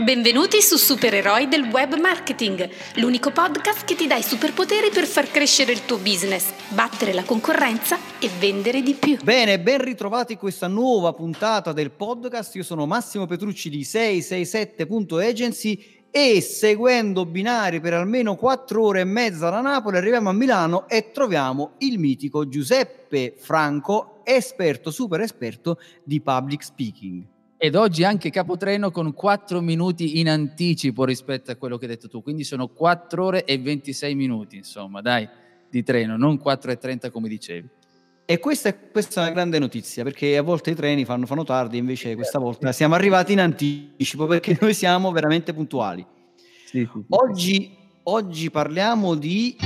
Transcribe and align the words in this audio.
Benvenuti 0.00 0.62
su 0.62 0.76
Supereroi 0.76 1.48
del 1.48 1.70
Web 1.72 1.98
Marketing, 1.98 2.70
l'unico 2.98 3.32
podcast 3.32 3.84
che 3.84 3.96
ti 3.96 4.06
dà 4.06 4.14
i 4.14 4.22
superpoteri 4.22 4.90
per 4.90 5.06
far 5.06 5.28
crescere 5.28 5.72
il 5.72 5.84
tuo 5.86 5.96
business, 5.96 6.52
battere 6.68 7.12
la 7.12 7.24
concorrenza 7.24 7.98
e 8.20 8.30
vendere 8.38 8.80
di 8.80 8.94
più. 8.94 9.16
Bene, 9.24 9.58
ben 9.58 9.82
ritrovati 9.82 10.34
in 10.34 10.38
questa 10.38 10.68
nuova 10.68 11.12
puntata 11.14 11.72
del 11.72 11.90
podcast. 11.90 12.54
Io 12.54 12.62
sono 12.62 12.86
Massimo 12.86 13.26
Petrucci 13.26 13.70
di 13.70 13.80
667.agency 13.80 16.04
e 16.12 16.40
seguendo 16.42 17.26
binari 17.26 17.80
per 17.80 17.94
almeno 17.94 18.36
4 18.36 18.80
ore 18.80 19.00
e 19.00 19.04
mezza 19.04 19.50
da 19.50 19.60
Napoli 19.60 19.96
arriviamo 19.96 20.28
a 20.28 20.32
Milano 20.32 20.88
e 20.88 21.10
troviamo 21.10 21.72
il 21.78 21.98
mitico 21.98 22.46
Giuseppe 22.46 23.34
Franco, 23.36 24.20
esperto, 24.22 24.92
super 24.92 25.22
esperto 25.22 25.80
di 26.04 26.20
public 26.20 26.62
speaking. 26.62 27.36
Ed 27.60 27.74
oggi 27.74 28.04
anche 28.04 28.30
capotreno 28.30 28.92
con 28.92 29.12
4 29.12 29.60
minuti 29.60 30.20
in 30.20 30.28
anticipo 30.28 31.04
rispetto 31.04 31.50
a 31.50 31.56
quello 31.56 31.76
che 31.76 31.86
hai 31.86 31.90
detto 31.90 32.06
tu, 32.06 32.22
quindi 32.22 32.44
sono 32.44 32.68
4 32.68 33.24
ore 33.24 33.44
e 33.44 33.58
26 33.58 34.14
minuti, 34.14 34.56
insomma, 34.56 35.00
dai, 35.00 35.28
di 35.68 35.82
treno, 35.82 36.16
non 36.16 36.38
4 36.38 36.70
e 36.70 36.78
30 36.78 37.10
come 37.10 37.28
dicevi. 37.28 37.68
E 38.24 38.38
questa 38.38 38.68
è, 38.68 38.90
questa 38.92 39.22
è, 39.22 39.24
una 39.24 39.32
grande 39.32 39.58
notizia 39.58 40.04
perché 40.04 40.36
a 40.36 40.42
volte 40.42 40.70
i 40.70 40.76
treni 40.76 41.04
fanno, 41.04 41.26
fanno 41.26 41.42
tardi, 41.42 41.78
invece 41.78 42.14
questa 42.14 42.38
volta 42.38 42.70
siamo 42.70 42.94
arrivati 42.94 43.32
in 43.32 43.40
anticipo 43.40 44.26
perché 44.26 44.56
noi 44.60 44.72
siamo 44.72 45.10
veramente 45.10 45.52
puntuali. 45.52 46.06
Sì, 46.64 46.88
sì, 46.92 47.04
oggi, 47.08 47.76
oggi 48.04 48.50
parliamo 48.52 49.16
di 49.16 49.56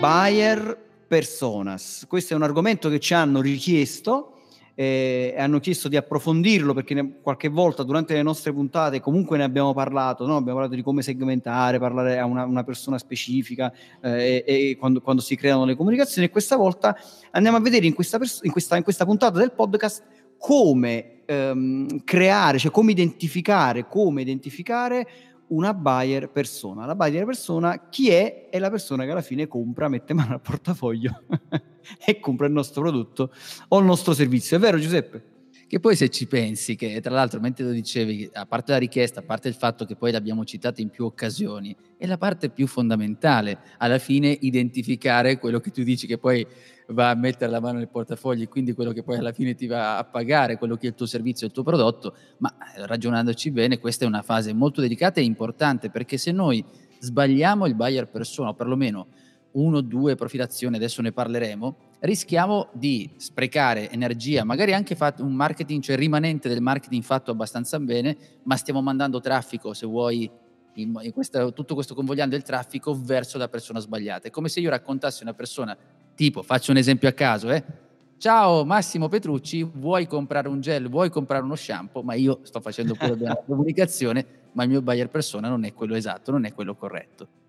buyer 0.00 1.04
personas. 1.06 2.06
Questo 2.08 2.32
è 2.32 2.36
un 2.36 2.44
argomento 2.44 2.88
che 2.88 2.98
ci 2.98 3.12
hanno 3.12 3.42
richiesto 3.42 4.39
eh, 4.74 5.34
hanno 5.36 5.60
chiesto 5.60 5.88
di 5.88 5.96
approfondirlo 5.96 6.72
perché 6.74 6.94
ne, 6.94 7.20
qualche 7.20 7.48
volta 7.48 7.82
durante 7.82 8.14
le 8.14 8.22
nostre 8.22 8.52
puntate 8.52 9.00
comunque 9.00 9.36
ne 9.36 9.44
abbiamo 9.44 9.74
parlato, 9.74 10.26
no? 10.26 10.36
abbiamo 10.36 10.58
parlato 10.58 10.74
di 10.76 10.82
come 10.82 11.02
segmentare, 11.02 11.78
parlare 11.78 12.18
a 12.18 12.24
una, 12.24 12.44
una 12.44 12.64
persona 12.64 12.98
specifica 12.98 13.72
eh, 14.00 14.44
e, 14.46 14.70
e 14.70 14.76
quando, 14.76 15.00
quando, 15.00 15.22
si 15.22 15.36
creano 15.36 15.64
le 15.64 15.76
comunicazioni 15.76 16.28
e 16.28 16.30
questa 16.30 16.56
volta 16.56 16.96
andiamo 17.32 17.56
a 17.56 17.60
vedere 17.60 17.86
in 17.86 17.94
questa, 17.94 18.18
pers- 18.18 18.40
in 18.42 18.52
questa, 18.52 18.76
in 18.76 18.82
questa 18.82 19.04
puntata 19.04 19.38
del 19.38 19.52
podcast 19.52 20.02
come 20.38 21.22
ehm, 21.26 22.02
creare, 22.02 22.58
cioè 22.58 22.70
come 22.70 22.92
identificare, 22.92 23.86
come 23.86 24.22
identificare 24.22 25.06
una 25.50 25.74
buyer 25.74 26.30
persona. 26.30 26.86
La 26.86 26.94
buyer 26.94 27.24
persona 27.24 27.88
chi 27.88 28.10
è? 28.10 28.48
È 28.50 28.58
la 28.58 28.70
persona 28.70 29.04
che 29.04 29.10
alla 29.10 29.22
fine 29.22 29.46
compra, 29.46 29.88
mette 29.88 30.14
mano 30.14 30.34
al 30.34 30.40
portafoglio 30.40 31.22
e 32.04 32.20
compra 32.20 32.46
il 32.46 32.52
nostro 32.52 32.82
prodotto 32.82 33.32
o 33.68 33.78
il 33.78 33.84
nostro 33.84 34.12
servizio. 34.12 34.56
È 34.56 34.60
vero 34.60 34.78
Giuseppe? 34.78 35.29
Che 35.70 35.78
poi 35.78 35.94
se 35.94 36.08
ci 36.08 36.26
pensi, 36.26 36.74
che 36.74 37.00
tra 37.00 37.14
l'altro 37.14 37.38
mentre 37.38 37.64
lo 37.64 37.70
dicevi, 37.70 38.28
a 38.32 38.44
parte 38.44 38.72
la 38.72 38.78
richiesta, 38.78 39.20
a 39.20 39.22
parte 39.22 39.46
il 39.46 39.54
fatto 39.54 39.84
che 39.84 39.94
poi 39.94 40.10
l'abbiamo 40.10 40.44
citata 40.44 40.80
in 40.80 40.88
più 40.88 41.04
occasioni, 41.04 41.76
è 41.96 42.06
la 42.06 42.18
parte 42.18 42.48
più 42.50 42.66
fondamentale, 42.66 43.56
alla 43.78 43.98
fine 43.98 44.36
identificare 44.40 45.38
quello 45.38 45.60
che 45.60 45.70
tu 45.70 45.84
dici 45.84 46.08
che 46.08 46.18
poi 46.18 46.44
va 46.88 47.10
a 47.10 47.14
mettere 47.14 47.52
la 47.52 47.60
mano 47.60 47.78
nel 47.78 47.86
portafoglio, 47.86 48.48
quindi 48.48 48.72
quello 48.72 48.90
che 48.90 49.04
poi 49.04 49.18
alla 49.18 49.30
fine 49.30 49.54
ti 49.54 49.68
va 49.68 49.96
a 49.96 50.02
pagare, 50.02 50.58
quello 50.58 50.74
che 50.74 50.86
è 50.86 50.88
il 50.88 50.96
tuo 50.96 51.06
servizio, 51.06 51.46
il 51.46 51.52
tuo 51.52 51.62
prodotto, 51.62 52.16
ma 52.38 52.52
eh, 52.52 52.84
ragionandoci 52.84 53.52
bene, 53.52 53.78
questa 53.78 54.04
è 54.04 54.08
una 54.08 54.22
fase 54.22 54.52
molto 54.52 54.80
delicata 54.80 55.20
e 55.20 55.22
importante 55.22 55.88
perché 55.88 56.18
se 56.18 56.32
noi 56.32 56.64
sbagliamo 56.98 57.66
il 57.66 57.76
buyer 57.76 58.08
persona, 58.08 58.48
o 58.48 58.54
perlomeno 58.54 59.06
uno, 59.52 59.82
due 59.82 60.16
profilazioni, 60.16 60.74
adesso 60.74 61.00
ne 61.00 61.12
parleremo, 61.12 61.76
rischiamo 62.00 62.68
di 62.72 63.10
sprecare 63.16 63.90
energia, 63.90 64.44
magari 64.44 64.72
anche 64.72 64.96
un 65.18 65.34
marketing, 65.34 65.82
cioè 65.82 65.96
rimanente 65.96 66.48
del 66.48 66.60
marketing 66.60 67.02
fatto 67.02 67.30
abbastanza 67.30 67.78
bene, 67.78 68.16
ma 68.44 68.56
stiamo 68.56 68.80
mandando 68.82 69.20
traffico, 69.20 69.72
se 69.74 69.86
vuoi, 69.86 70.30
in, 70.74 70.98
in 71.02 71.12
questa, 71.12 71.50
tutto 71.50 71.74
questo 71.74 71.94
convogliando 71.94 72.36
il 72.36 72.42
traffico 72.42 72.98
verso 72.98 73.38
la 73.38 73.48
persona 73.48 73.80
sbagliata. 73.80 74.28
È 74.28 74.30
come 74.30 74.48
se 74.48 74.60
io 74.60 74.70
raccontassi 74.70 75.20
a 75.22 75.26
una 75.26 75.34
persona, 75.34 75.76
tipo, 76.14 76.42
faccio 76.42 76.70
un 76.70 76.78
esempio 76.78 77.08
a 77.08 77.12
caso, 77.12 77.50
eh? 77.50 77.88
Ciao 78.16 78.66
Massimo 78.66 79.08
Petrucci, 79.08 79.62
vuoi 79.62 80.06
comprare 80.06 80.48
un 80.48 80.60
gel, 80.60 80.90
vuoi 80.90 81.08
comprare 81.08 81.42
uno 81.42 81.56
shampoo, 81.56 82.02
ma 82.02 82.12
io 82.12 82.40
sto 82.42 82.60
facendo 82.60 82.94
pure 82.94 83.16
la 83.18 83.42
comunicazione, 83.46 84.26
ma 84.52 84.64
il 84.64 84.68
mio 84.68 84.82
buyer 84.82 85.08
persona 85.08 85.48
non 85.48 85.64
è 85.64 85.72
quello 85.72 85.94
esatto, 85.94 86.30
non 86.30 86.44
è 86.44 86.52
quello 86.52 86.74
corretto. 86.74 87.39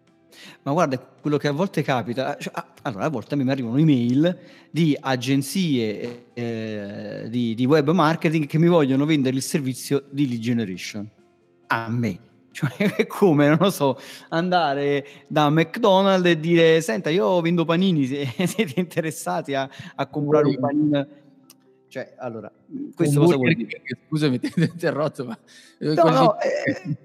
Ma 0.63 0.71
guarda, 0.71 0.97
quello 0.97 1.37
che 1.37 1.47
a 1.47 1.51
volte 1.51 1.81
capita, 1.81 2.37
cioè, 2.39 2.53
ah, 2.55 2.73
allora 2.83 3.05
a 3.05 3.09
volte 3.09 3.33
a 3.33 3.37
me 3.37 3.43
mi 3.43 3.51
arrivano 3.51 3.77
email 3.77 4.37
di 4.69 4.97
agenzie 4.99 6.25
eh, 6.33 7.25
di, 7.29 7.53
di, 7.55 7.65
web 7.65 7.89
marketing 7.91 8.47
che 8.47 8.57
mi 8.57 8.67
vogliono 8.67 9.05
vendere 9.05 9.35
il 9.35 9.41
servizio 9.41 10.03
di 10.09 10.27
lead 10.27 10.41
generation. 10.41 11.09
A 11.67 11.89
me. 11.89 12.19
Cioè, 12.51 12.95
è 12.95 13.07
come, 13.07 13.47
non 13.47 13.57
lo 13.61 13.69
so, 13.69 13.97
andare 14.27 15.05
da 15.27 15.49
McDonald's 15.49 16.27
e 16.27 16.37
dire, 16.37 16.81
senta, 16.81 17.09
io 17.09 17.39
vendo 17.39 17.63
panini, 17.63 18.05
se 18.05 18.27
siete 18.45 18.77
interessati 18.77 19.53
a, 19.53 19.69
a 19.95 20.07
comprare 20.07 20.47
un 20.47 20.59
panino. 20.59 21.07
Cioè, 21.87 22.15
allora, 22.17 22.51
questo 22.93 23.21
cosa 23.21 23.37
vuol 23.37 23.53
dire? 23.53 23.81
Scusami, 24.07 24.39
ti 24.39 24.51
ho 24.61 24.63
interrotto, 24.63 25.25
ma... 25.25 25.37
No, 25.79 26.09
no, 26.09 26.39
eh, 26.39 26.97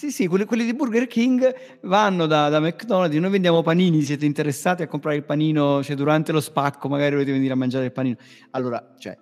sì, 0.00 0.10
sì, 0.10 0.28
quelli, 0.28 0.46
quelli, 0.46 0.64
di 0.64 0.72
Burger 0.72 1.06
King 1.06 1.54
vanno 1.82 2.24
da, 2.24 2.48
da, 2.48 2.58
McDonald's, 2.58 3.14
noi 3.16 3.30
vendiamo 3.30 3.60
panini, 3.60 4.00
siete 4.00 4.24
interessati 4.24 4.80
a 4.80 4.86
comprare 4.86 5.18
il 5.18 5.24
panino, 5.24 5.82
cioè 5.82 5.94
durante 5.94 6.32
lo 6.32 6.40
spacco 6.40 6.88
magari 6.88 7.16
volete 7.16 7.32
venire 7.32 7.52
a 7.52 7.56
mangiare 7.56 7.84
il 7.84 7.92
panino. 7.92 8.16
Allora, 8.52 8.94
cioè, 8.98 9.18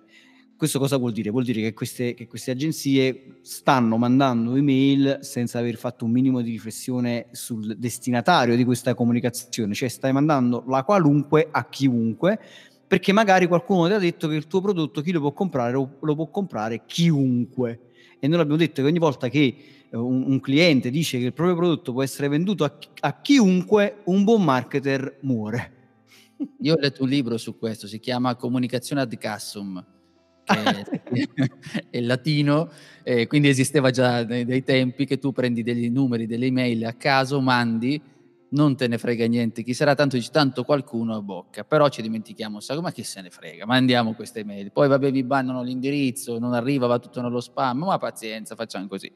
questo 0.55 0.79
cosa 0.79 0.95
vuol 0.95 1.11
dire? 1.11 1.31
Vuol 1.31 1.43
dire 1.43 1.59
che 1.59 1.73
queste, 1.73 2.13
che 2.13 2.27
queste 2.27 2.51
agenzie 2.51 3.39
stanno 3.41 3.97
mandando 3.97 4.55
email 4.55 5.17
senza 5.19 5.59
aver 5.59 5.75
fatto 5.75 6.05
un 6.05 6.11
minimo 6.11 6.39
di 6.39 6.51
riflessione 6.51 7.27
sul 7.31 7.75
destinatario 7.77 8.55
di 8.55 8.63
questa 8.63 8.93
comunicazione, 8.93 9.73
cioè 9.73 9.89
stai 9.89 10.13
mandando 10.13 10.63
la 10.65 10.85
qualunque 10.85 11.49
a 11.51 11.67
chiunque, 11.67 12.39
perché 12.87 13.11
magari 13.11 13.47
qualcuno 13.47 13.85
ti 13.87 13.95
ha 13.95 13.99
detto 13.99 14.29
che 14.29 14.35
il 14.35 14.47
tuo 14.47 14.61
prodotto 14.61 15.01
chi 15.01 15.11
lo 15.11 15.19
può 15.19 15.33
comprare 15.33 15.73
lo 15.73 16.15
può 16.15 16.29
comprare 16.29 16.83
chiunque. 16.85 17.81
E 18.19 18.27
noi 18.27 18.39
abbiamo 18.39 18.57
detto 18.57 18.81
che 18.81 18.87
ogni 18.87 18.99
volta 18.99 19.29
che 19.29 19.55
un, 19.91 20.23
un, 20.27 20.39
cliente 20.39 20.89
dice 20.89 21.17
che 21.17 21.25
il 21.25 21.33
proprio 21.33 21.55
prodotto 21.55 21.93
può 21.93 22.03
essere 22.03 22.27
venduto 22.27 22.63
a, 22.63 22.77
a 23.01 23.21
chiunque, 23.21 24.01
un 24.05 24.23
buon 24.23 24.43
marketer 24.43 25.19
muore. 25.21 25.73
Io 26.61 26.75
ho 26.75 26.79
letto 26.79 27.03
un 27.03 27.09
libro 27.09 27.37
su 27.37 27.57
questo, 27.57 27.87
si 27.87 27.99
chiama 27.99 28.35
Comunicazione 28.35 29.01
ad 29.01 29.17
Cassum, 29.17 29.83
che 30.43 31.29
è 31.89 32.01
latino, 32.01 32.69
eh, 33.03 33.27
quindi 33.27 33.47
esisteva 33.47 33.89
già 33.89 34.23
dai, 34.23 34.45
dai, 34.45 34.63
tempi 34.63 35.05
che 35.05 35.17
tu 35.17 35.31
prendi 35.31 35.63
dei 35.63 35.89
numeri, 35.89 36.27
delle 36.27 36.47
email 36.47 36.85
a 36.85 36.93
caso, 36.93 37.39
mandi, 37.39 38.01
non 38.49 38.75
te 38.75 38.87
ne 38.87 38.97
frega 38.97 39.27
niente, 39.27 39.63
chi 39.63 39.73
sarà 39.73 39.95
tanto 39.95 40.15
dici 40.15 40.31
tanto 40.31 40.63
qualcuno 40.63 41.15
a 41.15 41.21
bocca, 41.21 41.63
però 41.63 41.89
ci 41.89 42.01
dimentichiamo, 42.01 42.59
sai, 42.59 42.81
ma 42.81 42.91
chi 42.91 43.03
se 43.03 43.21
ne 43.21 43.29
frega, 43.29 43.65
mandiamo 43.65 44.13
queste 44.13 44.39
email, 44.39 44.71
poi 44.71 44.87
vabbè 44.87 45.11
vi 45.11 45.23
bannano 45.23 45.61
l'indirizzo, 45.61 46.39
non 46.39 46.53
arriva, 46.53 46.87
va 46.87 46.99
tutto 46.99 47.21
nello 47.21 47.41
spam, 47.41 47.79
ma 47.79 47.97
pazienza, 47.97 48.55
facciamo 48.55 48.87
così. 48.87 49.11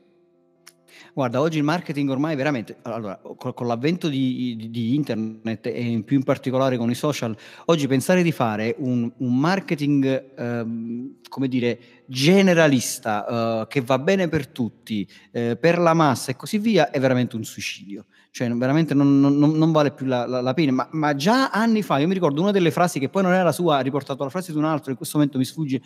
Guarda, 1.14 1.42
oggi 1.42 1.58
il 1.58 1.64
marketing 1.64 2.10
ormai 2.10 2.36
veramente, 2.36 2.78
allora, 2.84 3.20
con, 3.38 3.54
con 3.54 3.68
l'avvento 3.68 4.08
di, 4.10 4.56
di, 4.58 4.70
di, 4.70 4.96
internet 4.96 5.68
e 5.68 5.82
in 5.82 6.04
più 6.04 6.18
in 6.18 6.24
particolare 6.24 6.78
con 6.78 6.90
i 6.90 6.96
social, 6.96 7.36
oggi 7.66 7.88
pensare 7.88 8.24
di 8.24 8.32
fare 8.32 8.76
un, 8.80 9.12
un 9.18 9.40
marketing, 9.40 10.34
ehm, 10.36 11.18
come 11.30 11.48
dire, 11.48 11.80
generalista, 12.06 13.62
eh, 13.62 13.68
che 13.68 13.81
va 13.81 14.00
bene 14.00 14.28
per 14.28 14.47
tutti, 14.47 15.08
eh, 15.31 15.58
per 15.58 15.78
la 15.80 15.94
massa 15.94 16.31
e 16.31 16.36
così 16.36 16.58
via, 16.58 16.90
è 16.91 17.00
veramente 17.00 17.36
un 17.36 17.44
suicidio. 17.44 18.06
Cioè 18.34 18.50
veramente 18.50 18.96
non, 18.96 19.19
non, 19.19 19.38
non 19.38 19.72
vale 19.72 19.91
più 19.91 20.08
la, 20.08 20.25
la, 20.25 20.41
la 20.41 20.56
pena, 20.56 20.72
ma, 20.72 20.88
ma, 20.94 21.14
già 21.14 21.52
anni 21.52 21.84
fa, 21.84 22.00
io 22.00 22.08
mi 22.08 22.16
ricordo 22.16 22.41
una 22.41 22.50
delle 22.50 22.72
frasi 22.72 22.97
che 22.97 23.08
poi 23.08 23.22
non 23.22 23.31
era 23.31 23.44
la 23.44 23.52
sua, 23.52 23.78
ha 23.78 23.81
riportato 23.81 24.24
la 24.24 24.31
frase 24.31 24.52
di 24.52 24.58
un 24.58 24.66
altro, 24.66 24.90
in 24.90 24.97
questo 24.97 25.18
momento 25.18 25.38
mi 25.38 25.46
sfugge, 25.46 25.80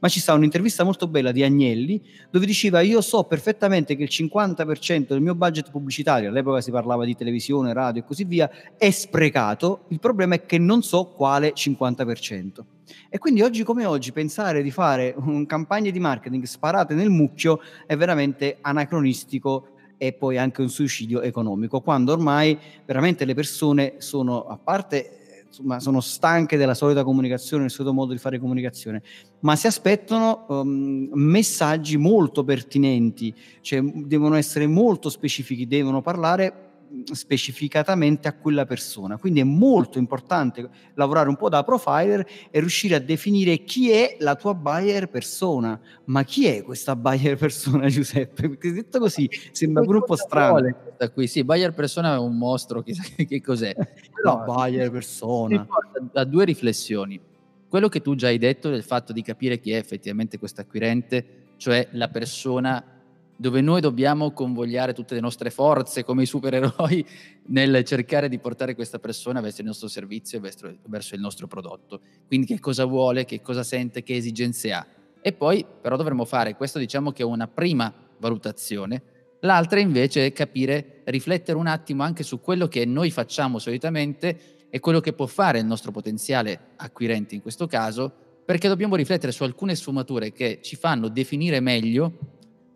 ma 0.00 0.08
ci 0.08 0.20
sta 0.20 0.34
un'intervista 0.34 0.84
molto 0.84 1.08
bella 1.08 1.32
di 1.32 1.42
Agnelli, 1.42 2.02
dove 2.30 2.44
diceva 2.44 2.82
io 2.82 3.00
so 3.00 3.24
perfettamente 3.24 3.96
che 3.96 4.02
il 4.02 4.10
50% 4.12 5.06
del 5.06 5.22
mio 5.22 5.34
budget 5.34 5.70
pubblicitario, 5.70 6.28
all'epoca 6.28 6.60
si 6.60 6.70
parlava 6.70 7.06
di 7.06 7.14
televisione, 7.14 7.72
radio 7.72 8.02
e 8.02 8.04
così 8.04 8.24
via, 8.24 8.50
è 8.76 8.90
sprecato, 8.90 9.86
il 9.88 9.98
problema 9.98 10.34
è 10.34 10.44
che 10.44 10.58
non 10.58 10.82
so 10.82 11.06
quale 11.06 11.54
50%. 11.54 12.73
E 13.08 13.18
quindi 13.18 13.42
oggi 13.42 13.62
come 13.62 13.84
oggi 13.86 14.12
pensare 14.12 14.62
di 14.62 14.70
fare 14.70 15.14
un 15.16 15.46
campagne 15.46 15.90
di 15.90 16.00
marketing 16.00 16.44
sparate 16.44 16.94
nel 16.94 17.10
mucchio 17.10 17.60
è 17.86 17.96
veramente 17.96 18.58
anacronistico 18.60 19.68
e 19.96 20.12
poi 20.12 20.38
anche 20.38 20.60
un 20.60 20.68
suicidio 20.68 21.22
economico, 21.22 21.80
quando 21.80 22.12
ormai 22.12 22.58
veramente 22.84 23.24
le 23.24 23.34
persone 23.34 23.94
sono, 23.98 24.44
a 24.44 24.58
parte 24.58 25.42
insomma, 25.46 25.78
sono 25.78 26.00
stanche 26.00 26.56
della 26.56 26.74
solita 26.74 27.04
comunicazione, 27.04 27.62
del 27.62 27.70
solito 27.70 27.94
modo 27.94 28.12
di 28.12 28.18
fare 28.18 28.38
comunicazione, 28.38 29.02
ma 29.40 29.54
si 29.56 29.66
aspettano 29.66 30.46
um, 30.48 31.08
messaggi 31.12 31.96
molto 31.96 32.42
pertinenti, 32.44 33.32
cioè 33.60 33.80
devono 33.82 34.34
essere 34.34 34.66
molto 34.66 35.08
specifici, 35.08 35.66
devono 35.66 36.02
parlare 36.02 36.63
specificatamente 37.12 38.28
a 38.28 38.34
quella 38.34 38.64
persona. 38.64 39.16
Quindi 39.16 39.40
è 39.40 39.44
molto 39.44 39.98
importante 39.98 40.68
lavorare 40.94 41.28
un 41.28 41.36
po' 41.36 41.48
da 41.48 41.62
profiler 41.62 42.26
e 42.50 42.60
riuscire 42.60 42.94
a 42.94 42.98
definire 42.98 43.64
chi 43.64 43.90
è 43.90 44.16
la 44.20 44.36
tua 44.36 44.54
buyer 44.54 45.08
persona. 45.08 45.78
Ma 46.04 46.22
chi 46.22 46.46
è 46.46 46.62
questa 46.62 46.96
buyer 46.96 47.36
persona, 47.38 47.88
Giuseppe? 47.88 48.48
Perché 48.48 48.72
detto 48.72 48.98
così 48.98 49.28
sembra 49.52 49.82
pure 49.82 49.98
un 49.98 50.04
po' 50.04 50.16
strano. 50.16 50.92
Qui. 51.12 51.26
Sì, 51.26 51.44
buyer 51.44 51.74
persona 51.74 52.14
è 52.14 52.18
un 52.18 52.36
mostro, 52.36 52.82
chissà 52.82 53.02
che 53.16 53.40
cos'è. 53.40 53.74
No, 54.24 54.42
buyer 54.46 54.90
persona. 54.90 55.66
Da 56.10 56.24
due 56.24 56.46
riflessioni. 56.46 57.20
Quello 57.68 57.88
che 57.88 58.00
tu 58.00 58.14
già 58.14 58.28
hai 58.28 58.38
detto 58.38 58.70
del 58.70 58.82
fatto 58.82 59.12
di 59.12 59.20
capire 59.20 59.58
chi 59.58 59.72
è 59.72 59.76
effettivamente 59.76 60.38
questo 60.38 60.62
acquirente, 60.62 61.48
cioè 61.58 61.88
la 61.90 62.08
persona 62.08 62.93
dove 63.36 63.60
noi 63.60 63.80
dobbiamo 63.80 64.32
convogliare 64.32 64.92
tutte 64.92 65.14
le 65.14 65.20
nostre 65.20 65.50
forze 65.50 66.04
come 66.04 66.22
i 66.22 66.26
supereroi 66.26 67.04
nel 67.46 67.84
cercare 67.84 68.28
di 68.28 68.38
portare 68.38 68.74
questa 68.74 68.98
persona 68.98 69.40
verso 69.40 69.60
il 69.60 69.66
nostro 69.66 69.88
servizio 69.88 70.38
e 70.38 70.76
verso 70.86 71.14
il 71.14 71.20
nostro 71.20 71.46
prodotto. 71.46 72.00
Quindi 72.26 72.46
che 72.46 72.60
cosa 72.60 72.84
vuole, 72.84 73.24
che 73.24 73.40
cosa 73.40 73.62
sente, 73.62 74.02
che 74.02 74.16
esigenze 74.16 74.72
ha. 74.72 74.86
E 75.20 75.32
poi 75.32 75.64
però 75.80 75.96
dovremmo 75.96 76.24
fare, 76.24 76.54
questo 76.54 76.78
diciamo 76.78 77.10
che 77.10 77.22
è 77.22 77.26
una 77.26 77.48
prima 77.48 77.92
valutazione, 78.18 79.02
l'altra 79.40 79.80
invece 79.80 80.26
è 80.26 80.32
capire, 80.32 81.02
riflettere 81.04 81.58
un 81.58 81.66
attimo 81.66 82.02
anche 82.02 82.22
su 82.22 82.40
quello 82.40 82.68
che 82.68 82.84
noi 82.84 83.10
facciamo 83.10 83.58
solitamente 83.58 84.66
e 84.70 84.80
quello 84.80 85.00
che 85.00 85.12
può 85.12 85.26
fare 85.26 85.58
il 85.58 85.66
nostro 85.66 85.92
potenziale 85.92 86.72
acquirente 86.76 87.34
in 87.34 87.42
questo 87.42 87.66
caso, 87.66 88.12
perché 88.44 88.68
dobbiamo 88.68 88.96
riflettere 88.96 89.32
su 89.32 89.42
alcune 89.44 89.74
sfumature 89.74 90.32
che 90.32 90.60
ci 90.62 90.76
fanno 90.76 91.08
definire 91.08 91.60
meglio 91.60 92.34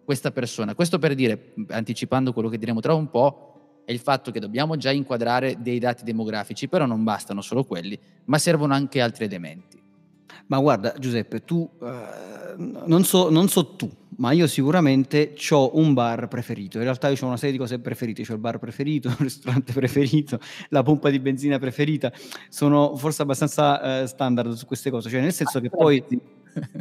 questa 0.09 0.31
persona. 0.31 0.75
Questo 0.75 0.99
per 0.99 1.15
dire, 1.15 1.53
anticipando 1.69 2.33
quello 2.33 2.49
che 2.49 2.57
diremo 2.57 2.81
tra 2.81 2.95
un 2.95 3.11
po', 3.11 3.83
è 3.85 3.93
il 3.93 3.99
fatto 3.99 4.31
che 4.31 4.41
dobbiamo 4.41 4.79
già 4.79 4.91
inquadrare 4.91 5.59
dei 5.61 5.79
dati 5.79 6.03
demografici, 6.03 6.67
però 6.67 6.87
non 6.87 7.05
bastano 7.05 7.43
solo 7.43 7.63
quelli, 7.65 7.99
ma 8.25 8.39
servono 8.39 8.73
anche 8.73 9.03
altri 9.03 9.27
elementi. 9.27 9.79
Ma 10.47 10.61
guarda 10.61 10.95
Giuseppe, 10.99 11.45
tu, 11.45 11.69
eh, 11.83 12.55
non, 12.57 13.05
so, 13.05 13.29
non, 13.29 13.49
so, 13.49 13.75
tu, 13.77 13.91
ma 14.17 14.33
io 14.33 14.47
sicuramente 14.47 15.35
ho 15.51 15.77
un 15.77 15.93
bar 15.93 16.27
preferito. 16.29 16.79
In 16.79 16.85
realtà 16.85 17.11
io 17.11 17.17
ho 17.21 17.27
una 17.27 17.37
serie 17.37 17.53
di 17.53 17.59
cose 17.59 17.79
preferite, 17.79 18.25
ho 18.27 18.35
il 18.35 18.41
bar 18.41 18.59
preferito, 18.59 19.09
il 19.13 19.17
ristorante 19.19 19.75
preferito, 19.75 20.41
la 20.71 20.83
pompa 20.83 21.11
di 21.11 21.19
benzina 21.19 21.59
preferita. 21.59 22.11
Sono 22.49 22.97
forse 22.97 23.21
abbastanza 23.21 24.01
eh, 24.01 24.07
standard 24.07 24.53
su 24.53 24.65
queste 24.65 24.89
cose, 24.89 25.11
cioè 25.11 25.21
nel 25.21 25.35
senso 25.35 25.61
che 25.61 25.69
poi... 25.69 26.03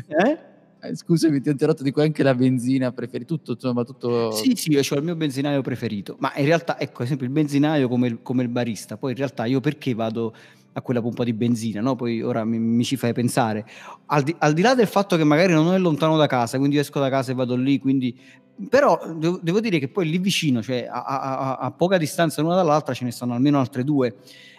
Eh? 0.08 0.56
Eh, 0.80 0.96
scusami, 0.96 1.42
ti 1.42 1.50
ho 1.50 1.52
interrotto, 1.52 1.82
dico 1.82 2.02
anche 2.02 2.22
la 2.22 2.36
benzina 2.36 2.92
preferita, 2.92 3.34
tutto, 3.34 3.54
insomma, 3.54 3.84
tutto... 3.84 4.32
Sì, 4.32 4.54
sì, 4.56 4.72
io 4.72 4.82
ho 4.88 4.96
il 4.96 5.04
mio 5.04 5.16
benzinaio 5.16 5.62
preferito, 5.62 6.18
ma 6.20 6.32
in 6.36 6.46
realtà, 6.46 6.80
ecco, 6.80 7.04
esempio 7.04 7.26
il 7.26 7.32
benzinaio 7.32 7.88
come 7.88 8.08
il, 8.08 8.20
come 8.22 8.44
il 8.44 8.50
barista, 8.50 8.96
poi 8.96 9.12
in 9.12 9.18
realtà 9.18 9.46
io 9.46 9.60
perché 9.60 9.96
vado 9.96 10.36
a 10.74 10.82
quella 10.82 11.02
pompa 11.02 11.24
di 11.24 11.34
benzina, 11.34 11.82
no? 11.82 11.96
Poi 11.96 12.22
ora 12.22 12.46
mi, 12.46 12.60
mi 12.60 12.84
ci 12.84 12.96
fai 12.96 13.12
pensare. 13.12 13.66
Al 14.06 14.22
di, 14.22 14.36
al 14.38 14.54
di, 14.54 14.62
là 14.62 14.76
del 14.76 14.86
fatto 14.86 15.18
che 15.18 15.24
magari 15.24 15.52
non 15.52 15.74
è 15.74 15.80
lontano 15.80 16.16
da 16.16 16.28
casa, 16.28 16.60
quindi 16.60 16.78
esco 16.78 17.00
da 17.00 17.10
casa 17.10 17.32
e 17.32 17.36
vado 17.36 17.56
lì, 17.56 17.80
quindi... 17.80 18.16
Però 18.70 19.00
devo, 19.16 19.40
devo 19.42 19.60
dire 19.60 19.78
che 19.78 19.88
poi 19.88 20.10
lì 20.10 20.18
vicino, 20.18 20.64
cioè 20.64 20.88
a, 20.90 21.04
a, 21.04 21.56
a, 21.58 21.72
poca 21.72 21.98
distanza 21.98 22.42
l'una 22.42 22.56
dall'altra, 22.56 22.94
ce 22.94 23.04
ne 23.04 23.12
stanno 23.12 23.34
almeno 23.34 23.60
altre 23.60 23.84
due. 23.84 24.16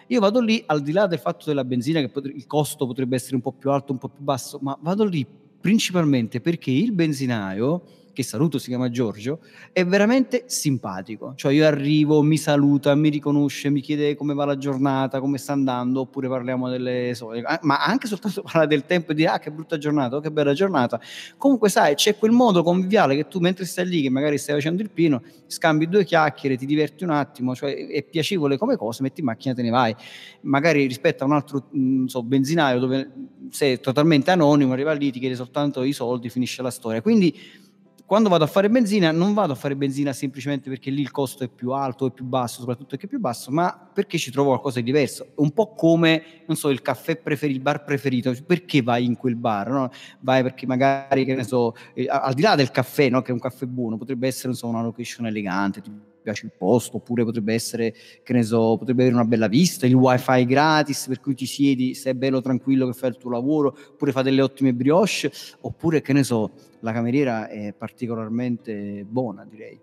Io 0.07 0.19
vado 0.21 0.39
lì, 0.39 0.63
al 0.67 0.81
di 0.81 0.93
là 0.93 1.05
del 1.05 1.19
fatto 1.19 1.45
della 1.47 1.65
benzina, 1.65 1.99
che 1.99 2.09
pot- 2.09 2.25
il 2.25 2.47
costo 2.47 2.87
potrebbe 2.87 3.15
essere 3.15 3.35
un 3.35 3.41
po' 3.41 3.51
più 3.51 3.69
alto, 3.71 3.91
un 3.91 3.97
po' 3.97 4.07
più 4.07 4.23
basso, 4.23 4.57
ma 4.61 4.77
vado 4.81 5.03
lì 5.03 5.25
principalmente 5.59 6.39
perché 6.41 6.71
il 6.71 6.91
benzinaio 6.91 7.81
che 8.19 8.25
saluto 8.25 8.57
si 8.57 8.67
chiama 8.67 8.89
Giorgio, 8.89 9.39
è 9.71 9.85
veramente 9.85 10.43
simpatico. 10.47 11.35
Cioè 11.37 11.53
io 11.53 11.65
arrivo, 11.65 12.21
mi 12.21 12.35
saluta, 12.35 12.93
mi 12.93 13.07
riconosce, 13.07 13.69
mi 13.69 13.79
chiede 13.79 14.13
come 14.15 14.33
va 14.33 14.43
la 14.43 14.57
giornata, 14.57 15.21
come 15.21 15.37
sta 15.37 15.53
andando, 15.53 16.01
oppure 16.01 16.27
parliamo 16.27 16.67
delle 16.69 17.13
solite, 17.15 17.59
ma 17.61 17.81
anche 17.81 18.07
soltanto 18.07 18.41
parla 18.51 18.65
del 18.65 18.85
tempo 18.85 19.13
e 19.13 19.15
dire 19.15 19.29
ah 19.29 19.39
che 19.39 19.51
brutta 19.51 19.77
giornata, 19.77 20.17
oh, 20.17 20.19
che 20.19 20.31
bella 20.31 20.51
giornata. 20.51 20.99
Comunque 21.37 21.69
sai, 21.69 21.95
c'è 21.95 22.17
quel 22.17 22.31
modo 22.31 22.61
conviviale 22.61 23.15
che 23.15 23.25
tu 23.29 23.39
mentre 23.39 23.63
stai 23.63 23.87
lì, 23.87 24.01
che 24.01 24.09
magari 24.09 24.37
stai 24.37 24.55
facendo 24.55 24.81
il 24.81 24.89
pino, 24.89 25.23
scambi 25.47 25.87
due 25.87 26.03
chiacchiere, 26.03 26.57
ti 26.57 26.65
diverti 26.65 27.05
un 27.05 27.11
attimo, 27.11 27.55
cioè 27.55 27.87
è 27.87 28.03
piacevole 28.03 28.57
come 28.57 28.75
cosa, 28.75 29.01
metti 29.01 29.21
in 29.21 29.27
macchina 29.27 29.53
e 29.53 29.55
te 29.55 29.61
ne 29.61 29.69
vai. 29.69 29.95
Magari 30.41 30.85
rispetto 30.87 31.23
a 31.23 31.27
un 31.27 31.33
altro 31.33 31.67
non 31.71 32.09
so, 32.09 32.21
benzinaio 32.21 32.79
dove 32.79 33.11
sei 33.49 33.79
totalmente 33.79 34.29
anonimo, 34.29 34.73
arriva 34.73 34.91
lì, 34.91 35.09
ti 35.09 35.19
chiede 35.19 35.35
soltanto 35.35 35.83
i 35.83 35.93
soldi, 35.93 36.29
finisce 36.29 36.61
la 36.61 36.69
storia. 36.69 37.01
Quindi 37.01 37.67
quando 38.09 38.27
vado 38.27 38.43
a 38.43 38.47
fare 38.47 38.71
benzina 38.71 39.11
non 39.11 39.35
vado 39.35 39.53
a 39.53 39.55
fare 39.55 39.75
benzina 39.75 40.13
semplicemente 40.13 40.67
perché 40.67 40.89
lì 40.89 40.99
il 40.99 41.11
costo 41.11 41.43
è 41.43 41.47
più 41.47 41.73
alto 41.73 42.07
e 42.07 42.11
più 42.11 42.25
basso, 42.25 42.61
soprattutto 42.61 42.87
perché 42.89 43.05
è 43.05 43.07
più 43.07 43.19
basso, 43.19 43.51
ma 43.51 43.87
perché 43.93 44.17
ci 44.17 44.31
trovo 44.31 44.49
qualcosa 44.49 44.79
di 44.79 44.85
diverso. 44.85 45.27
Un 45.35 45.51
po' 45.51 45.75
come, 45.75 46.23
non 46.47 46.57
so, 46.57 46.69
il 46.69 46.81
caffè 46.81 47.17
preferito, 47.17 47.57
il 47.57 47.61
bar 47.61 47.83
preferito, 47.83 48.35
perché 48.47 48.81
vai 48.81 49.05
in 49.05 49.15
quel 49.15 49.35
bar? 49.35 49.69
No? 49.69 49.91
Vai 50.21 50.41
perché 50.41 50.65
magari, 50.65 51.23
che 51.23 51.35
ne 51.35 51.43
so, 51.43 51.75
eh, 51.93 52.07
al 52.09 52.33
di 52.33 52.41
là 52.41 52.55
del 52.55 52.71
caffè, 52.71 53.09
no? 53.09 53.21
che 53.21 53.29
è 53.29 53.31
un 53.33 53.39
caffè 53.39 53.67
buono, 53.67 53.95
potrebbe 53.95 54.25
essere 54.25 54.55
so, 54.55 54.65
una 54.65 54.81
location 54.81 55.27
elegante, 55.27 55.79
ti 55.79 55.91
piace 56.29 56.45
il 56.45 56.51
posto, 56.55 56.97
oppure 56.97 57.23
potrebbe 57.23 57.53
essere, 57.53 57.93
che 58.23 58.33
ne 58.33 58.43
so, 58.43 58.77
potrebbe 58.77 59.01
avere 59.01 59.15
una 59.15 59.25
bella 59.25 59.47
vista, 59.47 59.85
il 59.85 59.93
wifi 59.93 60.45
gratis 60.45 61.07
per 61.07 61.19
cui 61.19 61.33
ti 61.33 61.45
siedi, 61.45 61.93
sei 61.95 62.13
bello 62.13 62.41
tranquillo 62.41 62.87
che 62.87 62.93
fai 62.93 63.09
il 63.09 63.17
tuo 63.17 63.31
lavoro, 63.31 63.75
oppure 63.91 64.11
fa 64.11 64.21
delle 64.21 64.41
ottime 64.41 64.73
brioche, 64.73 65.31
oppure 65.61 66.01
che 66.01 66.13
ne 66.13 66.23
so, 66.23 66.51
la 66.81 66.93
cameriera 66.93 67.47
è 67.47 67.73
particolarmente 67.73 69.05
buona, 69.07 69.45
direi. 69.45 69.79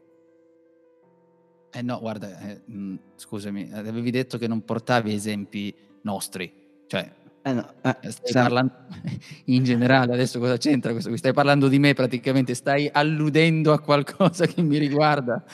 Eh 1.73 1.83
no, 1.83 1.99
guarda, 2.01 2.39
eh, 2.41 2.61
mh, 2.65 2.79
mm, 2.79 2.95
scusami, 3.17 3.71
avevi 3.73 4.11
detto 4.11 4.39
che 4.39 4.47
non 4.47 4.65
portavi 4.65 5.13
esempi 5.13 5.75
nostri, 6.03 6.51
cioè 6.87 7.13
eh 7.47 7.53
no, 7.53 7.75
eh, 7.81 8.11
stai 8.11 8.33
parlando 8.33 8.73
in 9.47 9.63
generale, 9.63 10.13
adesso 10.13 10.41
cosa 10.41 10.57
c'entra 10.57 10.91
questo? 10.91 11.17
Stai 11.17 11.33
parlando 11.33 11.69
di 11.69 11.79
me 11.79 11.95
praticamente, 11.95 12.55
stai 12.55 12.91
alludendo 12.93 13.73
a 13.73 13.79
qualcosa 13.79 14.47
che 14.47 14.63
mi 14.63 14.79
riguarda. 14.79 15.45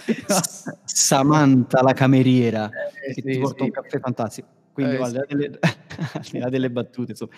Samantha 0.85 1.83
la 1.83 1.93
cameriera 1.93 2.71
eh, 2.71 3.13
che 3.13 3.13
sì, 3.13 3.23
ti 3.23 3.39
porta 3.39 3.59
sì. 3.59 3.65
un 3.65 3.71
caffè 3.73 4.01
fantastico. 4.01 4.49
Quindi 4.73 4.95
eh, 4.95 5.03
al, 5.03 5.27
delle, 5.29 5.59
di 6.31 6.39
là 6.39 6.49
delle 6.49 6.71
battute, 6.71 7.11
insomma. 7.11 7.33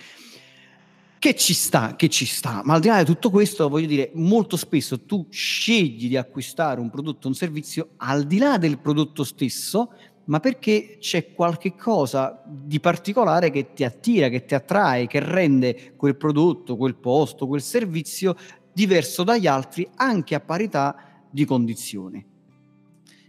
Che 1.19 1.35
ci 1.35 1.53
sta, 1.53 1.97
che 1.97 2.09
ci 2.09 2.25
sta, 2.25 2.61
ma 2.65 2.75
al 2.75 2.81
di 2.81 2.87
là 2.87 2.99
di 2.99 3.07
tutto 3.07 3.31
questo, 3.31 3.69
voglio 3.69 3.89
dire, 3.89 4.13
molto 4.15 4.57
spesso 4.57 5.01
tu 5.01 5.27
scegli 5.31 6.07
di 6.07 6.17
acquistare 6.17 6.81
un 6.81 6.91
prodotto 6.91 7.27
o 7.27 7.31
un 7.31 7.35
servizio 7.35 7.95
al 7.97 8.25
di 8.25 8.39
là 8.39 8.57
del 8.59 8.79
prodotto 8.79 9.25
stesso, 9.25 9.91
ma 10.27 10.41
perché 10.41 10.97
c'è 10.99 11.33
qualche 11.33 11.75
cosa 11.75 12.43
di 12.47 12.81
particolare 12.81 13.51
che 13.51 13.73
ti 13.73 13.85
attira, 13.85 14.29
che 14.29 14.45
ti 14.45 14.55
attrae, 14.55 15.07
che 15.07 15.21
rende 15.21 15.95
quel 15.97 16.17
prodotto, 16.17 16.77
quel 16.77 16.97
posto, 16.97 17.47
quel 17.47 17.63
servizio 17.63 18.37
diverso 18.73 19.23
dagli 19.23 19.47
altri 19.47 19.89
anche 19.97 20.35
a 20.35 20.41
parità 20.41 21.25
di 21.31 21.45
condizioni. 21.45 22.25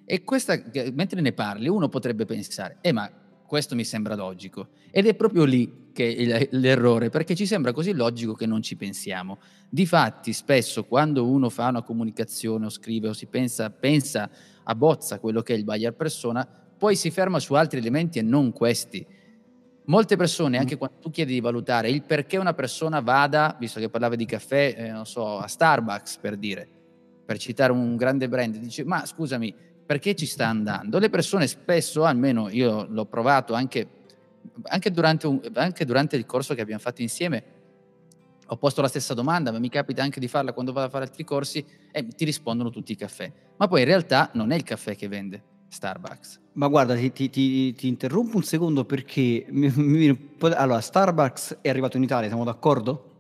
E 0.06 0.24
questa, 0.24 0.62
mentre 0.94 1.22
ne 1.22 1.34
parli, 1.34 1.68
uno 1.68 1.90
potrebbe 1.90 2.26
pensare, 2.26 2.78
eh 2.82 2.92
ma 2.92 3.12
questo 3.46 3.76
mi 3.76 3.84
sembra 3.84 4.16
logico. 4.16 4.70
Ed 4.92 5.08
è 5.08 5.16
proprio 5.16 5.44
lì 5.46 5.90
che 5.94 6.16
è 6.16 6.48
l'errore, 6.52 7.10
perché 7.10 7.36
ci 7.36 7.46
sembra 7.46 7.72
così 7.72 7.94
logico 7.94 8.34
che 8.34 8.46
non 8.46 8.62
ci 8.62 8.76
pensiamo. 8.76 9.40
Difatti, 9.70 10.34
spesso 10.34 10.84
quando 10.84 11.26
uno 11.26 11.50
fa 11.50 11.70
una 11.70 11.84
comunicazione 11.84 12.66
o 12.66 12.70
scrive 12.70 13.10
o 13.10 13.14
si 13.14 13.28
pensa, 13.28 13.70
pensa 13.70 14.30
a 14.64 14.76
bozza 14.76 15.20
quello 15.20 15.42
che 15.42 15.54
è 15.54 15.58
il 15.58 15.64
buyer 15.64 15.94
persona, 15.94 16.65
poi 16.78 16.96
si 16.96 17.12
ferma 17.12 17.40
su 17.40 17.54
altri 17.54 17.80
elementi 17.80 18.20
e 18.20 18.22
non 18.22 18.52
questi. 18.52 19.06
Molte 19.88 20.16
persone, 20.16 20.58
anche 20.58 20.76
mm. 20.76 20.78
quando 20.78 20.98
tu 21.00 21.12
chiedi 21.12 21.34
di 21.34 21.40
valutare 21.40 21.90
il 21.90 22.02
perché 22.02 22.38
una 22.38 22.54
persona 22.54 23.02
vada, 23.02 23.56
visto 23.60 23.80
che 23.80 23.90
parlava 23.90 24.16
di 24.16 24.26
caffè, 24.26 24.74
eh, 24.78 24.92
non 24.92 25.06
so, 25.06 25.38
a 25.38 25.48
Starbucks 25.48 26.18
per 26.18 26.38
dire, 26.38 26.68
per 27.24 27.38
citare 27.38 27.72
un 27.72 27.96
grande 27.96 28.28
brand, 28.28 28.58
dice 28.58 28.84
ma 28.84 29.06
scusami, 29.06 29.54
perché 29.86 30.16
ci 30.16 30.26
sta 30.26 30.48
andando? 30.48 30.98
Le 30.98 31.10
persone 31.10 31.46
spesso, 31.46 32.04
almeno 32.04 32.50
io 32.50 32.88
l'ho 32.90 33.06
provato 33.06 33.54
anche, 33.54 33.88
anche, 34.64 34.92
durante, 34.92 35.28
un, 35.28 35.40
anche 35.54 35.86
durante 35.86 36.16
il 36.16 36.26
corso 36.26 36.56
che 36.56 36.62
abbiamo 36.62 36.82
fatto 36.82 37.04
insieme, 37.04 37.44
ho 38.48 38.58
posto 38.58 38.82
la 38.82 38.88
stessa 38.88 39.14
domanda, 39.14 39.52
ma 39.52 39.60
mi 39.60 39.70
capita 39.70 40.02
anche 40.02 40.20
di 40.20 40.28
farla 40.28 40.54
quando 40.54 40.72
vado 40.72 40.88
a 40.88 40.90
fare 40.90 41.06
altri 41.06 41.24
corsi 41.24 41.64
e 41.92 42.08
ti 42.08 42.26
rispondono 42.26 42.72
tutti 42.72 42.92
i 42.92 42.96
caffè. 42.96 43.32
Ma 43.58 43.68
poi 43.68 43.82
in 43.82 43.88
realtà 43.88 44.32
non 44.34 44.52
è 44.52 44.56
il 44.56 44.64
caffè 44.64 44.96
che 44.96 45.08
vende 45.08 45.54
Starbucks. 45.76 46.40
Ma 46.54 46.68
guarda, 46.68 46.96
ti, 46.96 47.12
ti, 47.12 47.30
ti, 47.30 47.74
ti 47.74 47.88
interrompo 47.90 48.38
un 48.38 48.44
secondo 48.44 48.86
perché 48.86 49.46
mi, 49.50 49.70
mi, 49.76 50.30
allora, 50.40 50.80
Starbucks 50.80 51.58
è 51.62 51.68
arrivato 51.68 51.98
in 51.98 52.04
Italia, 52.04 52.30
siamo 52.30 52.46
d'accordo? 52.46 53.12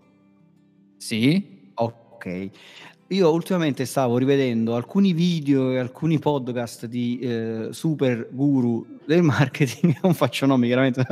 Sì. 0.97 1.71
Ok. 1.73 2.49
Io 3.09 3.31
ultimamente 3.31 3.85
stavo 3.85 4.17
rivedendo 4.17 4.75
alcuni 4.75 5.11
video 5.11 5.71
e 5.71 5.79
alcuni 5.79 6.17
podcast 6.17 6.85
di 6.85 7.19
eh, 7.19 7.67
super 7.71 8.29
guru 8.31 8.99
del 9.05 9.21
marketing, 9.21 9.97
non 10.01 10.13
faccio 10.13 10.45
nomi 10.45 10.67
chiaramente, 10.67 11.05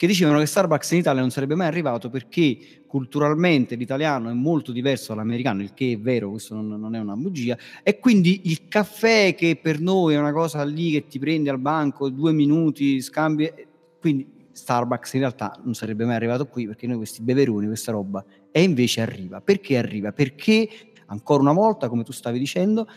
che 0.00 0.06
dicevano 0.06 0.38
che 0.38 0.46
Starbucks 0.46 0.92
in 0.92 1.00
Italia 1.00 1.20
non 1.20 1.28
sarebbe 1.28 1.54
mai 1.54 1.66
arrivato 1.66 2.08
perché 2.08 2.56
culturalmente 2.86 3.74
l'italiano 3.74 4.30
è 4.30 4.32
molto 4.32 4.72
diverso 4.72 5.12
dall'americano, 5.12 5.60
il 5.60 5.74
che 5.74 5.92
è 5.92 5.98
vero, 5.98 6.30
questo 6.30 6.54
non, 6.54 6.68
non, 6.80 6.94
è 6.94 6.98
una 6.98 7.16
bugia, 7.16 7.54
e 7.82 7.98
quindi 7.98 8.40
il 8.44 8.66
caffè 8.66 9.34
che 9.34 9.58
per 9.60 9.78
noi 9.78 10.14
è 10.14 10.18
una 10.18 10.32
cosa 10.32 10.64
lì 10.64 10.92
che 10.92 11.06
ti 11.06 11.18
prendi 11.18 11.50
al 11.50 11.58
banco, 11.58 12.08
due 12.08 12.32
minuti, 12.32 13.02
scambi, 13.02 13.52
quindi 14.00 14.26
Starbucks 14.52 15.12
in 15.12 15.20
realtà 15.20 15.60
non 15.64 15.74
sarebbe 15.74 16.06
mai 16.06 16.14
arrivato 16.14 16.46
qui 16.46 16.66
perché 16.66 16.86
noi 16.86 16.96
questi 16.96 17.20
beveroni, 17.20 17.66
questa 17.66 17.92
roba, 17.92 18.24
e 18.50 18.62
invece 18.62 19.02
arriva. 19.02 19.42
Perché 19.42 19.76
arriva? 19.76 20.12
Perché, 20.12 20.66
ancora 21.08 21.42
una 21.42 21.52
volta, 21.52 21.90
come 21.90 22.04
tu 22.04 22.12
stavi 22.12 22.38
dicendo, 22.38 22.88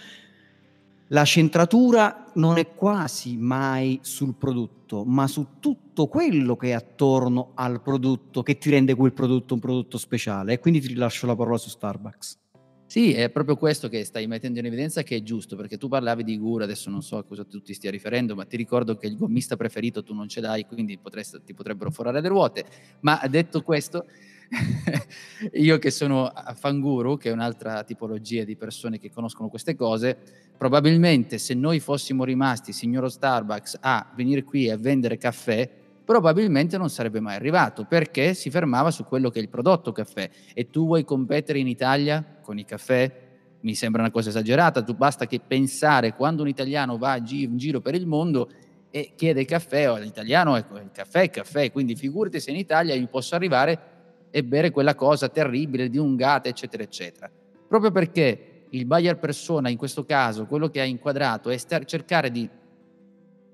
la 1.13 1.25
centratura 1.25 2.31
non 2.35 2.57
è 2.57 2.73
quasi 2.73 3.37
mai 3.37 3.99
sul 4.01 4.33
prodotto, 4.33 5.05
ma 5.05 5.27
su 5.27 5.59
tutto 5.59 6.07
quello 6.07 6.55
che 6.55 6.69
è 6.69 6.71
attorno 6.71 7.51
al 7.53 7.83
prodotto 7.83 8.41
che 8.41 8.57
ti 8.57 8.71
rende 8.71 8.95
quel 8.95 9.13
prodotto 9.13 9.53
un 9.53 9.59
prodotto 9.59 9.99
speciale. 9.99 10.53
E 10.53 10.59
quindi 10.59 10.81
ti 10.81 10.87
rilascio 10.87 11.27
la 11.27 11.35
parola 11.35 11.57
su 11.57 11.69
Starbucks. 11.69 12.39
Sì, 12.87 13.13
è 13.13 13.29
proprio 13.29 13.57
questo 13.57 13.89
che 13.89 14.03
stai 14.03 14.25
mettendo 14.25 14.57
in 14.57 14.65
evidenza 14.65 15.03
che 15.03 15.17
è 15.17 15.21
giusto, 15.21 15.55
perché 15.55 15.77
tu 15.77 15.87
parlavi 15.87 16.23
di 16.23 16.37
guru, 16.37 16.63
adesso 16.63 16.89
non 16.89 17.03
so 17.03 17.17
a 17.17 17.23
cosa 17.23 17.45
tu 17.45 17.61
ti 17.61 17.75
stia 17.75 17.91
riferendo, 17.91 18.33
ma 18.33 18.45
ti 18.45 18.57
ricordo 18.57 18.95
che 18.95 19.05
il 19.05 19.15
gommista 19.15 19.55
preferito 19.55 20.03
tu 20.03 20.15
non 20.15 20.27
ce 20.27 20.41
l'hai, 20.41 20.65
quindi 20.65 20.97
potresti, 20.97 21.41
ti 21.43 21.53
potrebbero 21.53 21.91
forare 21.91 22.21
le 22.21 22.27
ruote. 22.27 22.65
Ma 23.01 23.21
detto 23.29 23.61
questo, 23.61 24.05
io 25.53 25.79
che 25.79 25.91
sono 25.91 26.31
fanguru, 26.55 27.17
che 27.17 27.29
è 27.29 27.33
un'altra 27.33 27.83
tipologia 27.83 28.43
di 28.43 28.55
persone 28.55 28.99
che 28.99 29.11
conoscono 29.11 29.49
queste 29.49 29.75
cose, 29.75 30.17
probabilmente 30.57 31.37
se 31.37 31.53
noi 31.53 31.79
fossimo 31.79 32.23
rimasti, 32.23 32.71
signoro 32.71 33.09
Starbucks, 33.09 33.77
a 33.81 34.11
venire 34.15 34.43
qui 34.43 34.69
a 34.69 34.77
vendere 34.77 35.17
caffè, 35.17 35.69
probabilmente 36.03 36.77
non 36.77 36.89
sarebbe 36.89 37.19
mai 37.19 37.35
arrivato 37.35 37.85
perché 37.85 38.33
si 38.33 38.49
fermava 38.49 38.91
su 38.91 39.05
quello 39.05 39.29
che 39.29 39.39
è 39.39 39.41
il 39.41 39.49
prodotto 39.49 39.91
caffè 39.91 40.29
e 40.53 40.69
tu 40.69 40.85
vuoi 40.85 41.05
competere 41.05 41.59
in 41.59 41.67
Italia 41.67 42.39
con 42.41 42.57
i 42.57 42.65
caffè? 42.65 43.21
Mi 43.61 43.75
sembra 43.75 44.01
una 44.01 44.11
cosa 44.11 44.29
esagerata, 44.29 44.83
tu 44.83 44.93
basta 44.93 45.25
che 45.25 45.39
pensare 45.39 46.13
quando 46.13 46.41
un 46.41 46.49
italiano 46.49 46.97
va 46.97 47.15
in 47.15 47.57
giro 47.57 47.79
per 47.79 47.95
il 47.95 48.05
mondo 48.05 48.49
e 48.89 49.13
chiede 49.15 49.45
caffè, 49.45 49.89
o 49.89 49.97
l'italiano 49.97 50.55
ecco, 50.57 50.77
il 50.77 50.91
caffè 50.91 51.21
è 51.21 51.29
caffè, 51.29 51.71
quindi 51.71 51.95
figurati 51.95 52.39
se 52.39 52.51
in 52.51 52.57
Italia 52.57 52.93
io 52.93 53.07
posso 53.07 53.33
arrivare 53.33 53.92
e 54.35 54.43
bere 54.43 54.71
quella 54.71 54.95
cosa 54.95 55.29
terribile 55.29 55.89
di 55.89 55.99
un 55.99 56.15
gat, 56.15 56.47
eccetera, 56.47 56.81
eccetera. 56.81 57.29
Proprio 57.67 57.91
perché 57.91 58.65
il 58.71 58.87
buyer 58.87 59.19
persona, 59.19 59.69
in 59.69 59.77
questo 59.77 60.05
caso, 60.05 60.47
quello 60.47 60.69
che 60.69 60.81
ha 60.81 60.85
inquadrato 60.85 61.51
è 61.51 61.57
cercare 61.85 62.31
di 62.31 62.49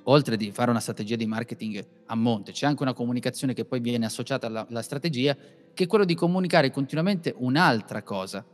oltre 0.04 0.38
di 0.38 0.52
fare 0.52 0.72
una 0.72 0.80
strategia 0.80 1.18
di 1.18 1.26
marketing 1.26 1.86
a 2.06 2.16
monte, 2.16 2.54
c'è 2.54 2.66
anche 2.66 2.82
una 2.82 2.94
comunicazione 2.94 3.54
che 3.54 3.66
poi 3.66 3.82
viene 3.82 4.06
associata 4.06 4.48
alla, 4.48 4.66
alla 4.70 4.82
strategia, 4.82 5.36
che 5.74 5.84
è 5.84 5.88
quello 5.88 6.06
di 6.06 6.16
comunicare 6.16 6.72
continuamente 6.72 7.36
un'altra 7.38 8.02
cosa, 8.02 8.46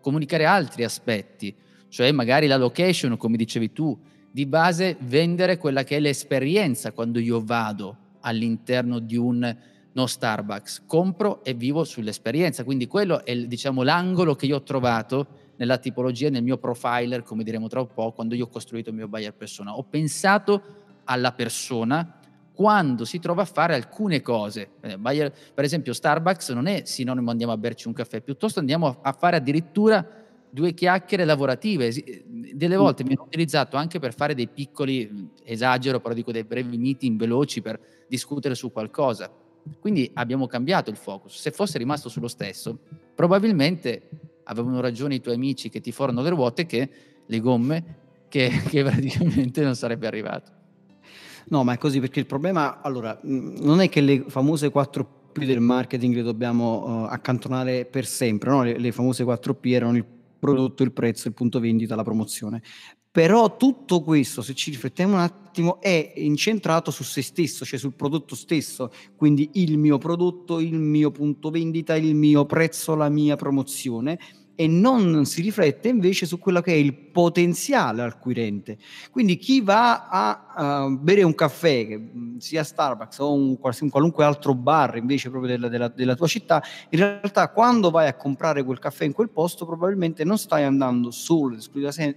comunicare 0.00 0.46
altri 0.46 0.84
aspetti, 0.84 1.54
cioè 1.88 2.10
magari 2.12 2.46
la 2.46 2.56
location, 2.56 3.18
come 3.18 3.36
dicevi 3.36 3.72
tu, 3.72 3.96
di 4.30 4.46
base 4.46 4.96
vendere 5.00 5.58
quella 5.58 5.84
che 5.84 5.98
è 5.98 6.00
l'esperienza 6.00 6.92
quando 6.92 7.18
io 7.18 7.44
vado 7.44 7.96
all'interno 8.20 9.00
di 9.00 9.16
un 9.16 9.76
no 9.98 10.06
Starbucks, 10.06 10.84
compro 10.86 11.42
e 11.42 11.54
vivo 11.54 11.82
sull'esperienza, 11.82 12.62
quindi 12.62 12.86
quello 12.86 13.24
è 13.24 13.36
diciamo 13.36 13.82
l'angolo 13.82 14.36
che 14.36 14.46
io 14.46 14.56
ho 14.56 14.62
trovato 14.62 15.26
nella 15.56 15.78
tipologia, 15.78 16.30
nel 16.30 16.44
mio 16.44 16.56
profiler, 16.56 17.24
come 17.24 17.42
diremo 17.42 17.66
tra 17.66 17.80
un 17.80 17.88
po', 17.92 18.12
quando 18.12 18.36
io 18.36 18.44
ho 18.44 18.48
costruito 18.48 18.90
il 18.90 18.94
mio 18.94 19.08
buyer 19.08 19.34
persona. 19.34 19.76
Ho 19.76 19.82
pensato 19.82 20.62
alla 21.02 21.32
persona 21.32 22.20
quando 22.52 23.04
si 23.04 23.18
trova 23.18 23.42
a 23.42 23.44
fare 23.44 23.74
alcune 23.74 24.22
cose. 24.22 24.70
Eh, 24.82 24.96
buyer, 24.98 25.32
per 25.52 25.64
esempio 25.64 25.92
Starbucks 25.92 26.50
non 26.50 26.66
è 26.66 26.82
sinonimo 26.84 27.30
andiamo 27.30 27.52
a 27.52 27.56
berci 27.56 27.88
un 27.88 27.94
caffè, 27.94 28.20
piuttosto 28.20 28.60
andiamo 28.60 28.98
a 29.02 29.12
fare 29.12 29.36
addirittura 29.36 30.06
due 30.48 30.74
chiacchiere 30.74 31.24
lavorative. 31.24 31.92
Delle 32.54 32.76
mm. 32.76 32.78
volte 32.78 33.02
mi 33.02 33.14
hanno 33.14 33.24
utilizzato 33.24 33.76
anche 33.76 33.98
per 33.98 34.14
fare 34.14 34.36
dei 34.36 34.46
piccoli, 34.46 35.30
esagero, 35.42 35.98
però 35.98 36.14
dico 36.14 36.30
dei 36.30 36.44
brevi 36.44 36.78
meeting 36.78 37.18
veloci 37.18 37.60
per 37.60 37.80
discutere 38.06 38.54
su 38.54 38.70
qualcosa. 38.70 39.28
Quindi 39.80 40.10
abbiamo 40.14 40.46
cambiato 40.46 40.90
il 40.90 40.96
focus. 40.96 41.38
Se 41.38 41.50
fosse 41.50 41.78
rimasto 41.78 42.08
sullo 42.08 42.28
stesso, 42.28 42.78
probabilmente 43.14 44.08
avevano 44.44 44.80
ragione 44.80 45.16
i 45.16 45.20
tuoi 45.20 45.34
amici 45.34 45.68
che 45.68 45.80
ti 45.80 45.92
forano 45.92 46.22
le 46.22 46.30
ruote 46.30 46.66
che 46.66 46.90
le 47.26 47.40
gomme 47.40 47.96
che, 48.28 48.50
che 48.68 48.82
praticamente 48.82 49.62
non 49.62 49.74
sarebbe 49.74 50.06
arrivato. 50.06 50.52
No, 51.50 51.64
ma 51.64 51.72
è 51.72 51.78
così 51.78 51.98
perché 52.00 52.20
il 52.20 52.26
problema, 52.26 52.80
allora, 52.82 53.18
non 53.22 53.80
è 53.80 53.88
che 53.88 54.00
le 54.00 54.24
famose 54.28 54.70
4P 54.70 55.44
del 55.46 55.60
marketing 55.60 56.14
le 56.16 56.22
dobbiamo 56.22 56.84
uh, 56.84 57.04
accantonare 57.04 57.86
per 57.86 58.04
sempre, 58.04 58.50
no? 58.50 58.62
le, 58.62 58.78
le 58.78 58.92
famose 58.92 59.24
4P 59.24 59.72
erano 59.72 59.96
il 59.96 60.04
prodotto, 60.38 60.82
il 60.82 60.92
prezzo, 60.92 61.28
il 61.28 61.34
punto 61.34 61.58
vendita, 61.58 61.94
la 61.94 62.02
promozione. 62.02 62.62
Però 63.10 63.56
tutto 63.56 64.02
questo, 64.02 64.42
se 64.42 64.54
ci 64.54 64.70
riflettiamo 64.70 65.14
un 65.14 65.20
attimo, 65.20 65.80
è 65.80 66.12
incentrato 66.16 66.90
su 66.90 67.02
se 67.02 67.22
stesso, 67.22 67.64
cioè 67.64 67.78
sul 67.78 67.94
prodotto 67.94 68.34
stesso, 68.34 68.92
quindi 69.16 69.50
il 69.54 69.78
mio 69.78 69.98
prodotto, 69.98 70.60
il 70.60 70.78
mio 70.78 71.10
punto 71.10 71.50
vendita, 71.50 71.96
il 71.96 72.14
mio 72.14 72.44
prezzo, 72.44 72.94
la 72.94 73.08
mia 73.08 73.34
promozione 73.36 74.18
e 74.60 74.66
non 74.66 75.24
si 75.24 75.40
riflette 75.40 75.86
invece 75.86 76.26
su 76.26 76.40
quello 76.40 76.60
che 76.60 76.72
è 76.72 76.76
il 76.76 76.92
potenziale 76.92 78.02
acquirente. 78.02 78.76
Quindi 79.08 79.36
chi 79.36 79.60
va 79.60 80.08
a 80.08 80.86
uh, 80.88 80.98
bere 80.98 81.22
un 81.22 81.36
caffè, 81.36 81.86
che 81.86 82.10
sia 82.38 82.64
Starbucks 82.64 83.20
o 83.20 83.34
un, 83.34 83.56
un 83.56 83.88
qualunque 83.88 84.24
altro 84.24 84.56
bar 84.56 84.96
invece 84.96 85.30
proprio 85.30 85.52
della, 85.52 85.68
della, 85.68 85.86
della, 85.86 86.16
tua 86.16 86.26
città, 86.26 86.60
in 86.88 86.98
realtà 86.98 87.50
quando 87.50 87.90
vai 87.90 88.08
a 88.08 88.16
comprare 88.16 88.64
quel 88.64 88.80
caffè 88.80 89.04
in 89.04 89.12
quel 89.12 89.30
posto 89.30 89.64
probabilmente 89.64 90.24
non 90.24 90.38
stai 90.38 90.64
andando 90.64 91.12
solo 91.12 91.56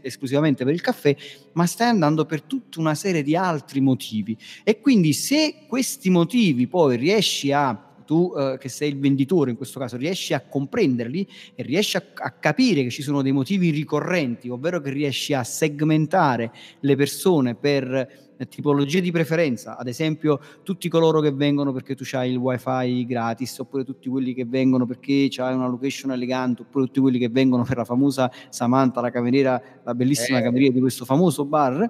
esclusivamente 0.02 0.66
per 0.66 0.74
il 0.74 0.82
caffè, 0.82 1.16
ma 1.54 1.68
stai 1.68 1.90
andando 1.90 2.26
per 2.26 2.42
tutta 2.42 2.80
una 2.80 2.96
serie 2.96 3.22
di 3.22 3.36
altri 3.36 3.82
motivi. 3.82 4.36
E 4.64 4.80
quindi 4.80 5.14
se 5.14 5.66
questi 5.68 6.10
motivi 6.10 6.66
poi 6.66 6.98
riesci 6.98 7.52
a 7.52 7.91
tu 8.12 8.34
eh, 8.36 8.58
che 8.60 8.68
sei 8.68 8.90
il 8.90 9.00
venditore 9.00 9.52
in 9.52 9.56
questo 9.56 9.80
caso 9.80 9.96
riesci 9.96 10.34
a 10.34 10.42
comprenderli 10.42 11.26
e 11.56 11.64
riesci 11.64 11.96
a, 11.96 12.04
a, 12.14 12.32
capire 12.32 12.84
che 12.84 12.90
ci 12.90 13.02
sono 13.02 13.22
dei 13.22 13.32
motivi 13.32 13.70
ricorrenti, 13.70 14.50
ovvero 14.50 14.82
che 14.82 14.90
riesci 14.90 15.34
a 15.34 15.46
segmentare 15.46 16.52
le 16.82 16.98
persone 16.98 17.56
per 17.56 18.34
eh, 18.36 18.48
tipologie 18.50 19.00
di 19.00 19.12
preferenza, 19.12 19.78
ad 19.78 19.88
esempio 19.88 20.42
tutti 20.62 20.90
coloro 20.90 21.22
che 21.22 21.32
vengono 21.32 21.72
perché 21.72 21.96
tu 21.96 22.04
hai 22.12 22.32
il 22.32 22.36
wifi 22.36 23.06
gratis, 23.06 23.60
oppure 23.60 23.86
tutti 23.86 24.10
quelli 24.10 24.34
che 24.34 24.44
vengono 24.44 24.86
perché 24.86 25.28
c'hai 25.30 25.54
una 25.54 25.70
location 25.70 26.12
elegante, 26.12 26.64
oppure 26.64 26.88
tutti 26.88 27.00
quelli 27.00 27.18
che 27.18 27.30
vengono 27.30 27.64
per 27.64 27.78
la 27.78 27.86
famosa 27.86 28.30
Samantha, 28.50 29.00
la 29.00 29.10
cameriera, 29.10 29.62
la 29.86 29.96
bellissima 29.96 30.40
eh. 30.40 30.42
cameriera 30.42 30.74
di 30.74 30.82
questo 30.82 31.06
famoso 31.06 31.46
bar. 31.46 31.90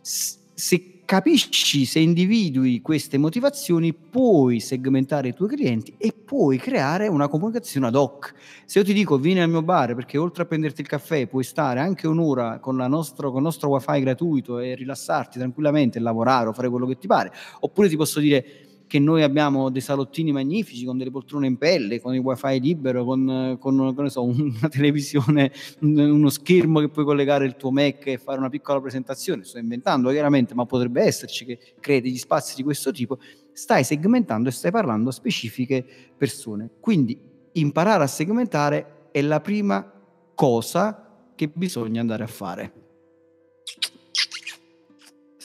Se 0.00 0.95
capisci 1.06 1.86
se 1.86 2.00
individui 2.00 2.82
queste 2.82 3.16
motivazioni, 3.16 3.94
puoi 3.94 4.60
segmentare 4.60 5.28
i 5.28 5.34
tuoi 5.34 5.48
clienti 5.48 5.94
e 5.96 6.12
puoi 6.12 6.58
creare 6.58 7.06
una 7.06 7.28
comunicazione 7.28 7.86
ad 7.86 7.94
hoc. 7.94 8.34
Se 8.66 8.80
io 8.80 8.84
ti 8.84 8.92
dico 8.92 9.16
vieni 9.16 9.40
al 9.40 9.48
mio 9.48 9.62
bar 9.62 9.94
perché 9.94 10.18
oltre 10.18 10.42
a 10.42 10.46
prenderti 10.46 10.82
il 10.82 10.88
caffè 10.88 11.28
puoi 11.28 11.44
stare 11.44 11.80
anche 11.80 12.06
un'ora 12.08 12.58
con, 12.58 12.76
nostro, 12.76 13.28
con 13.28 13.38
il 13.38 13.44
nostro 13.44 13.70
wifi 13.70 14.00
gratuito 14.00 14.58
e 14.58 14.74
rilassarti 14.74 15.38
tranquillamente, 15.38 16.00
lavorare 16.00 16.48
o 16.48 16.52
fare 16.52 16.68
quello 16.68 16.86
che 16.86 16.98
ti 16.98 17.06
pare, 17.06 17.32
oppure 17.60 17.88
ti 17.88 17.96
posso 17.96 18.18
dire 18.20 18.65
che 18.86 18.98
noi 18.98 19.22
abbiamo 19.22 19.68
dei 19.68 19.80
salottini 19.80 20.32
magnifici 20.32 20.84
con 20.84 20.96
delle 20.96 21.10
poltrone 21.10 21.46
in 21.46 21.56
pelle, 21.58 22.00
con 22.00 22.14
il 22.14 22.20
wifi 22.20 22.60
libero, 22.60 23.04
con, 23.04 23.56
con, 23.58 24.10
so, 24.10 24.22
una 24.24 24.68
televisione, 24.68 25.52
uno 25.80 26.28
schermo 26.30 26.80
che 26.80 26.88
puoi 26.88 27.04
collegare 27.04 27.46
il 27.46 27.56
tuo 27.56 27.70
Mac 27.70 28.06
e 28.06 28.18
fare 28.18 28.38
una 28.38 28.48
piccola 28.48 28.80
presentazione. 28.80 29.44
Sto 29.44 29.58
inventando 29.58 30.10
chiaramente, 30.10 30.54
ma 30.54 30.66
potrebbe 30.66 31.02
esserci 31.02 31.44
che 31.44 31.58
crei 31.80 32.00
degli 32.00 32.18
spazi 32.18 32.54
di 32.54 32.62
questo 32.62 32.92
tipo. 32.92 33.18
Stai 33.52 33.84
segmentando 33.84 34.48
e 34.48 34.52
stai 34.52 34.70
parlando 34.70 35.08
a 35.08 35.12
specifiche 35.12 35.84
persone. 36.16 36.70
Quindi 36.78 37.18
imparare 37.52 38.04
a 38.04 38.08
segmentare 38.08 39.08
è 39.10 39.20
la 39.22 39.40
prima 39.40 39.92
cosa 40.34 41.30
che 41.34 41.48
bisogna 41.52 42.00
andare 42.00 42.22
a 42.22 42.28
fare. 42.28 42.85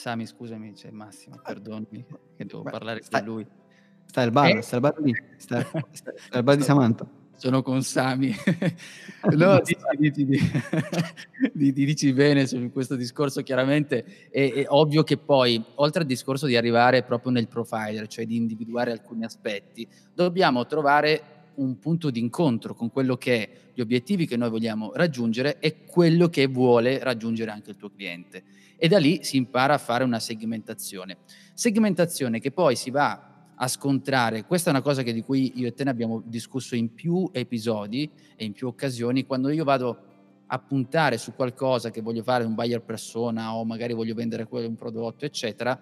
Sami, 0.02 0.26
scusami, 0.26 0.72
c'è 0.72 0.90
Massimo, 0.90 1.38
perdonami 1.40 2.04
che 2.36 2.44
devo 2.44 2.62
Beh, 2.62 2.70
parlare 2.72 3.02
stai, 3.02 3.22
con 3.22 3.34
lui. 3.34 3.46
Stai 4.04 4.24
al 4.24 4.32
bar, 4.32 4.56
eh? 4.56 4.60
stai 4.60 4.74
al 4.74 4.80
bar 4.80 5.00
lì, 5.00 5.14
stai, 5.36 5.64
stai 5.92 6.14
al 6.30 6.42
bar 6.42 6.56
di 6.56 6.62
Samantha. 6.64 7.06
Sono 7.36 7.62
con 7.62 7.84
Sami. 7.84 8.34
no, 9.36 9.60
dici, 9.60 10.24
dici, 10.24 10.24
dici, 11.52 11.72
dici, 11.86 12.12
bene 12.12 12.48
su 12.48 12.72
questo 12.72 12.96
discorso, 12.96 13.44
chiaramente 13.44 14.28
è, 14.28 14.52
è, 14.52 14.64
ovvio 14.66 15.04
che 15.04 15.18
poi, 15.18 15.64
oltre 15.76 16.00
al 16.00 16.08
discorso 16.08 16.46
di 16.46 16.56
arrivare 16.56 17.04
proprio 17.04 17.30
nel 17.30 17.46
profiler, 17.46 18.08
cioè 18.08 18.26
di 18.26 18.34
individuare 18.34 18.90
alcuni 18.90 19.22
aspetti, 19.22 19.86
dobbiamo 20.12 20.66
trovare 20.66 21.41
un 21.56 21.78
punto 21.78 22.10
di 22.10 22.20
incontro 22.20 22.74
con 22.74 22.90
quello 22.90 23.16
che 23.16 23.36
è 23.36 23.50
gli 23.74 23.80
obiettivi 23.80 24.26
che 24.26 24.36
noi 24.36 24.50
vogliamo 24.50 24.92
raggiungere 24.94 25.58
e 25.58 25.84
quello 25.84 26.28
che 26.28 26.46
vuole 26.46 26.98
raggiungere 26.98 27.50
anche 27.50 27.70
il 27.70 27.76
tuo 27.76 27.90
cliente 27.90 28.42
e 28.82 28.88
da 28.88 28.98
lì 28.98 29.22
si 29.22 29.36
impara 29.36 29.74
a 29.74 29.78
fare 29.78 30.02
una 30.02 30.18
segmentazione. 30.18 31.18
Segmentazione 31.54 32.40
che 32.40 32.50
poi 32.50 32.74
si 32.74 32.90
va 32.90 33.52
a 33.54 33.68
scontrare. 33.68 34.44
Questa 34.44 34.70
è 34.70 34.72
una 34.72 34.82
cosa 34.82 35.02
di 35.02 35.22
cui 35.22 35.52
io 35.54 35.68
e 35.68 35.72
te 35.72 35.84
ne 35.84 35.90
abbiamo 35.90 36.20
discusso 36.24 36.74
in 36.74 36.92
più 36.92 37.30
episodi 37.32 38.10
e 38.34 38.44
in 38.44 38.52
più 38.52 38.66
occasioni. 38.66 39.24
Quando 39.24 39.50
io 39.50 39.62
vado 39.62 39.98
a 40.48 40.58
puntare 40.58 41.16
su 41.16 41.32
qualcosa 41.32 41.92
che 41.92 42.00
voglio 42.00 42.24
fare, 42.24 42.42
un 42.42 42.56
buyer 42.56 42.82
persona 42.82 43.54
o 43.54 43.64
magari 43.64 43.92
voglio 43.92 44.14
vendere 44.14 44.48
un 44.50 44.74
prodotto, 44.74 45.24
eccetera, 45.24 45.80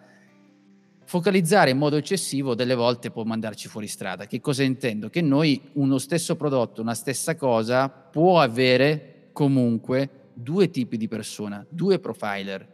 focalizzare 1.10 1.70
in 1.70 1.76
modo 1.76 1.96
eccessivo 1.96 2.54
delle 2.54 2.76
volte 2.76 3.10
può 3.10 3.24
mandarci 3.24 3.66
fuori 3.66 3.88
strada. 3.88 4.28
Che 4.28 4.40
cosa 4.40 4.62
intendo? 4.62 5.10
Che 5.10 5.20
noi 5.20 5.60
uno 5.72 5.98
stesso 5.98 6.36
prodotto, 6.36 6.82
una 6.82 6.94
stessa 6.94 7.34
cosa, 7.34 7.88
può 7.88 8.38
avere 8.38 9.30
comunque 9.32 10.28
due 10.34 10.70
tipi 10.70 10.96
di 10.96 11.08
persona, 11.08 11.66
due 11.68 11.98
profiler, 11.98 12.64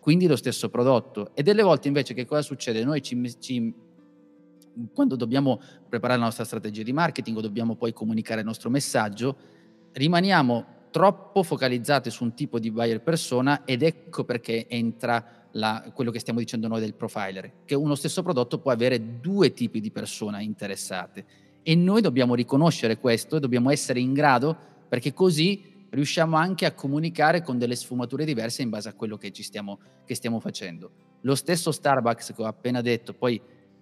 quindi 0.00 0.26
lo 0.26 0.34
stesso 0.34 0.70
prodotto. 0.70 1.30
E 1.34 1.44
delle 1.44 1.62
volte 1.62 1.86
invece 1.86 2.14
che 2.14 2.26
cosa 2.26 2.42
succede? 2.42 2.82
Noi 2.82 3.00
ci, 3.00 3.36
ci, 3.38 3.72
quando 4.92 5.14
dobbiamo 5.14 5.60
preparare 5.88 6.18
la 6.18 6.24
nostra 6.24 6.42
strategia 6.42 6.82
di 6.82 6.92
marketing 6.92 7.36
o 7.36 7.40
dobbiamo 7.40 7.76
poi 7.76 7.92
comunicare 7.92 8.40
il 8.40 8.46
nostro 8.46 8.70
messaggio, 8.70 9.36
rimaniamo 9.92 10.64
troppo 10.90 11.44
focalizzati 11.44 12.10
su 12.10 12.24
un 12.24 12.34
tipo 12.34 12.58
di 12.58 12.72
buyer 12.72 13.00
persona 13.02 13.64
ed 13.64 13.82
ecco 13.84 14.24
perché 14.24 14.66
entra 14.66 15.43
la, 15.54 15.90
quello 15.92 16.10
che 16.10 16.18
stiamo 16.18 16.38
dicendo 16.38 16.68
noi 16.68 16.80
del 16.80 16.94
profiler, 16.94 17.64
che 17.64 17.74
uno 17.74 17.94
stesso 17.94 18.22
prodotto 18.22 18.58
può 18.58 18.70
avere 18.70 19.20
due 19.20 19.52
tipi 19.52 19.80
di 19.80 19.90
persone 19.90 20.42
interessate 20.42 21.24
e 21.62 21.74
noi 21.74 22.00
dobbiamo 22.00 22.34
riconoscere 22.34 22.98
questo 22.98 23.36
e 23.36 23.40
dobbiamo 23.40 23.70
essere 23.70 24.00
in 24.00 24.12
grado 24.12 24.56
perché 24.88 25.12
così 25.12 25.72
riusciamo 25.90 26.36
anche 26.36 26.66
a 26.66 26.72
comunicare 26.72 27.42
con 27.42 27.56
delle 27.56 27.76
sfumature 27.76 28.24
diverse 28.24 28.62
in 28.62 28.70
base 28.70 28.88
a 28.88 28.94
quello 28.94 29.16
che, 29.16 29.32
stiamo, 29.32 29.78
che 30.04 30.14
stiamo 30.14 30.40
facendo. 30.40 30.90
Lo 31.20 31.34
stesso 31.36 31.70
Starbucks 31.70 32.32
che 32.34 32.42
ho 32.42 32.46
appena 32.46 32.80
detto, 32.80 33.14
poi 33.14 33.40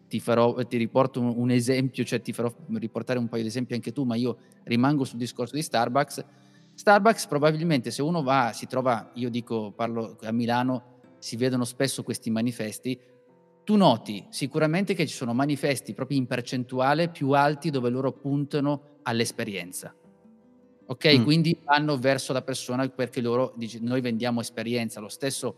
ti, 0.09 0.21
farò, 0.21 0.55
ti 0.67 0.77
riporto 0.77 1.21
un, 1.21 1.33
un, 1.35 1.51
esempio, 1.51 2.05
cioè 2.05 2.21
ti 2.21 2.35
farò 2.35 2.53
riportare 2.75 3.19
un 3.19 3.29
paio 3.29 3.43
di 3.43 3.49
esempi 3.49 3.73
anche 3.73 3.93
tu, 3.93 4.05
ma 4.05 4.15
io 4.15 4.37
rimango 4.65 5.05
sul 5.05 5.19
discorso 5.19 5.55
di 5.55 5.63
Starbucks. 5.63 6.25
Starbucks 6.75 7.27
probabilmente 7.27 7.91
se 7.91 8.03
uno 8.03 8.23
va, 8.23 8.53
si 8.53 8.67
trova, 8.67 9.11
io 9.15 9.31
dico, 9.31 9.73
parlo 9.73 10.19
a 10.23 10.33
Milano, 10.33 10.92
si 11.23 11.37
vedono 11.37 11.65
spesso 11.65 12.03
questi 12.03 12.31
manifesti, 12.31 12.99
tu 13.63 13.77
noti 13.77 14.27
sicuramente 14.31 14.93
che 14.93 15.07
ci 15.07 15.15
sono 15.15 15.33
manifesti 15.33 15.95
proprio 15.95 16.19
in 16.19 16.27
percentuale 16.27 17.11
più 17.11 17.31
alti 17.31 17.71
dove 17.71 17.91
loro 17.91 18.11
puntano 18.11 18.99
all'esperienza. 19.03 19.95
Ok, 20.87 21.19
mm. 21.19 21.23
quindi 21.23 21.57
vanno 21.63 21.97
verso 21.97 22.33
la 22.33 22.43
persona 22.43 22.89
perché 22.89 23.21
loro 23.21 23.53
dice 23.55 23.79
noi 23.81 24.01
vendiamo 24.01 24.41
esperienza. 24.41 24.99
Lo 24.99 25.09
stesso 25.09 25.55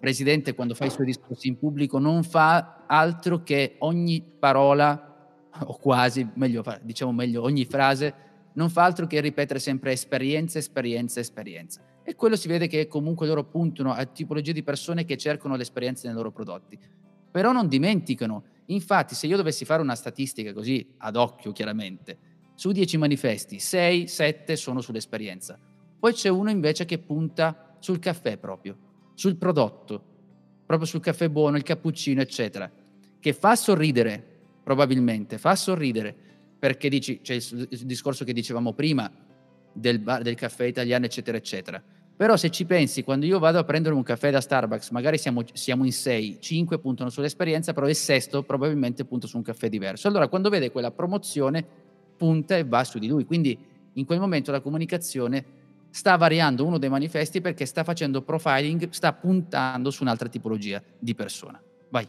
presidente 0.00 0.56
quando 0.56 0.74
fa 0.74 0.86
i 0.86 0.90
suoi 0.90 1.06
discorsi 1.06 1.46
in 1.46 1.58
pubblico 1.58 2.00
non 2.00 2.24
fa 2.24 2.82
altro 2.88 3.44
che 3.44 3.76
ogni 3.78 4.20
parola 4.20 5.04
o 5.64 5.78
quasi, 5.78 6.28
meglio 6.34 6.64
diciamo 6.82 7.12
meglio, 7.12 7.42
ogni 7.42 7.64
frase 7.64 8.14
non 8.54 8.68
fa 8.68 8.82
altro 8.82 9.06
che 9.06 9.20
ripetere 9.20 9.60
sempre 9.60 9.92
esperienza, 9.92 10.58
esperienza, 10.58 11.20
esperienza 11.20 11.87
e 12.08 12.14
quello 12.14 12.36
si 12.36 12.48
vede 12.48 12.68
che 12.68 12.86
comunque 12.86 13.26
loro 13.26 13.44
puntano 13.44 13.92
a 13.92 14.02
tipologie 14.06 14.54
di 14.54 14.62
persone 14.62 15.04
che 15.04 15.18
cercano 15.18 15.56
l'esperienza 15.56 16.06
nei 16.06 16.16
loro 16.16 16.32
prodotti. 16.32 16.78
Però 17.30 17.52
non 17.52 17.68
dimenticano, 17.68 18.44
infatti 18.68 19.14
se 19.14 19.26
io 19.26 19.36
dovessi 19.36 19.66
fare 19.66 19.82
una 19.82 19.94
statistica 19.94 20.54
così 20.54 20.94
ad 20.96 21.16
occhio 21.16 21.52
chiaramente, 21.52 22.18
su 22.54 22.72
10 22.72 22.96
manifesti 22.96 23.58
6, 23.58 24.08
7 24.08 24.56
sono 24.56 24.80
sull'esperienza. 24.80 25.58
Poi 25.98 26.14
c'è 26.14 26.30
uno 26.30 26.48
invece 26.48 26.86
che 26.86 26.96
punta 26.96 27.76
sul 27.78 27.98
caffè 27.98 28.38
proprio, 28.38 28.78
sul 29.12 29.36
prodotto, 29.36 30.02
proprio 30.64 30.88
sul 30.88 31.00
caffè 31.00 31.28
buono, 31.28 31.58
il 31.58 31.62
cappuccino, 31.62 32.22
eccetera, 32.22 32.72
che 33.20 33.32
fa 33.34 33.54
sorridere, 33.54 34.24
probabilmente, 34.62 35.36
fa 35.36 35.54
sorridere, 35.54 36.16
perché 36.58 36.88
dici, 36.88 37.20
c'è 37.20 37.34
il, 37.34 37.68
il 37.68 37.84
discorso 37.84 38.24
che 38.24 38.32
dicevamo 38.32 38.72
prima 38.72 39.12
del, 39.72 39.98
bar, 39.98 40.22
del 40.22 40.34
caffè 40.34 40.64
italiano, 40.64 41.04
eccetera, 41.04 41.36
eccetera 41.36 41.82
però 42.18 42.36
se 42.36 42.50
ci 42.50 42.64
pensi, 42.64 43.04
quando 43.04 43.26
io 43.26 43.38
vado 43.38 43.60
a 43.60 43.64
prendere 43.64 43.94
un 43.94 44.02
caffè 44.02 44.32
da 44.32 44.40
Starbucks, 44.40 44.90
magari 44.90 45.18
siamo, 45.18 45.44
siamo 45.52 45.84
in 45.84 45.92
sei, 45.92 46.38
cinque 46.40 46.80
puntano 46.80 47.10
sull'esperienza, 47.10 47.72
però 47.72 47.88
il 47.88 47.94
sesto 47.94 48.42
probabilmente 48.42 49.04
punta 49.04 49.28
su 49.28 49.36
un 49.36 49.44
caffè 49.44 49.68
diverso. 49.68 50.08
Allora 50.08 50.26
quando 50.26 50.48
vede 50.48 50.72
quella 50.72 50.90
promozione 50.90 51.64
punta 52.16 52.56
e 52.56 52.64
va 52.64 52.82
su 52.82 52.98
di 52.98 53.06
lui. 53.06 53.24
Quindi 53.24 53.56
in 53.92 54.04
quel 54.04 54.18
momento 54.18 54.50
la 54.50 54.58
comunicazione 54.58 55.44
sta 55.90 56.16
variando 56.16 56.66
uno 56.66 56.78
dei 56.78 56.88
manifesti 56.88 57.40
perché 57.40 57.64
sta 57.66 57.84
facendo 57.84 58.22
profiling, 58.22 58.88
sta 58.90 59.12
puntando 59.12 59.92
su 59.92 60.02
un'altra 60.02 60.28
tipologia 60.28 60.82
di 60.98 61.14
persona. 61.14 61.62
Vai. 61.88 62.08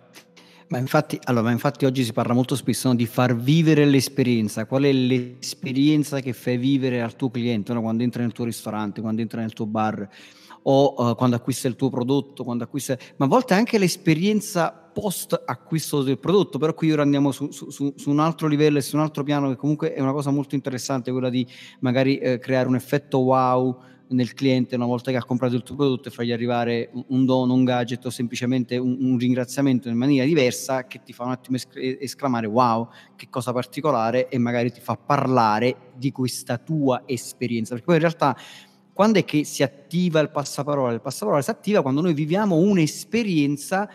Ma 0.69 0.77
infatti, 0.77 1.19
allora, 1.23 1.45
ma 1.45 1.51
infatti 1.51 1.85
oggi 1.85 2.03
si 2.03 2.13
parla 2.13 2.33
molto 2.33 2.55
spesso 2.55 2.89
no, 2.89 2.95
di 2.95 3.07
far 3.07 3.35
vivere 3.35 3.85
l'esperienza. 3.85 4.65
Qual 4.65 4.83
è 4.83 4.91
l'esperienza 4.91 6.19
che 6.19 6.33
fai 6.33 6.57
vivere 6.57 7.01
al 7.01 7.15
tuo 7.15 7.31
cliente 7.31 7.73
no? 7.73 7.81
quando 7.81 8.03
entra 8.03 8.21
nel 8.21 8.33
tuo 8.33 8.45
ristorante, 8.45 9.01
quando 9.01 9.21
entra 9.21 9.41
nel 9.41 9.53
tuo 9.53 9.65
bar 9.65 10.07
o 10.61 10.93
uh, 10.95 11.15
quando 11.15 11.35
acquista 11.35 11.67
il 11.67 11.75
tuo 11.75 11.89
prodotto, 11.89 12.43
acquista... 12.59 12.95
ma 13.15 13.25
a 13.25 13.27
volte 13.27 13.55
anche 13.55 13.79
l'esperienza 13.79 14.71
post 14.71 15.41
acquisto 15.43 16.03
del 16.03 16.19
prodotto, 16.19 16.59
però 16.59 16.75
qui 16.75 16.91
ora 16.91 17.01
andiamo 17.01 17.31
su, 17.31 17.49
su, 17.49 17.69
su, 17.71 18.09
un 18.09 18.19
altro 18.19 18.47
livello 18.47 18.77
e 18.77 18.81
su 18.81 18.95
un 18.95 19.01
altro 19.01 19.23
piano 19.23 19.49
che 19.49 19.55
comunque 19.55 19.93
è 19.93 20.01
una 20.01 20.11
cosa 20.11 20.29
molto 20.29 20.53
interessante, 20.53 21.11
quella 21.11 21.29
di 21.29 21.47
magari 21.79 22.17
eh, 22.17 22.37
creare 22.37 22.67
un 22.67 22.75
effetto 22.75 23.19
wow 23.19 23.77
nel 24.09 24.33
cliente 24.33 24.75
una 24.75 24.85
volta 24.85 25.11
che 25.11 25.17
ha 25.17 25.23
comprato 25.23 25.55
il 25.55 25.63
tuo 25.63 25.75
prodotto 25.75 26.07
e 26.07 26.11
fargli 26.11 26.31
arrivare 26.31 26.89
un, 27.07 27.25
dono, 27.25 27.53
un 27.53 27.63
gadget 27.63 28.05
o 28.05 28.09
semplicemente 28.09 28.77
un, 28.77 28.97
un, 28.99 29.17
ringraziamento 29.17 29.89
in 29.89 29.97
maniera 29.97 30.25
diversa 30.25 30.87
che 30.87 31.01
ti 31.03 31.13
fa 31.13 31.25
un 31.25 31.31
attimo 31.31 31.57
esclamare 31.73 32.47
wow, 32.47 32.89
che 33.15 33.27
cosa 33.29 33.51
particolare 33.51 34.29
e 34.29 34.37
magari 34.37 34.71
ti 34.71 34.79
fa 34.79 34.95
parlare 34.95 35.91
di 35.95 36.11
questa 36.11 36.57
tua 36.57 37.03
esperienza. 37.05 37.71
Perché 37.71 37.85
poi 37.85 37.95
in 37.95 38.01
realtà 38.01 38.37
quando 38.93 39.19
è 39.19 39.25
che 39.25 39.43
si 39.45 39.63
attiva 39.63 40.19
il 40.19 40.29
passaparola? 40.29 40.91
Il 40.91 41.01
passaparola 41.01 41.41
si 41.41 41.51
attiva 41.51 41.81
quando 41.81 42.01
noi 42.01 42.13
viviamo 42.13 42.55
un'esperienza 42.55 43.89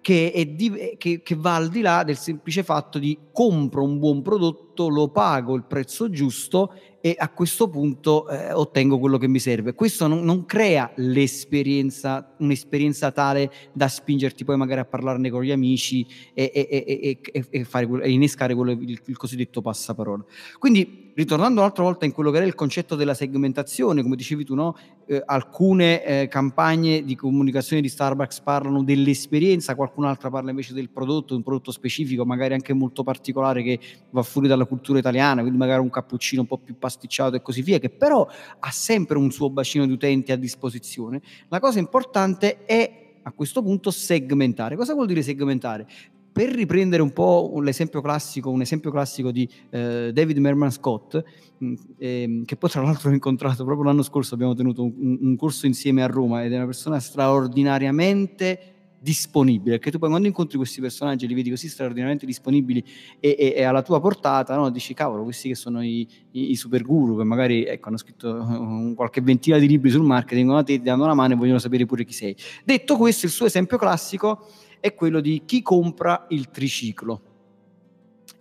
che, 0.00 0.52
di, 0.54 0.96
che, 0.98 1.22
che, 1.22 1.34
va 1.34 1.56
al 1.56 1.70
di 1.70 1.80
là 1.80 2.04
del 2.04 2.18
semplice 2.18 2.62
fatto 2.62 2.98
di 2.98 3.18
compro 3.34 3.82
un 3.82 3.98
buon 3.98 4.22
prodotto, 4.22 4.88
lo 4.88 5.08
pago 5.08 5.56
il 5.56 5.64
prezzo 5.64 6.08
giusto 6.08 6.72
e 7.00 7.14
a 7.18 7.28
questo 7.28 7.68
punto 7.68 8.26
eh, 8.30 8.50
ottengo 8.52 8.98
quello 8.98 9.18
che 9.18 9.28
mi 9.28 9.38
serve. 9.38 9.74
Questo 9.74 10.06
non, 10.06 10.24
non, 10.24 10.46
crea 10.46 10.90
l'esperienza, 10.94 12.34
un'esperienza 12.38 13.12
tale 13.12 13.52
da 13.74 13.88
spingerti 13.88 14.42
poi 14.42 14.56
magari 14.56 14.80
a 14.80 14.86
parlarne 14.86 15.28
con 15.28 15.42
gli 15.42 15.50
amici 15.50 16.06
e, 16.32 16.50
e, 16.54 17.20
e, 17.30 17.46
e 17.50 17.64
fare, 17.64 18.08
innescare 18.08 18.54
quello, 18.54 18.70
il, 18.70 18.98
il, 19.04 19.16
cosiddetto 19.18 19.60
passaparola. 19.60 20.24
Quindi, 20.58 21.12
ritornando 21.14 21.60
un'altra 21.60 21.82
volta 21.82 22.06
in 22.06 22.12
quello 22.12 22.30
che 22.30 22.38
era 22.38 22.46
il 22.46 22.54
concetto 22.54 22.96
della 22.96 23.12
segmentazione, 23.12 24.02
come 24.02 24.16
dicevi 24.16 24.44
tu, 24.44 24.54
no? 24.54 24.74
eh, 25.04 25.22
alcune 25.26 26.02
eh, 26.04 26.28
campagne 26.28 27.04
di 27.04 27.14
comunicazione 27.16 27.82
di 27.82 27.88
Starbucks 27.88 28.40
parlano 28.40 28.82
dell'esperienza, 28.82 29.74
qualcun'altra 29.74 30.30
parla 30.30 30.48
invece 30.48 30.72
del 30.72 30.88
prodotto, 30.88 31.36
un 31.36 31.42
prodotto 31.42 31.70
specifico, 31.70 32.24
magari 32.24 32.54
anche 32.54 32.72
molto 32.72 33.02
particolare 33.02 33.23
che 33.32 33.80
va 34.10 34.22
fuori 34.22 34.48
dalla 34.48 34.64
cultura 34.64 34.98
italiana, 34.98 35.40
quindi 35.40 35.58
magari 35.58 35.80
un 35.80 35.90
cappuccino 35.90 36.42
un 36.42 36.46
po' 36.46 36.58
più 36.58 36.76
pasticciato 36.78 37.36
e 37.36 37.42
così 37.42 37.62
via, 37.62 37.78
che 37.78 37.90
però 37.90 38.26
ha 38.58 38.70
sempre 38.70 39.18
un 39.18 39.30
suo 39.30 39.50
bacino 39.50 39.86
di 39.86 39.92
utenti 39.92 40.32
a 40.32 40.36
disposizione, 40.36 41.22
la 41.48 41.60
cosa 41.60 41.78
importante 41.78 42.64
è 42.64 43.02
a 43.22 43.32
questo 43.32 43.62
punto 43.62 43.90
segmentare. 43.90 44.76
Cosa 44.76 44.94
vuol 44.94 45.06
dire 45.06 45.22
segmentare? 45.22 45.86
Per 46.32 46.50
riprendere 46.50 47.00
un 47.00 47.12
po' 47.12 47.60
l'esempio 47.62 48.00
classico, 48.00 48.50
un 48.50 48.60
esempio 48.60 48.90
classico 48.90 49.30
di 49.30 49.48
eh, 49.70 50.10
David 50.12 50.38
Merman 50.38 50.70
Scott, 50.72 51.22
mh, 51.58 51.74
eh, 51.96 52.42
che 52.44 52.56
poi 52.56 52.70
tra 52.70 52.82
l'altro 52.82 53.10
ho 53.10 53.12
incontrato 53.12 53.64
proprio 53.64 53.86
l'anno 53.86 54.02
scorso, 54.02 54.34
abbiamo 54.34 54.54
tenuto 54.54 54.82
un, 54.82 55.18
un 55.20 55.36
corso 55.36 55.66
insieme 55.66 56.02
a 56.02 56.06
Roma 56.06 56.44
ed 56.44 56.52
è 56.52 56.56
una 56.56 56.64
persona 56.64 56.98
straordinariamente 56.98 58.73
disponibile, 59.04 59.76
perché 59.76 59.90
tu 59.90 59.98
poi 59.98 60.08
quando 60.08 60.26
incontri 60.26 60.56
questi 60.56 60.80
personaggi 60.80 61.26
li 61.26 61.34
vedi 61.34 61.50
così 61.50 61.68
straordinariamente 61.68 62.24
disponibili 62.24 62.82
e, 63.20 63.36
e, 63.38 63.52
e 63.54 63.62
alla 63.62 63.82
tua 63.82 64.00
portata, 64.00 64.56
no? 64.56 64.70
dici 64.70 64.94
cavolo, 64.94 65.24
questi 65.24 65.48
che 65.48 65.54
sono 65.54 65.84
i, 65.84 66.08
i, 66.30 66.52
i 66.52 66.56
super 66.56 66.82
guru 66.82 67.18
che 67.18 67.24
magari 67.24 67.66
ecco, 67.66 67.88
hanno 67.88 67.98
scritto 67.98 68.32
un, 68.32 68.94
qualche 68.94 69.20
ventina 69.20 69.58
di 69.58 69.66
libri 69.66 69.90
sul 69.90 70.04
marketing, 70.04 70.50
a 70.52 70.62
te 70.62 70.78
ti 70.78 70.82
danno 70.82 71.04
una 71.04 71.12
mano 71.12 71.34
e 71.34 71.36
vogliono 71.36 71.58
sapere 71.58 71.84
pure 71.84 72.04
chi 72.04 72.14
sei. 72.14 72.34
Detto 72.64 72.96
questo, 72.96 73.26
il 73.26 73.32
suo 73.32 73.44
esempio 73.44 73.76
classico 73.76 74.46
è 74.80 74.94
quello 74.94 75.20
di 75.20 75.42
chi 75.44 75.60
compra 75.60 76.24
il 76.30 76.48
triciclo 76.48 77.33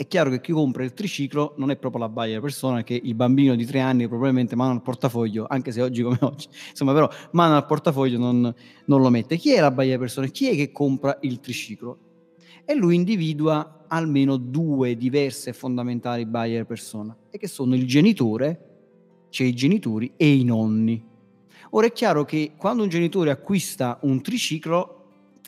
è 0.04 0.08
chiaro 0.08 0.30
che 0.30 0.42
chi 0.42 0.52
compra 0.52 0.84
il 0.84 0.94
triciclo 0.94 1.54
non 1.58 1.72
è 1.72 1.78
proprio 1.78 2.02
la 2.02 2.10
buyer 2.10 2.42
persona 2.42 2.84
che 2.84 3.00
il 3.02 3.16
bambino 3.16 3.56
di 3.56 3.66
tre 3.66 3.80
anni 3.80 4.08
probabilmente 4.08 4.56
mano 4.56 4.74
al 4.74 4.82
portafoglio, 4.82 5.46
anche 5.48 5.72
se 5.72 5.82
oggi 5.82 6.04
come 6.04 6.18
oggi, 6.22 6.48
insomma 6.70 6.94
però 6.94 7.10
mano 7.32 7.56
al 7.56 7.66
portafoglio 7.66 8.18
non, 8.18 8.54
non 8.86 9.02
lo 9.02 9.10
mette. 9.10 9.38
Chi 9.38 9.52
è 9.52 9.60
la 9.60 9.72
buyer 9.72 9.98
persona? 9.98 10.28
Chi 10.28 10.50
è 10.50 10.56
che 10.56 10.72
compra 10.72 11.18
il 11.22 11.40
triciclo? 11.40 11.98
E 12.66 12.76
lui 12.76 12.96
individua 12.96 13.86
almeno 13.88 14.38
due 14.38 14.96
diverse 14.96 15.54
fondamentali 15.54 16.26
buyer 16.26 16.66
persona, 16.66 17.16
e 17.30 17.38
che 17.38 17.48
sono 17.48 17.76
il 17.76 17.86
genitore, 17.86 19.28
cioè 19.30 19.48
i 19.48 19.54
genitori, 19.54 20.14
e 20.18 20.34
i 20.34 20.44
nonni. 20.44 21.12
Ora 21.72 21.88
è 21.88 21.92
chiaro 21.92 22.24
che 22.24 22.54
quando 22.58 22.84
un 22.84 22.90
genitore 22.90 23.32
acquista 23.32 24.00
un 24.02 24.22
triciclo 24.22 25.03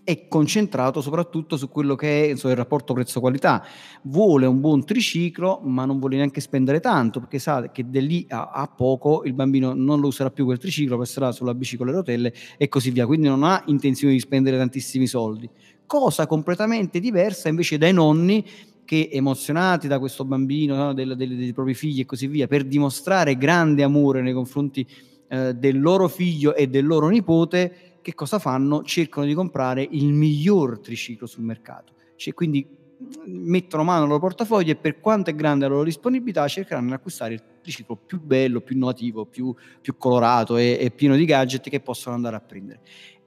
è 0.06 0.28
concentrato 0.28 1.02
soprattutto 1.02 1.58
su 1.58 1.68
quello 1.68 1.96
che 1.96 2.26
è 2.26 2.28
insomma, 2.30 2.54
il 2.54 2.60
rapporto 2.60 2.94
prezzo-qualità. 2.94 3.65
Vuole 4.04 4.46
un 4.46 4.62
buon 4.62 4.86
triciclo, 4.86 5.60
ma 5.63 5.84
non 5.86 5.98
vuole 5.98 6.15
neanche 6.15 6.39
spendere 6.41 6.80
tanto, 6.80 7.20
perché 7.20 7.39
sa 7.39 7.72
che 7.72 7.89
da 7.89 8.00
lì 8.00 8.24
a, 8.30 8.52
a 8.54 8.68
poco 8.68 9.24
il 9.26 9.34
bambino 9.34 9.74
non 9.74 10.00
lo 10.00 10.08
userà 10.08 10.30
più 10.30 10.46
quel 10.46 10.60
triciclo, 10.60 10.96
passerà 10.98 11.32
sulla 11.32 11.56
bici 11.56 11.76
con 11.76 11.88
le 11.88 11.94
rotelle 11.94 12.34
e 12.56 12.70
così 12.70 12.91
via. 12.91 13.08
Quindi 13.08 13.28
non 13.28 13.44
ha 13.44 13.63
intenzione 13.65 14.13
di 14.13 14.20
spendere 14.20 14.58
tantissimi 14.58 15.08
soldi. 15.08 15.50
Cosa 15.88 16.28
completamente 16.28 17.00
diversa 17.00 17.50
invece 17.50 17.80
dai 17.80 17.91
nonni 17.91 18.46
che 18.86 19.10
emozionati 19.12 19.88
da 19.88 19.98
questo 19.98 20.24
bambino, 20.24 20.76
no, 20.76 20.94
del, 20.94 21.15
del, 21.15 21.36
dei 21.36 21.52
propri 21.52 21.74
figli 21.74 22.02
e 22.02 22.06
così 22.06 22.28
via, 22.28 22.46
per 22.46 22.63
dimostrare 22.63 23.36
grande 23.36 23.82
amore 23.82 24.22
nei 24.22 24.34
confronti 24.34 24.86
eh, 25.28 25.54
del 25.54 25.80
loro 25.80 26.08
figlio 26.08 26.56
e 26.56 26.68
del 26.68 26.86
loro 26.86 27.08
nipote, 27.10 27.98
che 28.02 28.14
cosa 28.14 28.40
fanno? 28.40 28.84
Cercano 28.84 29.26
di 29.26 29.34
comprare 29.34 29.88
il 29.90 30.14
miglior 30.14 30.80
triciclo 30.80 31.26
sul 31.26 31.44
mercato. 31.44 31.94
Cioè, 32.16 32.34
quindi 32.34 32.66
mm, 32.68 33.50
mettono 33.50 33.84
mano 33.84 34.04
al 34.04 34.08
loro 34.08 34.20
portafoglio 34.20 34.72
e 34.72 34.76
per 34.76 35.00
quanto 35.00 35.32
è 35.32 35.36
grande 35.36 35.66
la 35.66 35.72
loro 35.74 35.86
disponibilità 35.86 36.48
cercheranno 36.48 36.90
di 36.90 36.94
acquistare 36.94 37.34
il 37.34 37.44
triciclo 37.62 37.96
più 37.96 38.22
bello, 38.22 38.62
più 38.62 38.76
innovativo, 38.76 39.26
più, 39.26 39.54
più 39.82 39.98
colorato 39.98 40.58
e, 40.58 40.78
e 40.80 40.92
pieno 40.92 41.16
di 41.16 41.26
gadget 41.26 41.70
che 41.70 41.80
possono 41.80 42.16
andare 42.16 42.36
a 42.36 42.42
prendere. 42.42 42.82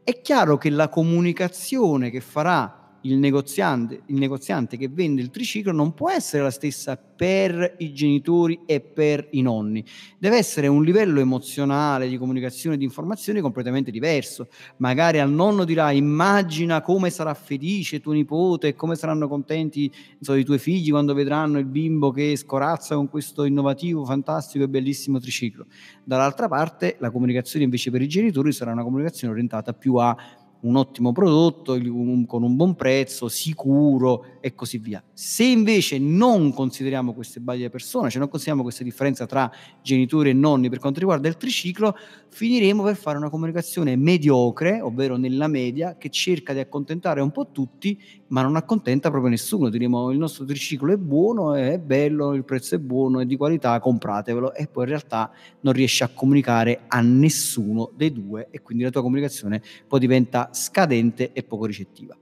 È 0.05 0.21
chiaro 0.21 0.57
che 0.57 0.71
la 0.71 0.89
comunicazione 0.89 2.11
che 2.11 2.21
farà 2.21 2.78
il 3.03 3.17
negoziante, 3.17 4.03
il 4.07 4.17
negoziante 4.17 4.77
che 4.77 4.89
vende 4.89 5.23
il 5.23 5.31
triciclo 5.31 5.73
non 5.73 5.95
può 5.95 6.11
essere 6.11 6.43
la 6.43 6.51
stessa 6.51 6.97
per 6.97 7.75
i 7.79 7.93
genitori 7.93 8.61
e 8.67 8.81
per 8.81 9.29
i 9.33 9.43
nonni. 9.43 9.85
Deve 10.19 10.37
essere 10.37 10.67
un 10.67 10.83
livello 10.83 11.21
emozionale 11.21 12.09
di 12.09 12.17
comunicazione 12.17 12.77
e 12.77 12.79
di 12.79 12.85
informazione 12.85 13.41
completamente 13.41 13.91
diverso. 13.91 14.49
Magari 14.79 15.19
al 15.19 15.31
nonno 15.31 15.65
dirà 15.65 15.91
immagina 15.91 16.81
come 16.81 17.11
sarà 17.11 17.35
felice 17.35 18.01
tuo 18.01 18.13
nipote 18.13 18.69
e 18.69 18.75
come 18.75 18.95
saranno 18.95 19.29
contenti 19.29 19.93
so, 20.21 20.35
i 20.35 20.45
tuoi 20.45 20.59
figli 20.59 20.91
quando 20.91 21.15
vedranno 21.15 21.59
il 21.59 21.67
bimbo 21.67 22.11
che 22.11 22.37
scorazza 22.37 22.95
con 22.95 23.09
questo 23.09 23.45
innovativo, 23.45 24.05
fantastico 24.05 24.65
e 24.65 24.69
bellissimo 24.69 25.19
triciclo. 25.19 25.67
Dall'altra 26.05 26.49
parte 26.49 26.97
la 26.99 27.11
comunicazione 27.11 27.65
invece 27.65 27.91
per 27.91 28.03
i 28.03 28.09
genitori 28.09 28.53
sarà 28.53 28.73
una 28.73 28.83
comunicazione 28.83 29.33
orientata 29.33 29.73
più 29.73 29.97
a 29.97 30.17
un 30.61 30.77
ottimo 30.77 31.12
prodotto 31.12 31.79
con 32.27 32.42
un 32.42 32.57
buon 32.57 32.75
prezzo, 32.75 33.29
sicuro 33.29 34.38
e 34.40 34.55
così 34.55 34.79
via. 34.79 35.03
Se 35.12 35.44
invece 35.44 35.99
non 35.99 36.53
consideriamo 36.53 37.14
queste 37.14 37.40
baglie 37.40 37.71
persone, 37.71 38.09
cioè 38.09 38.18
non 38.18 38.29
consideriamo 38.29 38.62
questa 38.64 38.85
differenza 38.85 39.27
tra 39.27 39.51
genitori 39.83 40.31
e 40.31 40.33
nonni 40.33 40.68
per 40.68 40.79
quanto 40.79 40.99
riguarda 40.99 41.29
il 41.29 41.37
triciclo, 41.37 41.94
finiremo 42.29 42.83
per 42.83 42.97
fare 42.97 43.18
una 43.18 43.31
comunicazione 43.31 43.97
mediocre, 43.97 44.81
ovvero 44.81 45.16
nella 45.16 45.47
media, 45.47 45.97
che 45.97 46.11
cerca 46.11 46.53
di 46.53 46.61
accontentare 46.61 47.21
un 47.21 47.31
po' 47.31 47.51
tutti, 47.51 48.01
ma 48.29 48.43
non 48.43 48.57
accontenta 48.57 49.11
proprio 49.11 49.31
nessuno. 49.31 49.69
Diremo 49.69 50.11
il 50.11 50.19
nostro 50.19 50.45
triciclo 50.45 50.93
è 50.93 50.97
buono, 50.97 51.55
è 51.55 51.79
bello, 51.79 52.35
il 52.35 52.45
prezzo 52.45 52.75
è 52.75 52.79
buono, 52.79 53.21
è 53.21 53.27
di 53.27 53.37
qualità, 53.37 53.79
compratevelo 53.81 54.55
e 54.55 54.67
poi 54.67 54.85
in 54.85 54.91
realtà 54.91 55.31
non 55.61 55.73
riesce 55.73 56.05
a 56.05 56.11
comunicare 56.12 56.81
a 56.88 57.01
nessuno 57.01 57.91
dei 57.95 58.12
due 58.12 58.49
e 58.51 58.61
quindi 58.62 58.85
la 58.85 58.91
tua 58.91 59.03
comunicazione 59.03 59.62
poi 59.87 60.01
diventa 60.01 60.51
scadente 60.53 61.33
e 61.33 61.43
poco 61.43 61.67
ricettiva. 61.67 62.17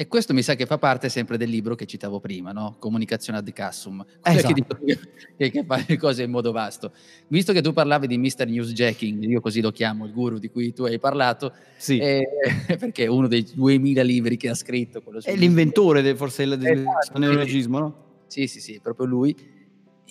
E 0.00 0.06
questo 0.08 0.32
mi 0.32 0.40
sa 0.40 0.54
che 0.54 0.64
fa 0.64 0.78
parte 0.78 1.10
sempre 1.10 1.36
del 1.36 1.50
libro 1.50 1.74
che 1.74 1.84
citavo 1.84 2.20
prima, 2.20 2.52
no? 2.52 2.76
Comunicazione 2.78 3.38
ad 3.38 3.52
cassum, 3.52 4.02
esatto. 4.22 4.78
che, 4.82 4.98
che, 5.36 5.50
che, 5.50 5.62
fa 5.62 5.84
le 5.86 5.98
cose 5.98 6.22
in 6.22 6.30
modo 6.30 6.52
vasto. 6.52 6.94
Visto 7.26 7.52
che 7.52 7.60
tu 7.60 7.74
parlavi 7.74 8.06
di 8.06 8.16
Mr. 8.16 8.46
Newsjacking, 8.46 9.22
io 9.24 9.42
così 9.42 9.60
lo 9.60 9.70
chiamo, 9.70 10.06
il 10.06 10.12
guru 10.14 10.38
di 10.38 10.48
cui 10.48 10.72
tu 10.72 10.84
hai 10.84 10.98
parlato, 10.98 11.52
sì. 11.76 11.98
eh, 11.98 12.26
perché 12.80 13.04
è 13.04 13.08
uno 13.08 13.28
dei 13.28 13.46
2000 13.52 14.02
libri 14.02 14.38
che 14.38 14.48
ha 14.48 14.54
scritto. 14.54 15.02
È 15.22 15.36
l'inventore 15.36 16.00
del, 16.00 16.16
forse 16.16 16.46
del, 16.46 16.64
esatto, 16.64 17.18
neologismo, 17.18 17.78
no? 17.78 17.94
Sì, 18.26 18.46
sì, 18.46 18.58
sì, 18.58 18.80
proprio 18.82 19.04
lui 19.04 19.36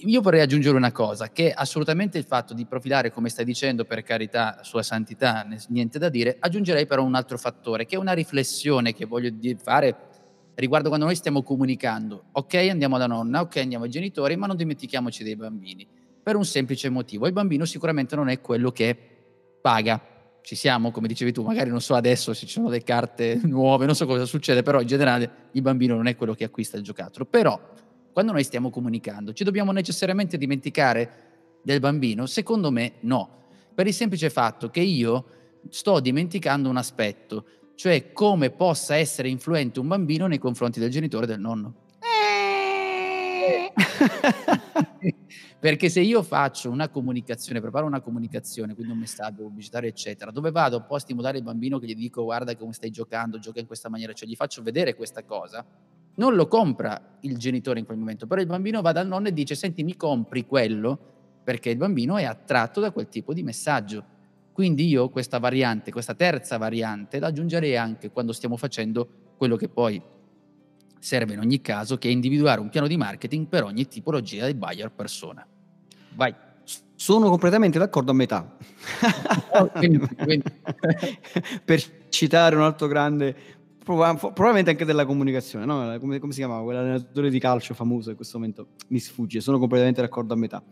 io 0.05 0.21
vorrei 0.21 0.41
aggiungere 0.41 0.75
una 0.75 0.91
cosa, 0.91 1.29
che 1.29 1.51
assolutamente 1.51 2.17
il 2.17 2.23
fatto 2.23 2.53
di 2.53 2.65
profilare, 2.65 3.12
come 3.12 3.29
stai 3.29 3.45
dicendo, 3.45 3.85
per 3.85 4.03
carità, 4.03 4.59
sua 4.63 4.83
santità, 4.83 5.45
niente 5.69 5.99
da 5.99 6.09
dire, 6.09 6.38
aggiungerei 6.39 6.85
però 6.85 7.03
un 7.03 7.15
altro 7.15 7.38
fattore, 7.38 7.85
che 7.85 7.95
è 7.95 7.99
una 7.99 8.13
riflessione 8.13 8.93
che 8.93 9.05
voglio 9.05 9.31
fare 9.62 9.95
riguardo 10.55 10.89
quando 10.89 11.05
noi 11.05 11.15
stiamo 11.15 11.41
comunicando. 11.41 12.25
Ok, 12.33 12.55
andiamo 12.55 12.95
alla 12.95 13.07
nonna, 13.07 13.41
ok, 13.41 13.57
andiamo 13.57 13.85
ai 13.85 13.89
genitori, 13.89 14.35
ma 14.35 14.47
non 14.47 14.55
dimentichiamoci 14.55 15.23
dei 15.23 15.35
bambini. 15.35 15.88
Per 16.21 16.35
un 16.35 16.45
semplice 16.45 16.89
motivo, 16.89 17.27
il 17.27 17.33
bambino 17.33 17.65
sicuramente 17.65 18.15
non 18.15 18.29
è 18.29 18.39
quello 18.41 18.71
che 18.71 18.97
paga. 19.62 20.01
Ci 20.41 20.55
siamo, 20.55 20.91
come 20.91 21.07
dicevi 21.07 21.31
tu, 21.31 21.43
magari 21.43 21.69
non 21.69 21.81
so 21.81 21.95
adesso 21.95 22.33
se 22.33 22.45
ci 22.45 22.53
sono 22.53 22.69
le 22.69 22.83
carte 22.83 23.39
nuove, 23.43 23.85
non 23.85 23.95
so 23.95 24.05
cosa 24.05 24.25
succede, 24.25 24.63
però 24.63 24.81
in 24.81 24.88
generale 24.88 25.31
il 25.51 25.62
bambino 25.62 25.95
non 25.95 26.07
è 26.07 26.15
quello 26.15 26.33
che 26.33 26.43
acquista 26.43 26.77
il 26.77 26.83
giocattolo. 26.83 27.25
Però 27.25 27.59
quando 28.19 28.36
noi 28.36 28.43
stiamo 28.43 28.69
comunicando, 28.69 29.32
ci 29.32 29.45
dobbiamo 29.45 29.71
necessariamente 29.71 30.38
dimenticare 30.38 31.60
del 31.63 31.79
bambino? 31.79 32.25
Secondo 32.25 32.69
me 32.69 32.95
no, 33.01 33.45
per 33.73 33.88
il 33.88 33.93
semplice 33.93 34.29
fatto 34.29 34.69
che 34.69 34.82
io 34.82 35.25
sto 35.69 36.01
dimenticando 36.01 36.67
un 36.67 36.75
aspetto, 36.75 37.45
cioè 37.75 38.12
come 38.12 38.49
possa 38.49 38.97
essere 38.97 39.29
influente 39.29 39.79
un 39.79 39.88
bambino 39.88 40.27
nei 40.27 40.38
confronti 40.38 40.82
del 40.82 40.89
genitore 40.89 41.23
e 41.23 41.27
del 41.27 41.39
nonno. 41.39 41.75
Perché 45.58 45.88
se 45.88 46.01
io 46.01 46.21
faccio 46.21 46.69
una 46.69 46.89
comunicazione, 46.89 47.62
preparo 47.62 47.86
una 47.86 48.01
comunicazione, 48.01 48.75
quindi 48.75 48.91
un 48.91 48.99
messaggio 48.99 49.43
pubblicitario, 49.43 49.88
eccetera, 49.88 50.29
dove 50.29 50.51
vado 50.51 50.75
un 50.75 50.86
po' 50.86 50.95
a 50.95 50.99
stimolare 50.99 51.38
il 51.38 51.43
bambino 51.45 51.79
che 51.79 51.86
gli 51.86 51.95
dico 51.95 52.25
guarda 52.25 52.53
come 52.58 52.73
stai 52.73 52.89
giocando, 52.89 53.39
gioca 53.39 53.62
in 53.62 53.65
questa 53.65 53.88
maniera, 53.88 54.12
cioè 54.12 54.27
gli 54.27 54.36
faccio 54.36 54.62
vedere 54.62 54.93
questa 54.93 55.23
cosa, 55.23 55.65
non 56.19 56.36
lo 56.36 56.47
compra 56.47 57.17
il 57.21 57.38
genitore 57.38 57.79
in 57.79 57.86
quel 57.86 57.97
momento, 57.97 58.27
però 58.27 58.39
il 58.41 58.47
bambino 58.47 58.82
va 58.82 58.91
dal 58.91 59.08
nonno 59.08 59.29
e 59.29 59.34
dice 59.34 59.55
senti 59.55 59.84
mi 59.84 59.95
compri 59.95 60.45
quello 60.45 60.99
perché 61.43 61.69
il 61.69 61.77
bambino 61.77 62.17
è 62.17 62.25
attratto 62.25 62.79
da 62.79 62.91
quel 62.91 63.08
tipo 63.08 63.34
di 63.34 63.41
messaggio. 63.41 64.17
Quindi 64.51 64.88
io 64.88 65.10
questa 65.10 65.39
variante, 65.39 65.91
questa 65.91 66.13
terza 66.13 66.58
variante, 66.58 67.19
la 67.19 67.27
aggiungerei 67.27 67.77
anche 67.77 68.12
quando 68.12 68.34
stiamo 68.34 68.58
facendo 68.58 69.08
quello 69.38 69.55
che 69.55 69.69
poi 69.69 70.01
serve 70.99 71.34
in 71.34 71.39
ogni 71.39 71.62
caso, 71.62 71.97
che 71.97 72.10
è 72.10 72.12
individuare 72.12 72.60
un 72.60 72.67
piano 72.67 72.88
di 72.88 72.97
marketing 72.97 73.47
per 73.47 73.63
ogni 73.63 73.88
tipologia 73.88 74.45
di 74.45 74.53
buyer 74.53 74.91
persona. 74.91 75.47
Vai. 76.15 76.36
Sono 76.95 77.29
completamente 77.29 77.79
d'accordo 77.79 78.12
a 78.12 78.13
metà. 78.13 78.58
Oh, 79.53 79.67
quindi, 79.67 79.99
quindi. 80.15 80.43
per 81.63 81.82
citare 82.10 82.58
un 82.58 82.62
altro 82.63 82.88
grande 82.88 83.58
probabilmente 83.95 84.69
anche 84.69 84.86
della 84.86 85.06
comunicazione, 85.06 85.65
no? 85.65 85.97
come, 85.99 86.19
come, 86.19 86.32
si 86.32 86.39
chiamava 86.39 86.63
quell'allenatore 86.63 87.30
di 87.30 87.39
calcio 87.39 87.73
famoso 87.73 88.12
in 88.12 88.15
questo 88.15 88.38
momento 88.38 88.67
mi 88.89 88.99
sfugge, 88.99 89.41
sono 89.41 89.58
completamente 89.58 90.02
d'accordo 90.02 90.34
a 90.34 90.38
metà. 90.38 90.63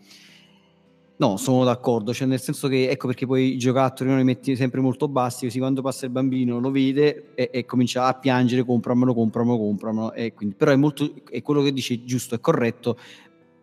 No, 1.19 1.35
sono 1.37 1.63
d'accordo, 1.63 2.13
cioè 2.13 2.27
nel 2.27 2.39
senso 2.39 2.67
che 2.67 2.91
ecco 2.91 3.07
perché 3.07 3.25
poi 3.25 3.53
i 3.53 3.57
giocattoli 3.57 4.07
non 4.07 4.19
li 4.19 4.23
metti 4.23 4.55
sempre 4.55 4.81
molto 4.81 5.07
bassi, 5.07 5.45
così 5.45 5.57
quando 5.57 5.81
passa 5.81 6.05
il 6.05 6.11
bambino 6.11 6.59
lo 6.59 6.69
vede 6.69 7.31
e, 7.33 7.49
e 7.51 7.65
comincia 7.65 8.05
a 8.05 8.13
piangere, 8.13 8.63
compramelo, 8.63 9.15
compramelo, 9.15 9.57
compramelo. 9.57 10.13
E 10.13 10.33
quindi, 10.35 10.53
però 10.53 10.71
è 10.71 10.75
molto, 10.75 11.11
è 11.31 11.41
quello 11.41 11.63
che 11.63 11.73
dice 11.73 12.03
giusto, 12.03 12.35
è 12.35 12.39
corretto, 12.39 12.99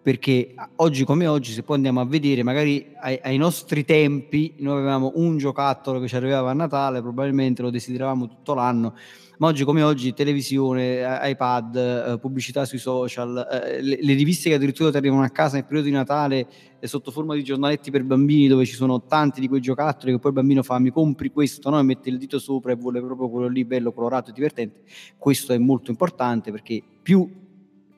perché 0.03 0.55
oggi 0.77 1.05
come 1.05 1.29
oggi, 1.29 1.53
se 1.53 1.63
poi 1.63 1.77
andiamo 1.77 2.01
a 2.01 2.05
vedere, 2.05 2.43
magari 2.43 2.93
ai, 3.01 3.21
ai, 3.23 3.37
nostri 3.37 3.85
tempi, 3.85 4.55
noi 4.59 4.79
avevamo 4.79 5.13
un 5.15 5.39
giocattolo 5.39 6.01
che 6.01 6.09
ci 6.09 6.17
arrivava 6.17 6.51
a 6.51 6.55
Natale, 6.55 7.01
probabilmente 7.01 7.63
lo 7.63 7.71
desideravamo 7.71 8.27
tutto 8.27 8.53
l'anno, 8.53 8.95
ma 9.39 9.49
oggi 9.49 9.65
come 9.65 9.83
oggi 9.83 10.13
televisione, 10.15 11.03
iPad, 11.23 11.77
eh, 11.77 12.19
pubblicità 12.19 12.65
sui 12.65 12.79
social, 12.79 13.47
eh, 13.51 13.83
le, 13.83 13.99
le, 14.01 14.15
riviste 14.15 14.49
che 14.49 14.55
addirittura 14.55 14.91
ti 14.91 14.97
arrivano 14.97 15.23
a 15.23 15.29
casa 15.29 15.55
nel 15.55 15.65
periodo 15.65 15.89
di 15.89 15.95
Natale 15.95 16.47
eh, 16.79 16.87
sotto 16.87 17.11
forma 17.11 17.35
di 17.35 17.43
giornaletti 17.43 17.91
per 17.91 18.05
bambini 18.05 18.47
dove 18.47 18.65
ci 18.65 18.75
sono 18.75 19.05
tanti 19.05 19.41
di 19.41 19.49
quei 19.49 19.61
giocattoli 19.61 20.13
che 20.13 20.19
poi 20.19 20.31
il 20.31 20.37
bambino 20.37 20.63
fa 20.63 20.79
mi 20.79 20.91
compri 20.91 21.31
questo, 21.31 21.71
no? 21.71 21.79
e 21.79 21.83
mette 21.83 22.11
il 22.11 22.19
dito 22.19 22.39
sopra 22.39 22.73
e 22.73 22.77
vuole 22.77 23.01
proprio 23.01 23.29
quello 23.29 23.49
lì 23.49 23.65
bello, 23.65 23.93
colorato 23.93 24.31
e 24.31 24.33
divertente. 24.33 24.83
Questo 25.19 25.53
è 25.53 25.59
molto 25.59 25.91
importante 25.91 26.51
perché 26.51 26.83
più 27.03 27.43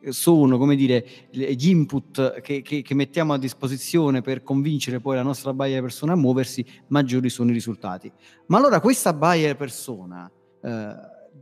sono 0.08 0.56
come 0.56 0.76
dire 0.76 1.04
gli 1.30 1.68
input 1.68 2.40
che, 2.40 2.62
che, 2.62 2.82
che, 2.82 2.94
mettiamo 2.94 3.32
a 3.32 3.38
disposizione 3.38 4.20
per 4.20 4.42
convincere 4.42 5.00
poi 5.00 5.16
la 5.16 5.22
nostra 5.22 5.52
buyer 5.52 5.80
persona 5.80 6.12
a 6.12 6.16
muoversi, 6.16 6.64
maggiori 6.88 7.28
sono 7.28 7.50
i 7.50 7.52
risultati. 7.52 8.10
Ma 8.46 8.58
allora 8.58 8.80
questa 8.80 9.12
buyer 9.12 9.56
persona 9.56 10.30
eh, 10.62 10.94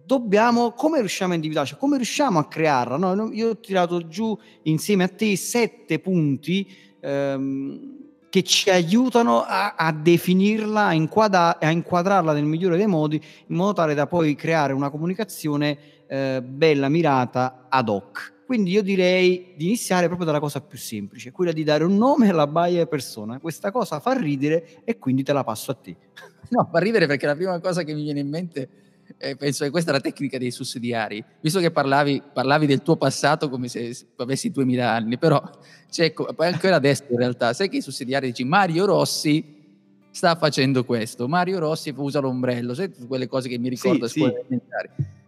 dobbiamo, 0.05 0.73
come 0.73 0.99
riusciamo 0.99 1.33
a 1.33 1.35
individuarla, 1.35 1.71
cioè, 1.71 1.79
come 1.79 1.97
riusciamo 1.97 2.39
a 2.39 2.47
crearla? 2.47 2.97
No? 2.97 3.33
Io 3.33 3.51
ho 3.51 3.59
tirato 3.59 4.07
giù 4.07 4.37
insieme 4.63 5.05
a 5.05 5.09
te 5.09 5.37
sette 5.37 5.99
punti 5.99 6.71
ehm, 7.01 8.03
che 8.29 8.43
ci 8.43 8.71
aiutano 8.71 9.43
a, 9.43 9.75
a 9.77 9.93
definirla, 9.93 10.87
a, 10.87 10.93
inquadra, 10.93 11.59
a, 11.59 11.71
inquadrarla 11.71 12.33
nel 12.33 12.45
migliore 12.45 12.77
dei 12.77 12.87
modi, 12.87 13.21
in 13.47 13.57
modo 13.57 13.73
tale 13.73 13.95
da 13.95 14.07
poi 14.07 14.35
creare 14.35 14.73
una 14.73 14.91
comunicazione 14.91 15.79
eh, 16.07 16.43
bella, 16.43 16.89
mirata, 16.89 17.67
ad 17.69 17.89
hoc. 17.89 18.33
Quindi 18.45 18.73
io 18.73 18.83
direi 18.83 19.55
di 19.57 19.67
iniziare 19.67 20.07
proprio 20.07 20.27
dalla 20.27 20.41
cosa 20.41 20.61
più 20.61 20.77
semplice, 20.77 21.31
quella 21.31 21.53
di 21.53 21.65
dare 21.65 21.83
un 21.83 21.97
nome 21.97 22.29
alla 22.29 22.47
buyer 22.47 22.87
persona. 22.87 23.39
Questa 23.41 23.71
cosa 23.71 24.01
fa 24.01 24.13
ridere 24.13 24.83
e 24.85 24.99
quindi 24.99 25.23
te 25.23 25.33
la 25.33 25.45
passo 25.45 25.71
a 25.71 25.75
te. 25.75 25.97
No, 26.47 26.69
fa 26.71 26.79
ridere 26.79 27.07
perché 27.07 27.25
la 27.25 27.35
prima 27.35 27.59
cosa 27.59 27.83
che 27.85 27.95
mi 27.95 28.03
viene 28.03 28.21
in 28.21 28.29
mente 28.29 28.69
E 29.17 29.37
penso 29.37 29.65
che 29.65 29.71
questa 29.71 29.91
è 29.91 29.95
la 29.95 30.01
tecnica 30.01 30.39
dei 30.39 30.51
sussidiari. 30.51 31.25
Visto 31.41 31.61
che 31.61 31.71
parlavi, 31.71 32.23
parlavi 32.33 32.67
del 32.67 32.83
tuo 32.83 32.97
passato 32.97 33.49
come 33.49 33.69
se 33.69 33.97
avessi 34.17 34.51
2000 34.51 34.91
anni, 34.91 35.19
però 35.19 35.43
c'è 35.91 36.13
poi 36.13 36.47
ancora 36.47 36.77
adesso 36.77 37.05
in 37.11 37.19
realtà, 37.19 37.53
sai 37.53 37.69
che 37.69 37.77
i 37.77 37.81
sussidiari 37.81 38.29
dici 38.29 38.45
Mario 38.45 38.85
Rossi 38.87 39.63
sta 40.11 40.37
facendo 40.37 40.85
questo, 40.85 41.27
Mario 41.29 41.59
Rossi 41.59 41.93
usa 41.97 42.21
l'ombrello, 42.21 42.75
sai 42.75 42.93
quelle 43.07 43.27
cose 43.27 43.49
che 43.49 43.59
mi 43.59 43.69
ricordo 43.69 44.07
sì, 44.07 44.21
sì. 44.21 44.61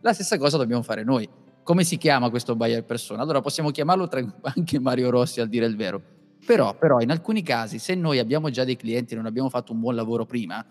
La 0.00 0.12
stessa 0.12 0.38
cosa 0.38 0.56
dobbiamo 0.56 0.82
fare 0.82 1.02
noi. 1.02 1.28
Come 1.62 1.82
si 1.82 1.96
chiama 1.96 2.30
questo 2.30 2.54
buyer 2.54 2.84
persona? 2.84 3.22
Allora 3.22 3.40
possiamo 3.40 3.70
chiamarlo 3.70 4.08
anche 4.42 4.78
Mario 4.78 5.10
Rossi 5.10 5.40
al 5.40 5.48
dire 5.48 5.66
il 5.66 5.76
vero. 5.76 6.00
Però, 6.46 6.76
però 6.76 7.00
in 7.00 7.10
alcuni 7.10 7.42
casi, 7.42 7.80
se 7.80 7.96
noi 7.96 8.20
abbiamo 8.20 8.50
già 8.50 8.62
dei 8.62 8.76
clienti 8.76 9.14
e 9.14 9.16
non 9.16 9.26
abbiamo 9.26 9.48
fatto 9.48 9.72
un 9.72 9.80
buon 9.80 9.96
lavoro 9.96 10.24
prima, 10.24 10.64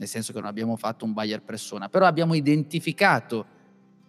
nel 0.00 0.08
senso 0.08 0.32
che 0.32 0.40
non 0.40 0.48
abbiamo 0.48 0.76
fatto 0.76 1.04
un 1.04 1.12
buyer 1.12 1.42
persona, 1.42 1.90
però 1.90 2.06
abbiamo 2.06 2.32
identificato 2.32 3.44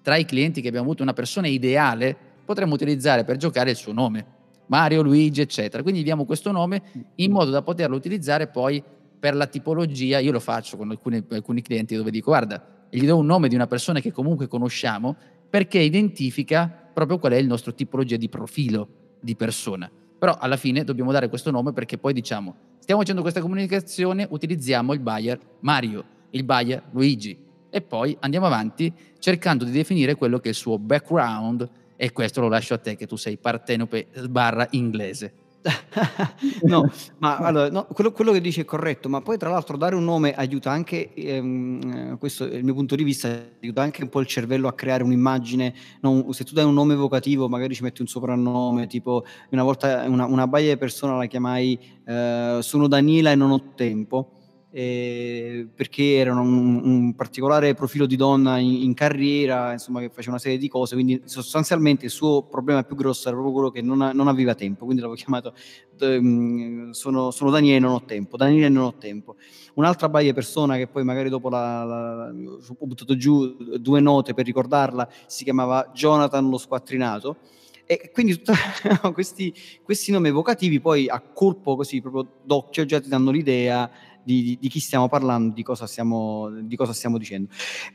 tra 0.02 0.16
i 0.16 0.24
clienti 0.24 0.62
che 0.62 0.70
abbiamo 0.70 0.86
avuto 0.86 1.04
una 1.04 1.12
persona 1.12 1.48
ideale, 1.48 2.16
potremmo 2.46 2.76
utilizzare 2.76 3.26
per 3.26 3.36
giocare 3.36 3.72
il 3.72 3.76
suo 3.76 3.92
nome, 3.92 4.26
Mario, 4.68 5.02
Luigi, 5.02 5.42
eccetera. 5.42 5.84
Quindi 5.84 6.02
diamo 6.02 6.24
questo 6.24 6.50
nome 6.54 6.82
in 7.16 7.34
modo 7.34 7.52
da 7.52 7.62
poterlo 7.62 7.98
utilizzare 7.98 8.48
poi 8.48 8.82
per 9.20 9.36
la 9.36 9.48
tipologia. 9.48 10.20
Io 10.20 10.32
lo 10.32 10.40
faccio 10.40 10.78
con 10.78 10.92
alcuni, 10.92 11.26
alcuni 11.30 11.62
clienti 11.62 11.98
dove 11.98 12.10
dico, 12.10 12.30
guarda, 12.30 12.86
gli 12.90 13.06
do 13.06 13.18
un 13.18 13.26
nome 13.26 13.50
di 13.50 13.56
una 13.56 13.68
persona 13.68 14.00
che 14.00 14.14
comunque 14.14 14.48
conosciamo 14.48 15.18
perché 15.50 15.80
identifica 15.80 16.70
proprio 16.94 17.20
qual 17.20 17.34
è 17.34 17.38
il 17.38 17.48
nostro 17.48 17.74
tipologia 17.74 18.16
di 18.16 18.30
profilo 18.30 18.88
di 19.20 19.36
persona. 19.36 19.92
Però 20.18 20.38
alla 20.40 20.56
fine 20.56 20.86
dobbiamo 20.86 21.12
dare 21.12 21.28
questo 21.28 21.52
nome 21.52 21.74
perché 21.74 21.98
poi 21.98 22.14
diciamo, 22.14 22.56
stiamo 22.82 23.02
facendo 23.02 23.22
questa 23.22 23.42
comunicazione, 23.42 24.28
utilizziamo 24.30 24.94
il 24.94 25.00
buyer 25.00 25.40
Mario, 25.60 26.04
il 26.32 26.44
buyer 26.44 26.84
Luigi 26.92 27.38
e 27.70 27.82
poi 27.82 28.18
andiamo 28.20 28.48
avanti 28.48 28.94
cercando 29.20 29.64
di 29.64 29.72
definire 29.72 30.16
quello 30.16 30.40
che 30.40 30.48
è 30.48 30.50
il 30.50 30.56
suo 30.56 30.78
background 30.78 31.70
e 31.96 32.12
questo 32.12 32.42
lo 32.42 32.50
lascio 32.50 32.74
a 32.74 32.78
te 32.78 32.96
che 32.96 33.08
tu 33.08 33.16
sei 33.16 33.38
partenope 33.38 34.08
barra 34.28 34.68
inglese. 34.72 35.34
no, 36.64 36.90
ma 37.20 37.38
allora, 37.38 37.70
no, 37.70 37.86
quello, 37.86 38.12
quello, 38.12 38.32
che 38.32 38.42
dice 38.42 38.62
è 38.62 38.66
corretto, 38.66 39.10
ma 39.10 39.22
poi 39.22 39.38
tra 39.38 39.50
l'altro 39.50 39.78
dare 39.78 39.96
un 39.96 40.04
nome 40.04 40.34
aiuta 40.34 40.72
anche, 40.72 41.14
ehm, 41.14 42.18
questo 42.18 42.50
è 42.50 42.56
il 42.56 42.64
mio 42.64 42.74
punto 42.74 42.96
di 42.96 43.04
vista, 43.04 43.28
aiuta 43.62 43.82
anche 43.82 44.02
un 44.02 44.10
po' 44.10 44.20
il 44.20 44.28
cervello 44.28 44.68
a 44.68 44.74
creare 44.74 45.04
un'immagine, 45.04 45.74
no, 46.02 46.32
se 46.32 46.44
tu 46.44 46.54
dai 46.54 46.66
un 46.66 46.74
nome 46.74 46.94
evocativo 46.94 47.48
magari 47.48 47.76
ci 47.76 47.84
metti 47.84 48.02
un 48.02 48.08
soprannome, 48.08 48.88
tipo 48.88 49.24
una 49.52 49.64
volta 49.64 50.04
una, 50.08 50.26
una 50.26 50.48
baia 50.48 50.74
di 50.74 50.78
persona 50.78 51.16
la 51.16 51.26
chiamai 51.26 51.80
eh, 52.06 52.60
sono 52.62 52.88
Daniela 52.88 53.32
e 53.32 53.36
non 53.36 53.52
ho 53.52 53.74
tempo 53.76 54.41
eh, 54.74 55.68
perché 55.76 56.16
era 56.16 56.34
un, 56.34 56.82
un, 56.84 57.14
particolare 57.16 57.74
profilo 57.74 58.06
di 58.06 58.16
donna 58.16 58.58
in, 58.58 58.84
in, 58.84 58.94
carriera, 58.94 59.74
insomma, 59.74 60.00
che 60.00 60.10
faceva 60.10 60.32
una 60.32 60.40
serie 60.40 60.58
di 60.58 60.70
cose, 60.70 60.96
quindi 60.96 61.22
sostanzialmente 61.26 62.06
il 62.06 62.12
suo 62.12 62.44
problema 62.44 62.84
più 62.84 62.96
grosso 62.96 63.28
era 63.28 63.36
proprio 63.36 63.54
quello 63.54 63.70
che 63.70 63.82
non, 63.82 64.12
non 64.14 64.28
aveva 64.28 64.56
tempo, 64.56 64.86
quindi 64.86 65.02
l'avevo 65.02 65.20
chiamato 65.20 65.54
ehm, 66.00 66.92
sono, 66.92 67.32
sono 67.32 67.52
Daniele 67.52 67.80
non 67.80 67.92
ho 67.94 68.04
tempo, 68.06 68.38
Daniele 68.38 68.70
non 68.70 68.86
ho 68.86 68.96
tempo. 68.98 69.36
Un'altra 69.74 70.08
baia 70.08 70.34
persona 70.34 70.78
che 70.78 70.88
poi 70.88 71.04
magari 71.04 71.28
dopo 71.28 71.50
la, 71.50 71.84
la, 71.84 72.34
ho 72.34 72.86
buttato 72.86 73.16
giù 73.18 73.56
due 73.78 74.00
note 74.00 74.34
per 74.34 74.46
ricordarla, 74.46 75.08
si 75.28 75.44
chiamava 75.44 75.92
Jonathan 75.94 76.50
lo 76.50 76.58
squattrinato, 76.58 77.38
e 77.86 78.10
quindi 78.14 78.42
tutti 78.42 78.54
questi, 79.12 79.54
questi 79.84 80.14
nomi 80.14 80.30
evocativi 80.30 80.80
poi 80.80 81.10
a 81.10 81.20
colpo 81.20 81.76
così 81.76 82.00
proprio 82.00 82.26
d'occhio 82.42 82.86
già 82.86 83.02
ti 83.02 83.10
danno 83.10 83.32
l'idea 83.32 83.90
di, 84.24 84.44
di, 84.44 84.58
di, 84.60 84.70
chi 84.70 84.80
stiamo 84.80 85.08
parlando, 85.08 85.54
di 85.54 85.64
cosa 85.64 85.88
stiamo, 85.88 86.50
di 86.62 86.76
cosa 86.76 86.94
stiamo 86.94 87.18
dicendo. 87.18 87.50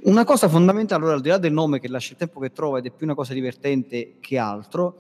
Una 0.05 0.25
cosa 0.25 0.49
fondamentale, 0.49 1.01
allora, 1.01 1.17
al 1.17 1.23
di 1.23 1.29
là 1.29 1.39
del 1.39 1.53
nome 1.53 1.81
che 1.81 1.89
lascia 1.89 2.13
il 2.13 2.19
tempo 2.19 2.41
che 2.41 2.53
trova 2.53 2.79
ed 2.79 2.87
è 2.87 2.91
più 2.91 3.07
una 3.07 3.15
cosa 3.15 3.33
divertente 3.33 4.17
che 4.21 4.39
altro, 4.39 4.97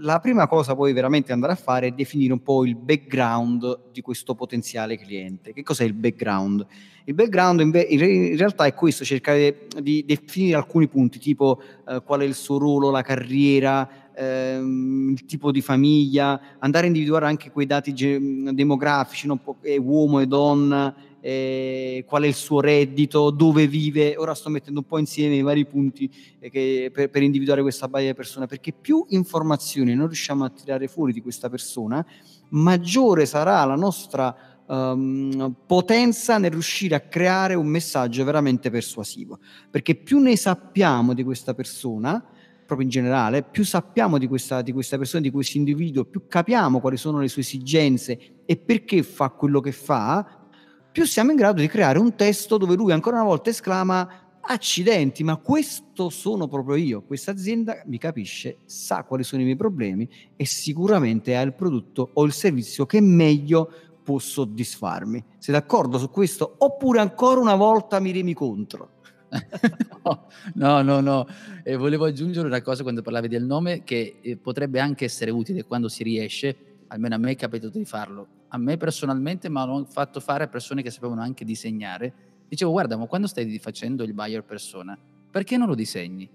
la 0.00 0.20
prima 0.20 0.46
cosa 0.46 0.74
poi 0.74 0.92
veramente 0.92 1.32
andare 1.32 1.52
a 1.52 1.56
fare 1.56 1.88
è 1.88 1.90
definire 1.90 2.32
un 2.32 2.42
po' 2.42 2.64
il 2.64 2.76
background 2.76 3.90
di 3.92 4.00
questo 4.00 4.34
potenziale 4.34 4.96
cliente. 4.96 5.52
Che 5.52 5.62
cos'è 5.62 5.84
il 5.84 5.94
background? 5.94 6.64
Il 7.04 7.14
background 7.14 7.60
in, 7.60 7.72
in 7.74 8.36
realtà 8.36 8.66
è 8.66 8.74
questo, 8.74 9.04
cercare 9.04 9.66
di 9.80 10.04
definire 10.06 10.56
alcuni 10.56 10.88
punti, 10.88 11.18
tipo 11.18 11.60
eh, 11.88 12.02
qual 12.04 12.20
è 12.20 12.24
il 12.24 12.34
suo 12.34 12.58
ruolo, 12.58 12.90
la 12.90 13.02
carriera, 13.02 14.07
ehm, 14.18 15.10
il 15.10 15.24
tipo 15.24 15.52
di 15.52 15.60
famiglia, 15.60 16.40
andare 16.58 16.84
a 16.84 16.88
individuare 16.88 17.26
anche 17.26 17.50
quei 17.50 17.66
dati 17.66 17.94
ge- 17.94 18.18
demografici, 18.52 19.26
no? 19.26 19.40
uomo 19.78 20.20
e 20.20 20.26
donna, 20.26 20.94
eh, 21.20 22.04
qual 22.06 22.22
è 22.22 22.26
il 22.26 22.34
suo 22.34 22.60
reddito, 22.60 23.30
dove 23.30 23.66
vive. 23.66 24.16
Ora 24.16 24.34
sto 24.34 24.50
mettendo 24.50 24.80
un 24.80 24.86
po' 24.86 24.98
insieme 24.98 25.36
i 25.36 25.42
vari 25.42 25.66
punti 25.66 26.10
eh, 26.38 26.50
che, 26.50 26.90
per, 26.92 27.10
per, 27.10 27.22
individuare 27.22 27.62
questa 27.62 27.88
baia 27.88 28.08
di 28.08 28.14
persona, 28.14 28.46
perché 28.46 28.72
più 28.72 29.04
informazioni 29.08 29.94
noi 29.94 30.06
riusciamo 30.06 30.44
a 30.44 30.50
tirare 30.50 30.88
fuori 30.88 31.12
di 31.12 31.22
questa 31.22 31.48
persona, 31.48 32.04
maggiore 32.50 33.26
sarà 33.26 33.64
la 33.64 33.76
nostra 33.76 34.62
um, 34.66 35.54
potenza 35.66 36.38
nel 36.38 36.50
riuscire 36.50 36.94
a 36.94 37.00
creare 37.00 37.54
un 37.54 37.66
messaggio 37.66 38.24
veramente 38.24 38.70
persuasivo. 38.70 39.38
Perché 39.70 39.94
più 39.94 40.18
ne 40.18 40.36
sappiamo 40.36 41.14
di 41.14 41.24
questa 41.24 41.54
persona, 41.54 42.22
proprio 42.68 42.86
in 42.86 42.92
generale, 42.92 43.42
più 43.42 43.64
sappiamo 43.64 44.18
di 44.18 44.28
questa, 44.28 44.60
di 44.60 44.72
questa 44.72 44.98
persona, 44.98 45.22
di 45.22 45.30
questo 45.30 45.56
individuo, 45.56 46.04
più 46.04 46.26
capiamo 46.28 46.80
quali 46.80 46.98
sono 46.98 47.18
le 47.18 47.28
sue 47.28 47.40
esigenze 47.40 48.42
e 48.44 48.56
perché 48.58 49.02
fa 49.02 49.30
quello 49.30 49.60
che 49.60 49.72
fa, 49.72 50.46
più 50.92 51.06
siamo 51.06 51.30
in 51.30 51.38
grado 51.38 51.62
di 51.62 51.66
creare 51.66 51.98
un 51.98 52.14
testo 52.14 52.58
dove 52.58 52.76
lui 52.76 52.92
ancora 52.92 53.16
una 53.16 53.24
volta 53.24 53.48
esclama 53.48 54.36
accidenti, 54.38 55.24
ma 55.24 55.36
questo 55.36 56.10
sono 56.10 56.46
proprio 56.46 56.76
io, 56.76 57.02
questa 57.04 57.30
azienda 57.30 57.82
mi 57.86 57.96
capisce, 57.96 58.58
sa 58.66 59.02
quali 59.04 59.24
sono 59.24 59.40
i 59.40 59.44
miei 59.46 59.56
problemi 59.56 60.06
e 60.36 60.44
sicuramente 60.44 61.36
ha 61.36 61.40
il 61.40 61.54
prodotto 61.54 62.10
o 62.12 62.24
il 62.26 62.32
servizio 62.32 62.84
che 62.84 63.00
meglio 63.00 63.72
può 64.02 64.18
soddisfarmi. 64.18 65.24
Sei 65.38 65.54
d'accordo 65.54 65.96
su 65.96 66.10
questo? 66.10 66.56
Oppure 66.58 67.00
ancora 67.00 67.40
una 67.40 67.54
volta 67.54 67.98
mi 67.98 68.12
remi 68.12 68.34
contro? 68.34 68.96
no, 70.54 70.82
no, 70.82 71.00
no. 71.00 71.26
E 71.62 71.76
volevo 71.76 72.06
aggiungere 72.06 72.46
una 72.46 72.62
cosa 72.62 72.82
quando 72.82 73.02
parlavi 73.02 73.28
del 73.28 73.44
nome 73.44 73.84
che 73.84 74.18
eh, 74.20 74.36
potrebbe 74.36 74.80
anche 74.80 75.04
essere 75.04 75.30
utile 75.30 75.64
quando 75.64 75.88
si 75.88 76.02
riesce, 76.02 76.56
almeno 76.88 77.14
a 77.14 77.18
me 77.18 77.32
è 77.32 77.36
capitato 77.36 77.76
di 77.78 77.84
farlo. 77.84 78.26
A 78.48 78.58
me 78.58 78.76
personalmente 78.76 79.50
mi 79.50 79.58
hanno 79.58 79.84
fatto 79.84 80.20
fare 80.20 80.44
a 80.44 80.48
persone 80.48 80.82
che 80.82 80.90
sapevano 80.90 81.20
anche 81.20 81.44
disegnare. 81.44 82.12
Dicevo, 82.48 82.70
guarda, 82.70 82.96
ma 82.96 83.06
quando 83.06 83.26
stai 83.26 83.58
facendo 83.58 84.04
il 84.04 84.14
buyer 84.14 84.42
persona, 84.42 84.98
perché 85.30 85.56
non 85.58 85.68
lo 85.68 85.74
disegni? 85.74 86.28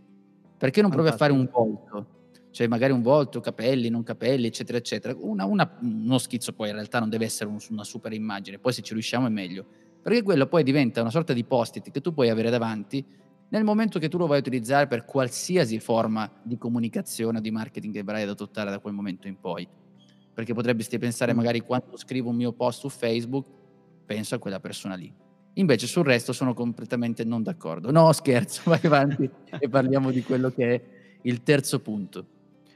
Perché 0.57 0.81
non 0.81 0.91
provi 0.91 1.09
a 1.09 1.13
fare 1.13 1.33
un 1.33 1.49
volto? 1.51 2.07
Cioè 2.51 2.67
magari 2.67 2.93
un 2.93 3.01
volto, 3.01 3.39
capelli, 3.39 3.89
non 3.89 4.03
capelli, 4.03 4.45
eccetera, 4.45 4.77
eccetera. 4.77 5.15
Una, 5.19 5.45
una, 5.45 5.75
uno 5.81 6.19
schizzo 6.19 6.53
poi 6.53 6.69
in 6.69 6.75
realtà 6.75 6.99
non 6.99 7.09
deve 7.09 7.25
essere 7.25 7.49
un, 7.49 7.57
una 7.71 7.83
super 7.83 8.13
immagine, 8.13 8.59
poi 8.59 8.71
se 8.73 8.83
ci 8.83 8.93
riusciamo 8.93 9.25
è 9.25 9.29
meglio 9.31 9.65
perché 10.03 10.21
quello 10.21 10.47
poi 10.47 10.63
diventa 10.63 10.99
una 10.99 11.09
sorta 11.09 11.31
di 11.31 11.45
post-it 11.45 11.89
che 11.89 12.01
tu 12.01 12.13
puoi 12.13 12.29
avere 12.29 12.49
davanti 12.49 13.03
nel 13.49 13.63
momento 13.63 13.99
che 13.99 14.09
tu 14.09 14.17
lo 14.17 14.25
vai 14.25 14.37
a 14.37 14.39
utilizzare 14.39 14.87
per 14.87 15.05
qualsiasi 15.05 15.79
forma 15.79 16.29
di 16.41 16.57
comunicazione 16.57 17.37
o 17.37 17.41
di 17.41 17.51
marketing 17.51 17.93
che 17.93 17.99
avrai 17.99 18.23
ad 18.23 18.29
adottare 18.29 18.71
da 18.71 18.79
quel 18.79 18.95
momento 18.95 19.27
in 19.27 19.39
poi. 19.39 19.67
Perché 20.33 20.55
potresti 20.55 20.97
pensare 20.97 21.33
mm. 21.33 21.37
magari 21.37 21.59
quando 21.61 21.95
scrivo 21.95 22.29
un 22.31 22.35
mio 22.35 22.51
post 22.51 22.79
su 22.79 22.89
Facebook, 22.89 23.45
penso 24.05 24.33
a 24.33 24.39
quella 24.39 24.59
persona 24.59 24.95
lì. 24.95 25.13
Invece 25.53 25.85
sul 25.85 26.03
resto 26.03 26.33
sono 26.33 26.55
completamente 26.55 27.23
non 27.23 27.43
d'accordo. 27.43 27.91
No, 27.91 28.11
scherzo, 28.11 28.63
vai 28.71 28.79
avanti 28.83 29.29
e 29.59 29.69
parliamo 29.69 30.09
di 30.09 30.23
quello 30.23 30.49
che 30.49 30.73
è 30.73 30.81
il 31.21 31.43
terzo 31.43 31.79
punto. 31.79 32.25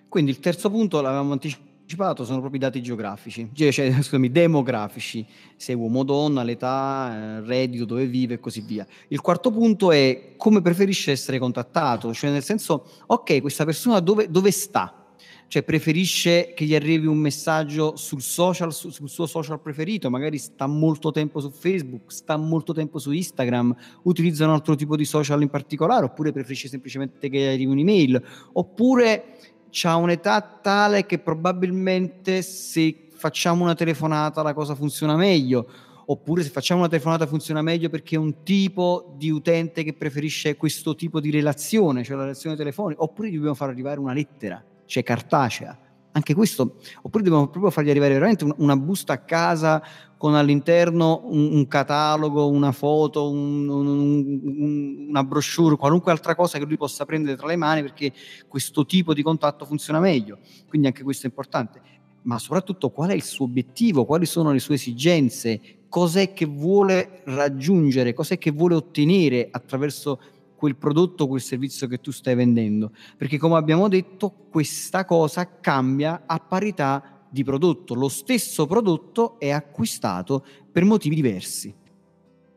Quindi 0.07 0.29
il 0.29 0.39
terzo 0.39 0.69
punto 0.69 1.01
l'avevamo 1.01 1.33
anticipato 1.33 1.66
anticipato 1.87 2.25
sono 2.25 2.39
proprio 2.39 2.59
i 2.59 2.63
dati 2.63 2.81
geografici, 2.81 3.49
cioè, 3.53 3.91
scusami, 4.03 4.29
demografici, 4.29 5.25
se 5.55 5.73
uomo 5.73 5.99
o 5.99 6.03
donna, 6.03 6.43
l'età, 6.43 7.37
eh, 7.37 7.41
reddito, 7.41 7.85
dove 7.85 8.05
vive 8.05 8.35
e 8.35 8.39
così 8.39 8.61
via. 8.61 8.85
Il 9.07 9.21
quarto 9.21 9.51
punto 9.51 9.93
è 9.93 10.33
come 10.35 10.61
preferisce 10.61 11.11
essere 11.11 11.39
contattato, 11.39 12.13
cioè 12.13 12.29
nel 12.29 12.43
senso, 12.43 12.85
ok, 13.05 13.39
questa 13.39 13.63
persona 13.63 14.01
dove, 14.01 14.29
dove 14.29 14.51
sta? 14.51 15.03
Cioè 15.49 15.63
preferisce 15.63 16.51
che 16.53 16.65
gli 16.65 16.75
arrivi 16.75 17.07
un 17.07 17.19
messaggio 17.19 17.95
sul 17.95 18.21
social, 18.21 18.73
su, 18.73 18.89
sul 18.89 19.07
suo 19.07 19.25
social 19.25 19.61
preferito, 19.61 20.09
magari 20.09 20.37
sta 20.37 20.67
molto 20.67 21.11
tempo 21.11 21.39
su 21.39 21.51
Facebook, 21.51 22.11
sta 22.11 22.35
molto 22.35 22.73
tempo 22.73 22.99
su 22.99 23.13
Instagram, 23.13 23.73
utilizza 24.03 24.43
un 24.43 24.51
altro 24.51 24.75
tipo 24.75 24.97
di 24.97 25.05
social 25.05 25.41
in 25.41 25.47
particolare, 25.47 26.03
oppure 26.03 26.33
preferisce 26.33 26.67
semplicemente 26.67 27.29
che 27.29 27.37
gli 27.39 27.43
arrivi 27.43 27.71
un'email, 27.71 28.21
oppure 28.51 29.55
ha 29.85 29.95
un'età 29.95 30.41
tale 30.41 31.05
che 31.05 31.19
probabilmente 31.19 32.41
se 32.41 33.09
facciamo 33.11 33.63
una 33.63 33.75
telefonata 33.75 34.41
la 34.41 34.53
cosa 34.53 34.75
funziona 34.75 35.15
meglio, 35.15 35.67
oppure 36.05 36.43
se 36.43 36.49
facciamo 36.49 36.81
una 36.81 36.89
telefonata 36.89 37.27
funziona 37.27 37.61
meglio 37.61 37.89
perché 37.89 38.15
è 38.15 38.19
un 38.19 38.43
tipo 38.43 39.13
di 39.17 39.29
utente 39.29 39.83
che 39.83 39.93
preferisce 39.93 40.55
questo 40.55 40.95
tipo 40.95 41.19
di 41.19 41.31
relazione, 41.31 42.03
cioè 42.03 42.15
la 42.15 42.23
relazione 42.23 42.55
telefonica, 42.55 43.01
oppure 43.01 43.29
dobbiamo 43.31 43.55
far 43.55 43.69
arrivare 43.69 43.99
una 43.99 44.13
lettera, 44.13 44.63
cioè 44.85 45.03
cartacea. 45.03 45.77
Anche 46.13 46.33
questo, 46.33 46.77
oppure 47.03 47.23
dobbiamo 47.23 47.47
proprio 47.47 47.69
fargli 47.69 47.91
arrivare 47.91 48.13
veramente 48.13 48.47
una 48.57 48.75
busta 48.75 49.13
a 49.13 49.17
casa 49.19 49.83
con 50.17 50.33
all'interno 50.35 51.21
un, 51.25 51.53
un 51.53 51.67
catalogo, 51.67 52.49
una 52.49 52.71
foto, 52.71 53.29
un, 53.29 53.69
un, 53.69 55.07
una 55.09 55.23
brochure, 55.23 55.75
qualunque 55.75 56.11
altra 56.11 56.35
cosa 56.35 56.57
che 56.57 56.65
lui 56.65 56.77
possa 56.77 57.05
prendere 57.05 57.37
tra 57.37 57.47
le 57.47 57.55
mani 57.55 57.81
perché 57.81 58.11
questo 58.47 58.85
tipo 58.85 59.13
di 59.13 59.21
contatto 59.21 59.65
funziona 59.65 59.99
meglio. 59.99 60.39
Quindi 60.67 60.87
anche 60.87 61.03
questo 61.03 61.27
è 61.27 61.29
importante. 61.29 61.81
Ma 62.23 62.39
soprattutto 62.39 62.89
qual 62.89 63.11
è 63.11 63.13
il 63.13 63.23
suo 63.23 63.45
obiettivo, 63.45 64.05
quali 64.05 64.25
sono 64.25 64.51
le 64.51 64.59
sue 64.59 64.75
esigenze, 64.75 65.61
cos'è 65.87 66.33
che 66.33 66.45
vuole 66.45 67.21
raggiungere, 67.25 68.13
cos'è 68.13 68.37
che 68.37 68.51
vuole 68.51 68.75
ottenere 68.75 69.47
attraverso 69.49 70.19
quel 70.57 70.75
prodotto, 70.75 71.27
quel 71.27 71.39
servizio 71.39 71.87
che 71.87 72.01
tu 72.01 72.11
stai 72.11 72.35
vendendo. 72.35 72.91
Perché 73.15 73.37
come 73.37 73.55
abbiamo 73.55 73.87
detto, 73.87 74.33
questa 74.49 75.05
cosa 75.05 75.59
cambia 75.61 76.23
a 76.25 76.39
parità 76.39 77.16
di 77.29 77.43
prodotto. 77.43 77.93
Lo 77.93 78.09
stesso 78.09 78.65
prodotto 78.65 79.39
è 79.39 79.49
acquistato 79.49 80.45
per 80.71 80.83
motivi 80.85 81.15
diversi. 81.15 81.73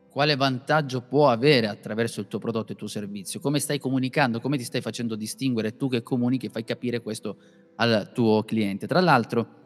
Quale 0.09 0.35
vantaggio 0.35 1.01
può 1.01 1.29
avere 1.29 1.67
attraverso 1.67 2.19
il 2.19 2.27
tuo 2.27 2.39
prodotto 2.39 2.69
e 2.69 2.71
il 2.73 2.77
tuo 2.77 2.87
servizio? 2.87 3.39
Come 3.39 3.59
stai 3.59 3.79
comunicando? 3.79 4.41
Come 4.41 4.57
ti 4.57 4.63
stai 4.63 4.81
facendo 4.81 5.15
distinguere 5.15 5.77
tu 5.77 5.87
che 5.87 6.03
comunichi 6.03 6.47
e 6.47 6.49
fai 6.49 6.63
capire 6.65 7.01
questo 7.01 7.37
al 7.75 8.11
tuo 8.13 8.43
cliente? 8.43 8.87
Tra 8.87 8.99
l'altro, 8.99 9.59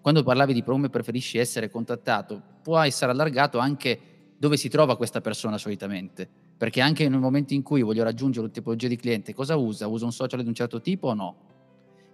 quando 0.00 0.22
parlavi 0.22 0.54
di 0.54 0.62
come 0.62 0.88
preferisci 0.88 1.38
essere 1.38 1.68
contattato, 1.68 2.40
può 2.62 2.78
essere 2.78 3.10
allargato 3.10 3.58
anche 3.58 4.00
dove 4.38 4.56
si 4.56 4.68
trova 4.68 4.96
questa 4.96 5.20
persona 5.20 5.58
solitamente 5.58 6.46
perché 6.58 6.80
anche 6.80 7.08
nel 7.08 7.20
momento 7.20 7.54
in 7.54 7.62
cui 7.62 7.82
voglio 7.82 8.02
raggiungere 8.02 8.44
una 8.44 8.52
tipologia 8.52 8.88
di 8.88 8.96
cliente, 8.96 9.32
cosa 9.32 9.56
usa? 9.56 9.86
Usa 9.86 10.04
un 10.04 10.12
social 10.12 10.42
di 10.42 10.48
un 10.48 10.54
certo 10.54 10.80
tipo 10.80 11.06
o 11.06 11.14
no? 11.14 11.36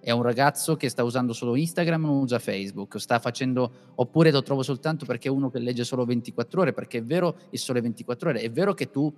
È 0.04 0.10
un 0.10 0.20
ragazzo 0.20 0.76
che 0.76 0.90
sta 0.90 1.02
usando 1.02 1.32
solo 1.32 1.56
Instagram, 1.56 2.02
non 2.02 2.16
usa 2.16 2.38
Facebook, 2.38 3.00
sta 3.00 3.18
facendo, 3.18 3.92
oppure 3.94 4.30
lo 4.30 4.42
trovo 4.42 4.62
soltanto 4.62 5.06
perché 5.06 5.28
è 5.28 5.30
uno 5.30 5.48
che 5.48 5.58
legge 5.58 5.82
solo 5.82 6.04
24 6.04 6.60
ore, 6.60 6.72
perché 6.74 6.98
è 6.98 7.02
vero 7.02 7.38
il 7.48 7.58
sole 7.58 7.80
24 7.80 8.28
ore, 8.28 8.40
è 8.40 8.50
vero 8.50 8.74
che 8.74 8.90
tu 8.90 9.10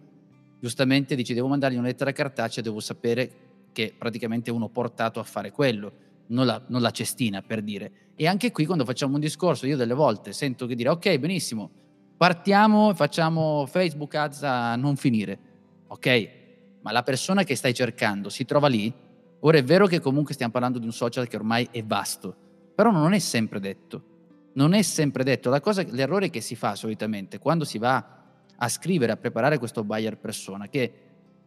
giustamente 0.61 1.16
dici 1.16 1.35
devo 1.35 1.49
mandargli 1.49 1.75
una 1.75 1.88
lettera 1.88 2.12
cartacea, 2.12 2.62
devo 2.62 2.79
sapere 2.79 3.31
che 3.72 3.96
praticamente 3.99 4.53
uno 4.53 4.68
portato 4.68 5.18
a 5.18 5.25
fare 5.25 5.51
quello, 5.51 5.92
non 6.29 6.46
la, 6.46 6.62
non 6.68 6.81
la 6.81 6.92
cestina 6.92 7.42
per 7.42 7.62
dire. 7.62 7.90
E 8.14 8.29
anche 8.29 8.53
qui 8.53 8.64
quando 8.64 8.85
facciamo 8.85 9.14
un 9.14 9.20
discorso, 9.20 9.66
io 9.66 9.77
delle 9.77 9.92
volte 9.92 10.33
sento 10.33 10.66
che 10.66 10.77
dire 10.77 10.90
ok, 10.90 11.18
benissimo, 11.18 11.68
partiamo 12.16 12.92
e 12.92 12.94
facciamo 12.94 13.66
Facebook 13.66 14.14
Ads 14.14 14.42
a 14.44 14.77
non 14.77 14.94
finire. 14.94 15.37
Ok, 15.88 16.29
ma 16.83 16.92
la 16.92 17.03
persona 17.03 17.42
che 17.42 17.57
stai 17.57 17.75
cercando 17.75 18.29
si 18.29 18.44
trova 18.44 18.68
lì? 18.68 19.05
Ora 19.40 19.59
è 19.59 19.64
vero 19.64 19.87
che 19.87 20.01
comunque 20.01 20.35
stiamo 20.35 20.53
parlando 20.53 20.79
di 20.79 20.87
un 20.87 20.92
social 20.92 21.29
che 21.29 21.37
ormai 21.37 21.68
è 21.70 21.83
vasto, 21.85 22.35
però 22.75 22.90
non 22.90 23.12
è 23.12 23.18
sempre 23.18 23.61
detto. 23.61 24.14
Non 24.55 24.72
è 24.72 24.83
sempre 24.83 25.22
detto. 25.22 25.59
Cosa, 25.61 25.85
l'errore 25.88 26.31
che 26.31 26.40
si 26.40 26.57
fa 26.57 26.75
solitamente 26.75 27.38
quando 27.38 27.64
si 27.64 27.79
va 27.79 28.14
a 28.57 28.68
scrivere, 28.68 29.12
a 29.12 29.16
preparare 29.16 29.59
questo 29.59 29.85
buyer 29.85 30.16
persona, 30.16 30.68
che 30.68 30.92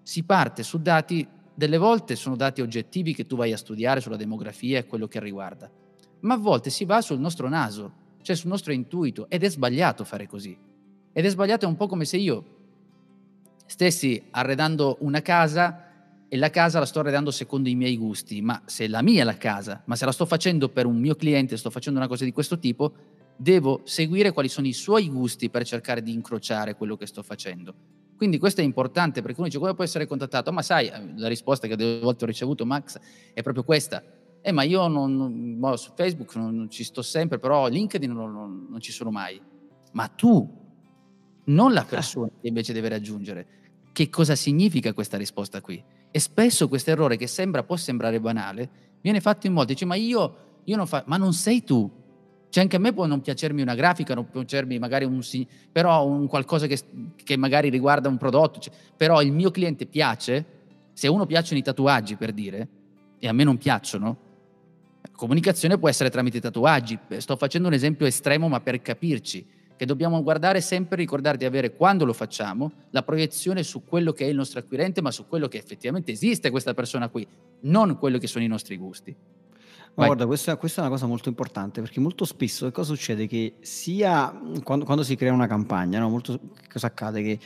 si 0.04 0.24
parte 0.24 0.64
su 0.64 0.80
dati, 0.80 1.28
delle 1.54 1.78
volte 1.78 2.16
sono 2.16 2.36
dati 2.36 2.62
oggettivi 2.62 3.14
che 3.14 3.26
tu 3.26 3.36
vai 3.36 3.52
a 3.52 3.58
studiare 3.58 4.00
sulla 4.00 4.16
demografia 4.16 4.78
e 4.78 4.86
quello 4.86 5.08
che 5.08 5.20
riguarda, 5.20 5.70
ma 6.22 6.36
a 6.36 6.38
volte 6.38 6.70
si 6.70 6.86
va 6.86 7.02
sul 7.02 7.20
nostro 7.20 7.50
naso, 7.50 7.92
cioè 8.22 8.36
sul 8.36 8.50
nostro 8.50 8.72
intuito, 8.72 9.28
ed 9.30 9.44
è 9.44 9.50
sbagliato 9.50 10.04
fare 10.04 10.28
così. 10.28 10.58
Ed 11.12 11.26
è 11.26 11.30
sbagliato 11.30 11.66
è 11.66 11.68
un 11.68 11.76
po' 11.76 11.88
come 11.88 12.06
se 12.06 12.18
io 12.18 12.58
stessi 13.66 14.22
arredando 14.32 14.98
una 15.02 15.22
casa 15.22 15.89
e 16.30 16.38
la 16.38 16.52
casa 16.52 16.80
la 16.80 16.86
sto 16.86 17.00
arredando 17.00 17.32
secondo 17.32 17.70
i 17.70 17.76
miei 17.76 17.98
gusti, 17.98 18.42
ma 18.42 18.62
se 18.66 18.88
la 18.88 19.02
mia 19.02 19.22
è 19.22 19.26
la 19.26 19.38
casa, 19.38 19.82
ma 19.86 19.96
se 19.96 20.06
la 20.06 20.12
sto 20.12 20.28
facendo 20.28 20.70
per 20.70 20.86
un 20.86 20.98
mio 20.98 21.16
cliente, 21.16 21.58
sto 21.58 21.72
facendo 21.72 22.00
una 22.00 22.08
cosa 22.08 22.24
di 22.24 22.32
questo 22.32 22.60
tipo, 22.60 22.94
devo 23.36 23.82
seguire 23.84 24.32
quali 24.32 24.48
sono 24.48 24.68
i 24.68 24.74
suoi 24.74 25.10
gusti 25.10 25.50
per 25.50 25.66
cercare 25.66 26.04
di 26.04 26.14
incrociare 26.14 26.76
quello 26.76 26.96
che 26.96 27.08
sto 27.08 27.24
facendo. 27.24 27.74
Quindi 28.16 28.38
questo 28.38 28.62
è 28.62 28.64
importante 28.64 29.22
perché 29.22 29.38
uno 29.40 29.48
dice 29.48 29.60
come 29.60 29.74
può 29.74 29.84
essere 29.84 30.06
contattato? 30.06 30.52
Ma 30.52 30.62
sai, 30.62 30.92
la 31.16 31.28
risposta 31.28 31.68
che 31.68 31.76
delle 31.76 32.00
volte 32.00 32.26
ho 32.26 32.28
ricevuto 32.28 32.66
Max 32.66 33.00
è 33.34 33.42
proprio 33.42 33.64
questa. 33.64 34.04
Eh, 34.42 34.52
ma 34.52 34.64
io 34.64 34.88
non, 34.88 35.16
non, 35.16 35.58
boh, 35.58 35.78
su 35.78 35.92
Facebook 35.96 36.36
non, 36.36 36.56
non, 36.56 36.70
ci 36.70 36.84
sto 36.84 37.02
sempre, 37.02 37.40
però 37.40 37.68
LinkedIn 37.68 38.12
non, 38.12 38.68
non, 38.70 38.80
ci 38.82 38.92
sono 38.92 39.10
mai. 39.10 39.42
Ma 39.94 40.08
tu, 40.10 40.48
non 41.46 41.74
la 41.74 41.86
persona 41.86 42.30
che 42.42 42.48
invece 42.50 42.74
deve 42.74 42.90
raggiungere. 42.90 43.48
Che 43.92 44.10
cosa 44.10 44.36
significa 44.36 44.94
questa 44.94 45.18
risposta 45.18 45.62
qui? 45.62 45.82
E 46.12 46.20
spesso 46.20 46.68
questo 46.68 46.92
errore 46.92 47.18
che 47.18 47.28
sembra, 47.28 47.64
può 47.64 47.76
sembrare 47.76 48.20
banale, 48.20 48.70
viene 49.02 49.22
fatto 49.22 49.48
in 49.48 49.54
modo, 49.54 49.68
dice 49.68 49.86
ma 49.86 49.96
io, 49.96 50.62
io 50.64 50.76
non 50.76 50.88
fa, 50.88 51.04
ma 51.08 51.18
non 51.18 51.34
sei 51.34 51.64
tu. 51.64 51.90
Cioè 52.50 52.64
anche 52.64 52.78
a 52.78 52.80
me 52.80 52.94
può 52.94 53.06
non 53.06 53.22
piacermi 53.22 53.62
una 53.62 53.76
grafica, 53.76 54.16
non 54.16 54.28
piacermi 54.28 54.80
magari 54.80 55.06
un, 55.06 55.22
però 55.72 56.06
un 56.06 56.26
qualcosa 56.28 56.66
che, 56.66 56.80
che 57.24 57.38
magari 57.38 57.70
riguarda 57.70 58.10
un 58.10 58.18
prodotto, 58.18 58.60
cioè, 58.60 58.74
però 58.98 59.22
il 59.22 59.32
mio 59.32 59.52
cliente 59.52 59.86
piace, 59.86 60.46
se 60.94 61.08
a 61.08 61.12
uno 61.12 61.28
piacciono 61.28 61.60
i 61.60 61.64
tatuaggi 61.64 62.16
per 62.16 62.32
dire, 62.32 62.68
e 63.20 63.28
a 63.28 63.34
me 63.34 63.44
non 63.44 63.58
piacciono, 63.58 64.28
Comunicazione 65.20 65.78
può 65.78 65.90
essere 65.90 66.10
tramite 66.10 66.40
tatuaggi. 66.40 66.98
Sto 67.18 67.36
facendo 67.36 67.68
un 67.68 67.74
esempio 67.74 68.06
estremo, 68.06 68.48
ma 68.48 68.62
per 68.62 68.82
capirci, 68.82 69.46
che 69.80 69.86
dobbiamo 69.86 70.22
guardare 70.22 70.60
sempre 70.60 70.98
e 70.98 71.00
ricordare 71.00 71.38
di 71.38 71.46
avere, 71.46 71.74
quando 71.74 72.04
lo 72.04 72.12
facciamo, 72.12 72.70
la 72.90 73.02
proiezione 73.02 73.64
su 73.64 73.86
quello 73.86 74.12
che 74.12 74.26
è 74.26 74.28
il 74.28 74.36
nostro 74.36 74.60
acquirente, 74.60 75.02
ma 75.02 75.10
su 75.10 75.26
quello 75.26 75.48
che 75.48 75.58
effettivamente 75.58 76.12
esiste 76.12 76.50
questa 76.50 76.74
persona 76.74 77.08
qui, 77.08 77.26
non 77.62 77.98
quello 77.98 78.18
che 78.18 78.28
sono 78.28 78.44
i 78.44 78.50
nostri 78.50 78.76
gusti. 78.76 79.16
Ma 79.94 80.08
guarda, 80.08 80.26
questa, 80.26 80.58
questa, 80.58 80.82
è 80.82 80.84
una 80.84 80.94
cosa 80.94 81.06
molto 81.06 81.30
importante 81.30 81.80
perché 81.80 82.02
molto 82.02 82.26
spesso 82.26 82.66
che 82.66 82.74
cosa 82.74 82.94
succede? 82.94 83.26
Che 83.26 83.54
sia 83.62 84.38
quando, 84.66 84.84
quando 84.84 85.02
si 85.02 85.16
crea 85.16 85.32
una 85.32 85.48
campagna, 85.48 85.98
no? 86.00 86.10
molto, 86.10 86.38
cosa 86.70 86.88
accade? 86.88 87.22
Che 87.22 87.40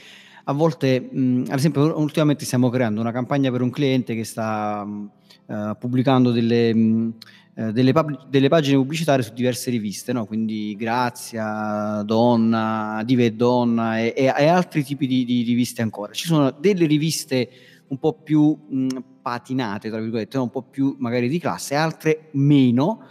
a 0.46 0.54
volte, 0.54 1.02
mh, 1.02 1.44
ad 1.50 1.58
esempio, 1.60 2.00
ultimamente 2.00 2.46
stiamo 2.46 2.72
creando 2.72 3.00
una 3.00 3.12
campagna 3.12 3.52
per 3.52 3.62
un 3.62 3.70
cliente 3.70 4.16
che 4.16 4.24
sta 4.24 4.84
mh, 4.84 5.12
uh, 5.46 5.78
pubblicando 5.78 6.32
delle, 6.32 6.74
mh, 6.74 7.14
eh, 7.56 7.72
delle, 7.72 7.92
pub- 7.92 8.28
delle, 8.30 8.50
pagine 8.50 8.78
pubblicitarie 8.78 9.24
su 9.24 9.32
diverse 9.34 9.70
riviste, 9.70 10.12
no? 10.12 10.26
quindi 10.26 10.76
Grazia, 10.76 12.02
Donna, 12.04 13.04
Dive 13.06 13.36
Donna 13.36 14.00
e, 14.00 14.14
e, 14.16 14.34
e 14.36 14.48
altri 14.48 14.84
tipi 14.84 15.06
di, 15.06 15.24
di, 15.24 15.44
riviste 15.44 15.84
ancora. 15.84 16.14
Ci 16.14 16.26
sono 16.26 16.50
delle 16.50 16.88
riviste 16.88 17.50
un 17.90 18.00
po' 18.00 18.14
più 18.14 18.58
mh, 18.68 18.88
patinate, 19.22 19.90
tra 19.90 20.00
virgolette, 20.00 20.38
no? 20.38 20.44
un 20.44 20.50
po' 20.50 20.64
più 20.64 20.96
magari 20.98 21.28
di 21.28 21.38
classe, 21.38 21.76
altre 21.76 22.30
meno. 22.32 23.02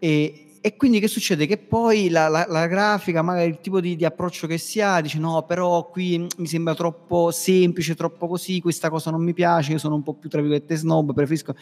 E, 0.00 0.43
e 0.66 0.76
quindi 0.76 0.98
che 0.98 1.08
succede? 1.08 1.44
Che 1.44 1.58
poi 1.58 2.08
la, 2.08 2.28
la, 2.28 2.46
la 2.48 2.66
grafica, 2.66 3.20
magari 3.20 3.50
il 3.50 3.60
tipo 3.60 3.82
di, 3.82 3.96
di, 3.96 4.06
approccio 4.06 4.46
che 4.46 4.56
si 4.56 4.80
ha, 4.80 5.02
dice 5.02 5.18
no, 5.18 5.42
però 5.42 5.90
qui 5.90 6.26
mi 6.38 6.46
sembra 6.46 6.74
troppo 6.74 7.30
semplice, 7.32 7.94
troppo 7.94 8.26
così, 8.26 8.62
questa 8.62 8.88
cosa 8.88 9.10
non 9.10 9.22
mi 9.22 9.34
piace, 9.34 9.72
io 9.72 9.78
sono 9.78 9.94
un 9.94 10.02
po' 10.02 10.14
più 10.14 10.30
tra 10.30 10.40
virgolette 10.40 10.74
snob, 10.74 11.12
preferisco... 11.12 11.54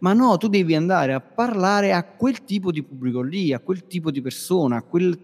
Ma 0.00 0.12
no, 0.12 0.36
tu 0.36 0.46
devi 0.46 0.76
andare 0.76 1.12
a 1.12 1.20
parlare 1.20 1.92
a 1.92 2.04
quel 2.04 2.44
tipo 2.44 2.70
di 2.70 2.84
pubblico 2.84 3.20
lì, 3.20 3.52
a 3.52 3.58
quel 3.58 3.86
tipo 3.86 4.12
di 4.12 4.20
persona, 4.20 4.76
a, 4.76 4.82
quel, 4.82 5.16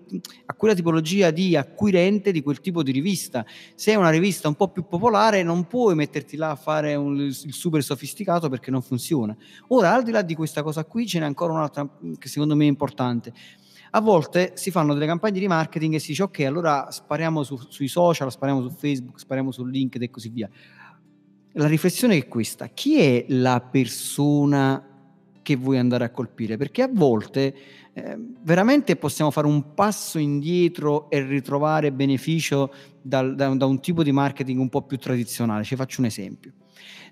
a 0.46 0.54
quella 0.54 0.74
tipologia 0.74 1.30
di 1.30 1.56
acquirente 1.56 2.32
di 2.32 2.42
quel 2.42 2.60
tipo 2.60 2.82
di 2.82 2.90
rivista. 2.90 3.46
Se 3.76 3.92
è 3.92 3.94
una 3.94 4.10
rivista 4.10 4.48
un 4.48 4.56
po' 4.56 4.68
più 4.68 4.86
popolare 4.86 5.44
non 5.44 5.68
puoi 5.68 5.94
metterti 5.94 6.36
là 6.36 6.50
a 6.50 6.56
fare 6.56 6.96
un, 6.96 7.20
il 7.20 7.52
super 7.52 7.84
sofisticato 7.84 8.48
perché 8.48 8.72
non 8.72 8.82
funziona. 8.82 9.36
Ora, 9.68 9.94
al 9.94 10.02
di 10.02 10.10
là 10.10 10.22
di 10.22 10.34
questa 10.34 10.64
cosa 10.64 10.84
qui, 10.84 11.06
ce 11.06 11.20
n'è 11.20 11.24
ancora 11.24 11.52
un'altra 11.52 11.88
che 12.18 12.28
secondo 12.28 12.56
me 12.56 12.64
è 12.64 12.68
importante 12.68 13.23
importante. 13.24 13.32
A 13.90 14.00
volte 14.00 14.52
si 14.54 14.70
fanno 14.70 14.92
delle 14.92 15.06
campagne 15.06 15.38
di 15.38 15.46
marketing 15.46 15.94
e 15.94 15.98
si 16.00 16.08
dice 16.08 16.24
ok, 16.24 16.40
allora 16.40 16.90
spariamo 16.90 17.44
su, 17.44 17.56
sui 17.68 17.86
social, 17.86 18.30
spariamo 18.30 18.62
su 18.62 18.70
Facebook, 18.70 19.20
spariamo 19.20 19.52
su 19.52 19.64
LinkedIn 19.64 20.08
e 20.08 20.10
così 20.10 20.28
via. 20.30 20.50
La 21.52 21.68
riflessione 21.68 22.16
è 22.16 22.26
questa, 22.26 22.66
chi 22.66 22.98
è 22.98 23.26
la 23.28 23.60
persona 23.60 24.84
che 25.42 25.54
vuoi 25.54 25.78
andare 25.78 26.04
a 26.04 26.10
colpire? 26.10 26.56
Perché 26.56 26.82
a 26.82 26.90
volte 26.92 27.54
eh, 27.92 28.18
veramente 28.42 28.96
possiamo 28.96 29.30
fare 29.30 29.46
un 29.46 29.74
passo 29.74 30.18
indietro 30.18 31.08
e 31.08 31.22
ritrovare 31.22 31.92
beneficio 31.92 32.72
dal, 33.00 33.36
da, 33.36 33.54
da 33.54 33.66
un 33.66 33.80
tipo 33.80 34.02
di 34.02 34.10
marketing 34.10 34.58
un 34.58 34.70
po' 34.70 34.82
più 34.82 34.96
tradizionale. 34.96 35.62
Ci 35.62 35.76
faccio 35.76 36.00
un 36.00 36.06
esempio. 36.06 36.54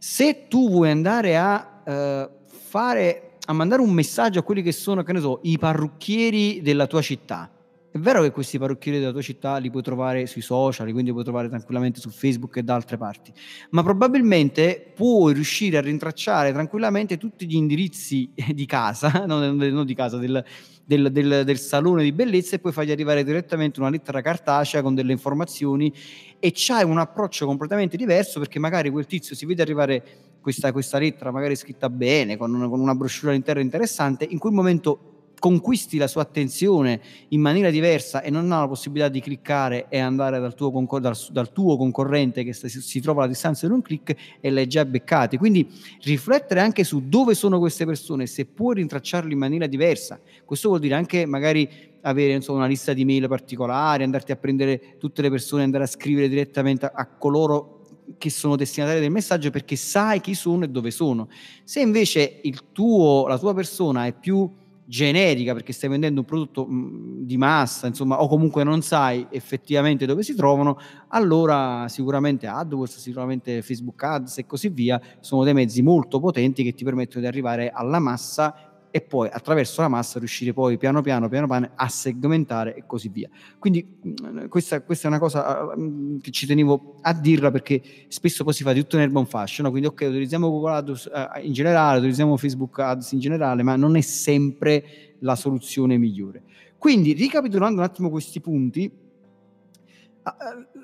Se 0.01 0.49
tu 0.49 0.69
vuoi 0.69 0.91
andare 0.91 1.37
a 1.37 1.83
eh, 1.87 2.31
fare 2.47 3.32
a 3.47 3.53
mandare 3.53 3.83
un 3.83 3.91
messaggio 3.91 4.39
a 4.39 4.43
quelli 4.43 4.63
che 4.63 4.73
sono, 4.73 5.03
che 5.03 5.13
ne 5.13 5.21
so, 5.21 5.41
i 5.43 5.59
parrucchieri 5.59 6.61
della 6.63 6.87
tua 6.87 7.03
città. 7.03 7.51
È 7.91 7.99
vero 7.99 8.23
che 8.23 8.31
questi 8.31 8.59
parrucchieri 8.59 8.99
della 8.99 9.13
tua 9.13 9.21
città 9.21 9.59
li 9.59 9.71
puoi 9.71 9.83
trovare 9.83 10.27
sui 10.27 10.41
social, 10.41 10.87
quindi 10.87 11.07
li 11.07 11.13
puoi 11.13 11.25
trovare 11.25 11.51
tranquillamente 11.51 12.01
su 12.01 12.09
Facebook 12.09 12.57
e 12.57 12.63
da 12.63 12.75
altre 12.75 12.97
parti, 12.97 13.31
ma 13.71 13.83
probabilmente 13.83 14.93
puoi 14.95 15.35
riuscire 15.35 15.77
a 15.77 15.83
rintracciare 15.83 16.53
tranquillamente 16.53 17.19
tutti 17.19 17.47
gli 17.47 17.55
indirizzi 17.55 18.33
di 18.55 18.65
casa, 18.65 19.27
non, 19.27 19.85
di 19.85 19.95
casa, 19.95 20.17
del, 20.17 20.43
del, 20.87 21.13
del, 21.13 21.43
del, 21.45 21.59
salone 21.59 22.03
di 22.03 22.13
bellezza 22.13 22.57
e 22.57 22.61
poi 22.61 22.73
fargli 22.73 22.93
arrivare 22.93 23.25
direttamente 23.25 23.79
una 23.79 23.91
lettera 23.91 24.23
cartacea 24.23 24.81
con 24.81 24.95
delle 24.95 25.13
informazioni 25.13 25.93
e 26.39 26.51
c'hai 26.55 26.85
un 26.85 26.97
approccio 26.97 27.45
completamente 27.45 27.99
diverso 27.99 28.39
perché 28.39 28.59
magari 28.59 28.89
quel 28.89 29.05
tizio 29.05 29.37
si 29.37 29.45
vede 29.45 29.61
arrivare 29.61 30.32
questa, 30.43 30.73
questa 30.73 30.99
lettera 30.99 31.31
magari 31.31 31.57
scritta 31.57 31.89
bene, 31.89 32.37
con 32.37 32.53
una, 32.53 32.69
con 32.69 32.81
una 32.81 32.95
brochure 32.95 33.31
all'interno 33.31 33.63
interessante, 33.63 34.27
in 34.29 34.39
quel 34.39 34.53
momento 34.53 35.13
conquisti 35.43 35.99
la 35.99 36.07
sua 36.07 36.23
attenzione 36.23 37.01
in 37.31 37.41
maniera 37.41 37.69
diversa 37.71 38.23
e 38.23 38.31
non 38.31 38.53
ha 38.53 38.61
la 38.61 38.69
possibilità 38.69 39.09
di 39.09 39.21
cliccare 39.21 39.87
e 39.89 39.99
andare 39.99 40.39
dal 40.39 40.55
tuo, 40.55 40.71
concor- 40.71 41.01
dal, 41.01 41.19
dal 41.31 41.51
tuo 41.51 41.77
concorrente 41.77 42.45
che 42.45 42.53
si, 42.53 42.69
si, 42.69 43.01
trova 43.01 43.23
alla 43.23 43.33
distanza 43.33 43.67
di 43.67 43.73
un 43.73 43.83
clic 43.83 44.15
e 44.41 44.51
l'hai 44.51 44.69
già 44.69 44.85
beccati. 44.85 45.39
Quindi 45.39 45.69
riflettere 46.03 46.61
anche 46.61 46.85
su 46.85 47.09
dove 47.09 47.35
sono 47.35 47.59
queste 47.59 47.85
persone, 47.85 48.27
se 48.27 48.47
puoi 48.47 48.77
rintracciarle 48.77 49.33
in 49.33 49.39
maniera 49.39 49.67
diversa. 49.67 50.21
Questo 50.45 50.69
vuol 50.69 50.81
dire 50.81 50.95
anche 50.95 51.27
magari 51.27 51.69
avere 52.03 52.35
insomma, 52.35 52.59
una 52.59 52.69
lista 52.69 52.93
di 52.93 53.05
mail 53.05 53.27
particolari, 53.27 54.05
andarti 54.05 54.31
a 54.31 54.37
prendere 54.37 54.97
tutte 54.99 55.23
le 55.23 55.31
persone, 55.31 55.65
andare 55.65 55.83
a 55.83 55.89
scrivere 55.89 56.29
direttamente 56.29 56.87
a, 56.87 56.93
a 56.95 57.07
coloro 57.07 57.82
che 58.19 58.31
sono 58.31 58.57
destinatari 58.57 59.01
del 59.01 59.11
messaggio 59.11 59.51
perché 59.51 59.77
sai 59.77 60.21
chi 60.21 60.35
sono 60.35 60.65
e 60.65 60.69
dove 60.69 60.91
sono. 60.91 61.29
Se 61.65 61.81
invece 61.81 62.41
tuo, 62.73 63.27
la 63.27 63.39
tua 63.39 63.55
persona 63.55 64.07
è 64.07 64.13
più 64.13 64.51
generica 64.85 65.55
perché 65.55 65.73
stai 65.73 65.89
vendendo 65.89 66.21
un 66.21 66.27
prodotto 66.27 66.67
mh, 66.67 67.25
di 67.25 67.37
massa, 67.37 67.87
insomma, 67.87 68.21
o 68.21 68.29
comunque 68.29 68.65
non 68.65 68.83
sai 68.83 69.27
effettivamente 69.31 70.07
dove 70.07 70.23
si 70.23 70.35
trovano, 70.35 70.79
allora 71.09 71.87
sicuramente 71.89 72.47
AdWords, 72.47 72.99
sicuramente 72.99 73.63
Facebook 73.63 74.03
Ads 74.03 74.39
e 74.39 74.47
così 74.47 74.69
via 74.69 75.01
sono 75.21 75.45
dei 75.45 75.55
mezzi 75.55 75.83
molto 75.83 76.21
potenti 76.21 76.63
che 76.63 76.75
ti 76.75 76.85
permettono 76.85 77.23
di 77.23 77.27
arrivare 77.27 77.71
alla 77.71 78.01
massa 78.01 78.72
e 78.95 79.01
poi 79.01 79.29
attraverso 79.33 79.81
la 79.81 79.89
massa 79.89 80.19
riuscire 80.19 80.53
poi 80.53 80.77
piano 80.77 81.01
piano, 81.01 81.27
piano 81.27 81.49
piano 81.49 81.71
a 81.75 81.89
segmentare 81.89 82.75
e 82.75 82.85
così 82.87 83.09
via. 83.09 83.29
Quindi 83.59 83.85
mm, 84.07 84.47
questa, 84.49 84.83
questa, 84.83 85.07
è 85.07 85.11
una 85.11 85.19
cosa 85.19 85.75
mm, 85.75 86.19
che 86.19 86.31
ci 86.31 86.47
tenevo 86.47 86.97
a 87.01 87.15
dirla 87.15 87.51
perché 87.51 87.83
spesso 88.09 88.45
poi 88.45 88.53
si 88.53 88.63
fa 88.63 88.75
di 88.75 88.81
tutto 88.83 88.97
in 88.97 89.03
erba 89.03 89.19
un 89.19 89.27
fascio, 89.27 89.63
no? 89.63 89.71
quindi 89.71 89.89
ok, 89.89 90.03
utilizziamo 90.03 90.51
Google 90.51 90.75
Ads 90.75 91.11
eh, 91.13 91.41
in 91.41 91.55
generale, 91.55 91.99
utilizziamo 91.99 92.37
Facebook 92.37 92.79
Ads 92.79 93.13
in 93.13 93.19
generale, 93.19 93.63
ma 93.63 93.77
non 93.77 93.97
è 93.97 94.03
sempre 94.03 95.17
la 95.21 95.37
soluzione 95.37 95.97
migliore. 95.97 96.43
Quindi 96.77 97.15
ricapitolando 97.15 97.79
un 97.79 97.87
attimo 97.87 98.11
questi 98.11 98.41
punti, 98.41 98.91
Ah, 98.91 99.02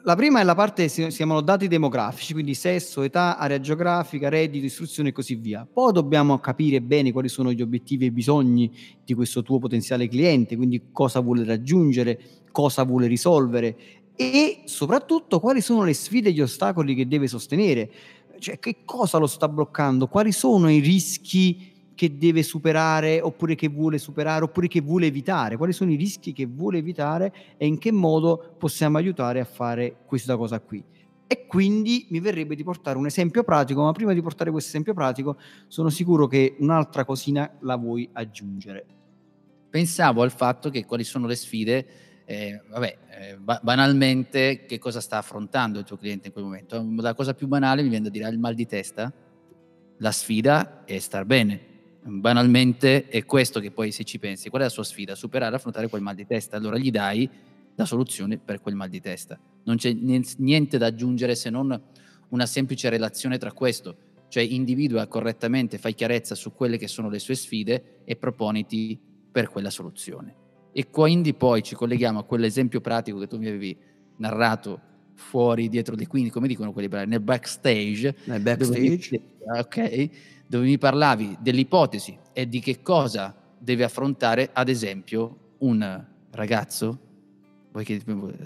la 0.03 0.17
prima 0.17 0.41
è 0.41 0.45
la 0.45 0.55
parte, 0.55 0.89
si 0.89 1.07
chiamano 1.09 1.41
dati 1.41 1.69
demografici, 1.69 2.33
quindi 2.33 2.55
sesso, 2.55 3.03
età, 3.03 3.39
area 3.39 3.61
geografica, 3.61 4.29
reddito, 4.29 4.67
istruzione 4.67 5.11
e 5.11 5.13
così 5.13 5.37
via. 5.37 5.67
Poi 5.71 5.93
dobbiamo 5.93 6.39
capire 6.39 6.81
bene 6.81 7.13
quali 7.13 7.29
sono 7.29 7.53
gli 7.53 7.63
obiettivi 7.63 8.05
e 8.05 8.09
i 8.09 8.13
bisogni 8.13 8.71
di 9.05 9.15
questo 9.15 9.43
tuo 9.43 9.59
potenziale 9.59 10.09
cliente, 10.09 10.57
quindi 10.57 10.89
cosa 10.93 11.21
vuole 11.21 11.45
raggiungere, 11.45 12.19
cosa 12.51 12.83
vuole 12.83 13.07
risolvere 13.07 13.77
e 14.21 14.63
soprattutto 14.65 15.39
quali 15.39 15.61
sono 15.61 15.85
le 15.85 15.95
sfide 15.95 16.31
e 16.31 16.33
gli 16.33 16.41
ostacoli 16.41 16.97
che 16.97 17.07
deve 17.07 17.29
sostenere. 17.29 17.89
Cioè, 18.41 18.59
che 18.59 18.79
cosa 18.85 19.19
lo 19.19 19.29
sta 19.29 19.49
bloccando? 19.49 20.09
Quali 20.09 20.33
sono 20.33 20.69
i 20.69 20.81
rischi 20.81 21.73
che 21.99 22.17
deve 22.17 22.45
superare 22.45 23.21
oppure 23.21 23.57
che 23.57 23.67
vuole 23.67 23.99
superare 23.99 24.45
oppure 24.45 24.69
che 24.69 24.81
vuole 24.81 25.07
evitare, 25.07 25.57
quali 25.57 25.73
sono 25.73 25.91
i 25.91 25.97
rischi 25.97 26.33
che 26.33 26.47
vuole 26.47 26.79
evitare 26.79 27.35
e 27.57 27.67
in 27.67 27.77
che 27.79 27.91
modo 27.91 28.55
possiamo 28.57 28.99
aiutare 28.99 29.41
a 29.41 29.45
fare 29.45 29.97
questa 30.07 30.37
cosa 30.37 30.61
qui. 30.61 30.81
E 31.27 31.47
quindi 31.49 32.07
mi 32.11 32.21
verrebbe 32.21 32.55
di 32.55 32.63
portare 32.63 32.99
un 32.99 33.07
esempio 33.07 33.43
pratico, 33.43 33.83
ma 33.83 33.91
prima 33.91 34.13
di 34.13 34.23
portare 34.23 34.53
questo 34.53 34.69
esempio 34.69 34.95
pratico 34.95 35.39
sono 35.67 35.89
sicuro 35.89 36.29
che 36.29 36.55
un'altra 36.61 37.05
cosina 37.05 37.51
la 37.63 37.75
vuoi 37.75 38.09
aggiungere. 38.13 38.87
Pensavo 39.69 40.23
al 40.23 40.31
fatto 40.31 40.71
che 40.71 40.85
quali 40.85 41.03
sono 41.03 41.27
le 41.27 41.35
sfide 41.35 41.87
eh, 42.27 42.63
vabbè, 42.69 42.99
eh, 43.11 43.39
banalmente 43.61 44.67
che 44.67 44.79
cosa 44.79 45.01
sta 45.01 45.17
affrontando 45.17 45.81
il 45.81 45.85
tuo 45.85 45.97
cliente 45.97 46.29
in 46.29 46.33
quel 46.33 46.45
momento. 46.45 46.81
La 46.99 47.15
cosa 47.15 47.35
più 47.35 47.49
banale 47.49 47.83
mi 47.83 47.89
viene 47.89 48.05
da 48.05 48.11
dire 48.11 48.29
il 48.29 48.39
mal 48.39 48.55
di 48.55 48.67
testa. 48.67 49.13
La 49.97 50.13
sfida 50.13 50.85
è 50.85 50.97
star 51.01 51.25
bene 51.25 51.68
banalmente 52.03 53.09
è 53.09 53.25
questo 53.25 53.61
che 53.61 53.71
poi 53.71 53.91
se 53.93 54.05
ci 54.05 54.19
pensi, 54.19 54.49
qual 54.49 54.63
è 54.63 54.65
la 54.65 54.71
sua 54.71 54.85
sfida? 54.85 55.15
Superare, 55.15 55.55
affrontare 55.55 55.89
quel 55.89 56.03
mal 56.03 56.15
di 56.15 56.27
testa, 56.27 56.57
allora 56.57 56.79
gli 56.79 56.91
dai 56.91 57.29
la 57.75 57.85
soluzione 57.85 58.39
per 58.39 58.61
quel 58.61 58.75
mal 58.75 58.89
di 58.89 59.01
testa. 59.01 59.39
Non 59.65 59.77
c'è 59.77 59.93
niente 59.93 60.79
da 60.79 60.87
aggiungere 60.87 61.35
se 61.35 61.51
non 61.51 61.81
una 62.31 62.47
semplice 62.47 62.89
relazione 62.89 63.39
tra 63.39 63.53
questo, 63.53 63.97
cioè 64.29 64.43
individua 64.43 65.07
correttamente, 65.07 65.79
fai 65.79 65.95
chiarezza 65.95 66.35
su 66.35 66.53
quelle 66.53 66.77
che 66.77 66.89
sono 66.89 67.09
le 67.09 67.19
sue 67.19 67.35
sfide 67.35 68.01
e 68.05 68.17
proponiti 68.17 68.99
per 69.31 69.49
quella 69.49 69.71
soluzione. 69.71 70.35
E 70.73 70.91
quindi 70.91 71.35
poi 71.35 71.63
ci 71.63 71.75
colleghiamo 71.75 72.19
a 72.19 72.25
quell'esempio 72.25 72.81
pratico 72.81 73.19
che 73.19 73.27
tu 73.27 73.39
mi 73.39 73.47
avevi 73.47 73.77
narrato 74.17 74.81
fuori, 75.19 75.69
dietro 75.69 75.95
le 75.95 76.07
quinte, 76.07 76.31
come 76.31 76.49
dicono 76.49 76.73
quelli 76.73 76.89
bravi, 76.89 77.09
nel 77.09 77.21
backstage. 77.21 78.15
Nel 78.25 78.41
backstage. 78.41 79.21
Dove, 79.45 79.59
ok, 79.59 80.11
dove 80.47 80.65
mi 80.65 80.79
parlavi 80.79 81.37
dell'ipotesi 81.41 82.17
e 82.33 82.49
di 82.49 82.61
che 82.61 82.81
cosa 82.81 83.35
deve 83.59 83.85
affrontare, 83.85 84.51
ad 84.53 84.69
esempio, 84.69 85.55
un 85.59 86.05
ragazzo, 86.31 86.99
vuoi 87.73 87.85
che 87.85 88.01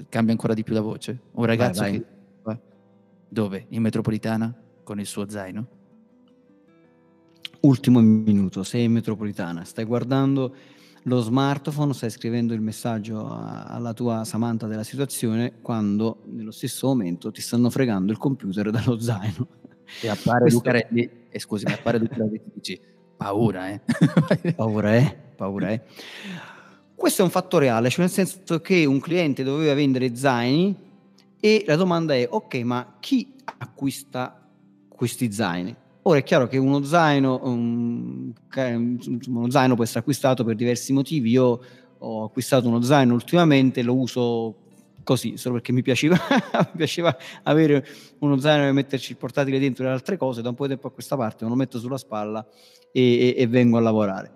cambia 0.09 0.33
ancora 0.33 0.55
di 0.55 0.65
più 0.65 0.75
la 0.75 0.81
voce? 0.81 1.21
Un 1.33 1.45
ragazzo 1.45 1.83
vai, 1.83 2.05
vai. 2.43 2.57
che 2.57 2.63
dove? 3.29 3.67
In 3.69 3.83
metropolitana 3.83 4.55
con 4.83 4.99
il 4.99 5.07
suo 5.07 5.29
zaino? 5.29 5.67
Ultimo 7.61 8.01
minuto, 8.01 8.65
sei 8.65 8.85
in 8.85 8.93
metropolitana, 8.93 9.65
stai 9.65 9.85
guardando 9.85 10.55
lo 11.05 11.21
smartphone, 11.21 11.93
stai 11.95 12.11
scrivendo 12.11 12.55
il 12.55 12.61
messaggio 12.61 13.29
alla 13.29 13.93
tua 13.93 14.25
Samantha 14.25 14.67
della 14.67 14.85
situazione 14.85 15.55
quando 15.61 16.23
nello 16.27 16.53
stesso 16.53 16.87
momento 16.87 17.31
ti 17.31 17.41
stanno 17.41 17.71
fregando 17.71 18.13
il 18.13 18.19
computer 18.19 18.71
dallo 18.71 18.99
zaino. 18.99 19.49
E 20.01 20.09
appare 20.09 20.43
Questo... 20.43 20.59
Lucarelli, 20.59 21.11
e 21.29 21.39
scusi, 21.39 21.65
mi 21.67 21.73
appare 21.73 21.99
Lucarelli 21.99 22.37
e 22.37 22.43
ti 22.43 22.51
dici 22.55 22.81
paura, 23.17 23.71
eh? 23.71 23.81
paura, 24.55 24.97
eh? 24.97 25.17
Paura, 25.37 25.71
eh? 25.71 25.83
Questo 26.95 27.23
è 27.23 27.25
un 27.25 27.31
fatto 27.31 27.59
reale, 27.59 27.91
cioè 27.91 28.05
nel 28.05 28.11
senso 28.11 28.61
che 28.61 28.85
un 28.85 29.01
cliente 29.01 29.43
doveva 29.43 29.75
vendere 29.75 30.15
zaini 30.15 30.75
e 31.41 31.65
la 31.67 31.75
domanda 31.75 32.15
è, 32.15 32.27
ok, 32.31 32.55
ma 32.63 32.97
chi 33.01 33.35
acquista 33.59 34.49
questi 34.89 35.33
zaini? 35.33 35.75
Ora 36.05 36.19
è 36.19 36.23
chiaro 36.25 36.49
che 36.49 36.57
uno 36.57 36.83
zaino, 36.83 37.41
um, 37.45 38.33
uno 39.29 39.51
zaino 39.51 39.75
può 39.75 39.85
essere 39.85 40.01
acquistato 40.01 40.43
per 40.43 40.57
diversi 40.57 40.93
motivi. 40.93 41.31
Io 41.31 41.61
ho 41.99 42.25
acquistato 42.25 42.67
uno 42.67 42.83
zaino 42.83 43.15
ultimamente, 43.15 43.83
lo 43.83 43.95
uso 43.95 44.57
così, 45.05 45.37
solo 45.37 45.55
perché 45.55 45.73
mi 45.73 45.83
piaceva, 45.83 46.17
mi 46.73 46.77
piaceva 46.77 47.17
avere 47.45 47.87
uno 48.19 48.37
zaino 48.39 48.67
e 48.67 48.73
metterci 48.73 49.13
il 49.13 49.19
portatile 49.19 49.61
dentro 49.61 49.87
e 49.87 49.91
altre 49.91 50.17
cose, 50.17 50.43
da 50.43 50.49
un 50.49 50.55
po' 50.57 50.65
di 50.65 50.71
tempo 50.71 50.89
a 50.89 50.91
questa 50.91 51.17
parte 51.17 51.45
me 51.45 51.51
lo 51.51 51.57
metto 51.57 51.79
sulla 51.79 51.99
spalla 51.99 52.45
e, 52.91 53.03
e, 53.03 53.35
e 53.37 53.47
vengo 53.47 53.77
a 53.77 53.81
lavorare. 53.81 54.33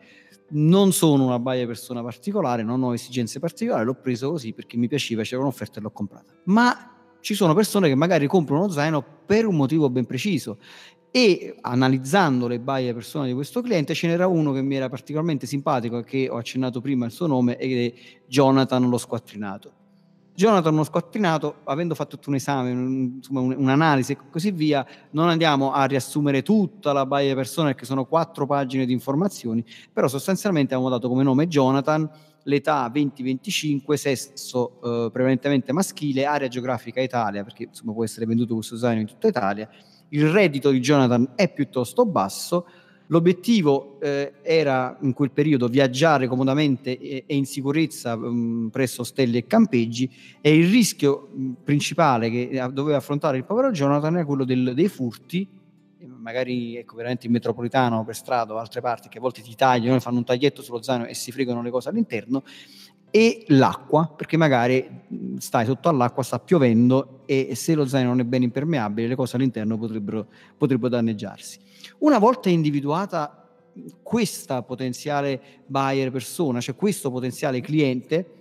Non 0.48 0.92
sono 0.92 1.24
una 1.24 1.40
baia 1.40 1.66
persona 1.66 2.00
particolare, 2.02 2.62
non 2.62 2.80
ho 2.84 2.94
esigenze 2.94 3.40
particolari, 3.40 3.84
l'ho 3.84 3.94
preso 3.94 4.30
così 4.30 4.52
perché 4.52 4.76
mi 4.76 4.86
piaceva, 4.86 5.22
c'era 5.22 5.42
un'offerta 5.42 5.80
e 5.80 5.82
l'ho 5.82 5.90
comprata. 5.90 6.32
Ma 6.44 6.95
ci 7.26 7.34
sono 7.34 7.54
persone 7.54 7.88
che 7.88 7.96
magari 7.96 8.28
comprano 8.28 8.62
uno 8.62 8.72
zaino 8.72 9.04
per 9.26 9.46
un 9.46 9.56
motivo 9.56 9.90
ben 9.90 10.06
preciso. 10.06 10.58
E 11.10 11.56
analizzando 11.60 12.46
le 12.46 12.60
baie 12.60 12.94
persone 12.94 13.26
di 13.26 13.32
questo 13.32 13.62
cliente 13.62 13.94
ce 13.94 14.06
n'era 14.06 14.28
uno 14.28 14.52
che 14.52 14.62
mi 14.62 14.76
era 14.76 14.88
particolarmente 14.88 15.44
simpatico 15.44 16.02
che 16.02 16.28
ho 16.30 16.36
accennato 16.36 16.80
prima 16.80 17.04
il 17.04 17.10
suo 17.10 17.26
nome 17.26 17.56
ed 17.56 17.78
è 17.84 17.98
Jonathan 18.28 18.88
lo 18.88 18.96
squattrinato. 18.96 19.72
Jonathan 20.36 20.74
uno 20.74 20.84
squattrinato, 20.84 21.62
avendo 21.64 21.96
fatto 21.96 22.14
tutto 22.14 22.28
un 22.28 22.36
esame, 22.36 22.70
insomma, 22.70 23.40
un'analisi 23.40 24.12
e 24.12 24.18
così 24.30 24.52
via, 24.52 24.86
non 25.10 25.28
andiamo 25.28 25.72
a 25.72 25.84
riassumere 25.84 26.42
tutta 26.42 26.92
la 26.92 27.06
baia 27.06 27.34
persone 27.34 27.70
perché 27.70 27.86
sono 27.86 28.04
quattro 28.04 28.46
pagine 28.46 28.86
di 28.86 28.92
informazioni, 28.92 29.64
però 29.92 30.06
sostanzialmente 30.06 30.74
abbiamo 30.74 30.92
dato 30.92 31.08
come 31.08 31.24
nome 31.24 31.48
Jonathan, 31.48 32.08
l'età 32.47 32.90
20-25, 32.92 33.94
sesso 33.94 34.80
eh, 34.82 35.11
prevalentemente 35.12 35.72
maschile, 35.72 36.24
area 36.24 36.49
geografica 36.49 37.01
Italia, 37.01 37.44
perché 37.44 37.64
insomma 37.64 37.92
può 37.92 38.03
essere 38.03 38.26
venduto 38.26 38.55
questo 38.55 38.76
zaino 38.76 39.01
in 39.01 39.07
tutta 39.07 39.28
Italia, 39.28 39.68
il 40.09 40.28
reddito 40.30 40.70
di 40.70 40.80
Jonathan 40.80 41.32
è 41.36 41.53
piuttosto 41.53 42.05
basso, 42.07 42.66
L'obiettivo 43.09 44.01
eh, 44.01 44.32
era 44.42 44.97
in 45.03 45.12
quel 45.12 45.30
periodo 45.30 45.68
viaggiare 45.68 46.26
comodamente 46.26 46.99
e, 46.99 47.22
e 47.24 47.36
in 47.36 47.47
sicurezza 47.47 48.16
mh, 48.16 48.26
mm, 48.26 48.66
presso 48.68 49.03
ostelli 49.03 49.38
e 49.38 49.47
campeggi 49.47 50.11
e 50.40 50.57
il 50.57 50.68
rischio 50.68 51.28
mh, 51.32 51.40
mm, 51.40 51.53
principale 51.62 52.30
che 52.30 52.49
eh, 52.51 52.68
doveva 52.72 52.97
affrontare 52.97 53.36
il 53.36 53.44
povero 53.44 53.70
Jonathan 53.70 54.16
era 54.16 54.24
quello 54.24 54.44
del, 54.44 54.72
dei 54.74 54.88
furti, 54.88 55.47
magari 56.26 56.76
ecco, 56.76 56.96
veramente 56.96 57.26
in 57.26 57.32
metropolitano, 57.32 58.04
per 58.04 58.16
strada 58.16 58.52
o 58.52 58.58
altre 58.58 58.80
parti 58.80 59.08
che 59.08 59.18
a 59.18 59.20
volte 59.20 59.42
ti 59.42 59.54
tagliano, 59.54 60.00
fanno 60.00 60.18
un 60.18 60.24
taglietto 60.24 60.60
sullo 60.60 60.82
zaino 60.82 61.06
e 61.06 61.14
si 61.14 61.30
fregano 61.30 61.62
le 61.62 61.70
cose 61.70 61.88
all'interno 61.88 62.42
e 63.12 63.44
l'acqua, 63.48 64.12
perché 64.14 64.36
magari 64.36 65.04
stai 65.38 65.64
sotto 65.64 65.88
all'acqua, 65.88 66.24
sta 66.24 66.40
piovendo 66.40 67.20
e 67.26 67.54
se 67.54 67.74
lo 67.74 67.86
zaino 67.86 68.08
non 68.08 68.20
è 68.20 68.24
ben 68.24 68.42
impermeabile 68.42 69.06
le 69.06 69.14
cose 69.14 69.36
all'interno 69.36 69.78
potrebbero, 69.78 70.26
potrebbero 70.58 70.88
danneggiarsi. 70.88 71.60
Una 71.98 72.18
volta 72.18 72.48
individuata 72.48 73.48
questa 74.02 74.62
potenziale 74.62 75.40
buyer 75.64 76.10
persona, 76.10 76.60
cioè 76.60 76.74
questo 76.74 77.12
potenziale 77.12 77.60
cliente, 77.60 78.36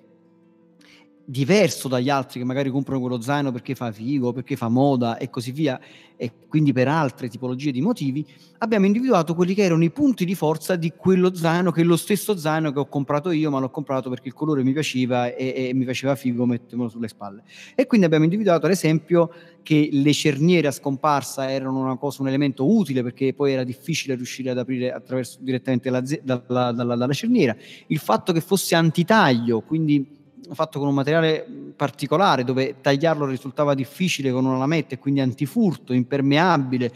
diverso 1.25 1.87
dagli 1.87 2.09
altri 2.09 2.39
che 2.39 2.45
magari 2.45 2.69
comprano 2.69 3.01
quello 3.01 3.19
zaino 3.19 3.51
perché 3.51 3.73
fa 3.73 3.91
figo, 3.91 4.31
perché 4.31 4.55
fa 4.55 4.69
moda 4.69 5.17
e 5.17 5.31
così 5.31 5.51
via, 5.51 5.79
e 6.15 6.31
quindi 6.47 6.71
per 6.71 6.87
altre 6.87 7.27
tipologie 7.27 7.71
di 7.71 7.81
motivi, 7.81 8.25
abbiamo 8.59 8.85
individuato 8.85 9.33
quelli 9.33 9.55
che 9.55 9.63
erano 9.63 9.83
i 9.83 9.89
punti 9.89 10.23
di 10.23 10.35
forza 10.35 10.75
di 10.75 10.93
quello 10.95 11.33
zaino, 11.33 11.71
che 11.71 11.81
è 11.81 11.83
lo 11.83 11.97
stesso 11.97 12.37
zaino 12.37 12.71
che 12.71 12.79
ho 12.79 12.87
comprato 12.87 13.31
io, 13.31 13.49
ma 13.49 13.59
l'ho 13.59 13.71
comprato 13.71 14.09
perché 14.09 14.27
il 14.27 14.35
colore 14.35 14.63
mi 14.63 14.71
piaceva 14.71 15.33
e, 15.33 15.69
e 15.69 15.73
mi 15.73 15.83
faceva 15.83 16.15
figo 16.15 16.45
mettermelo 16.45 16.89
sulle 16.89 17.07
spalle. 17.07 17.43
E 17.73 17.87
quindi 17.87 18.05
abbiamo 18.05 18.23
individuato 18.23 18.67
ad 18.67 18.71
esempio 18.71 19.31
che 19.63 19.89
le 19.91 20.13
cerniere 20.13 20.67
a 20.67 20.71
scomparsa 20.71 21.51
erano 21.51 21.79
una 21.79 21.97
cosa, 21.97 22.21
un 22.21 22.27
elemento 22.27 22.71
utile 22.71 23.01
perché 23.01 23.33
poi 23.33 23.51
era 23.51 23.63
difficile 23.63 24.13
riuscire 24.13 24.51
ad 24.51 24.59
aprire 24.59 24.91
attraverso, 24.91 25.39
direttamente 25.41 25.89
la, 25.89 26.03
dalla, 26.21 26.71
dalla, 26.71 26.95
dalla 26.95 27.13
cerniera, 27.13 27.55
il 27.87 27.97
fatto 27.97 28.31
che 28.31 28.41
fosse 28.41 28.75
antitaglio, 28.75 29.61
quindi 29.61 30.23
fatto 30.53 30.79
con 30.79 30.87
un 30.87 30.93
materiale 30.93 31.45
particolare 31.75 32.43
dove 32.43 32.75
tagliarlo 32.81 33.25
risultava 33.25 33.73
difficile 33.73 34.31
con 34.31 34.45
una 34.45 34.57
lametta 34.57 34.95
e 34.95 34.99
quindi 34.99 35.21
antifurto, 35.21 35.93
impermeabile, 35.93 36.91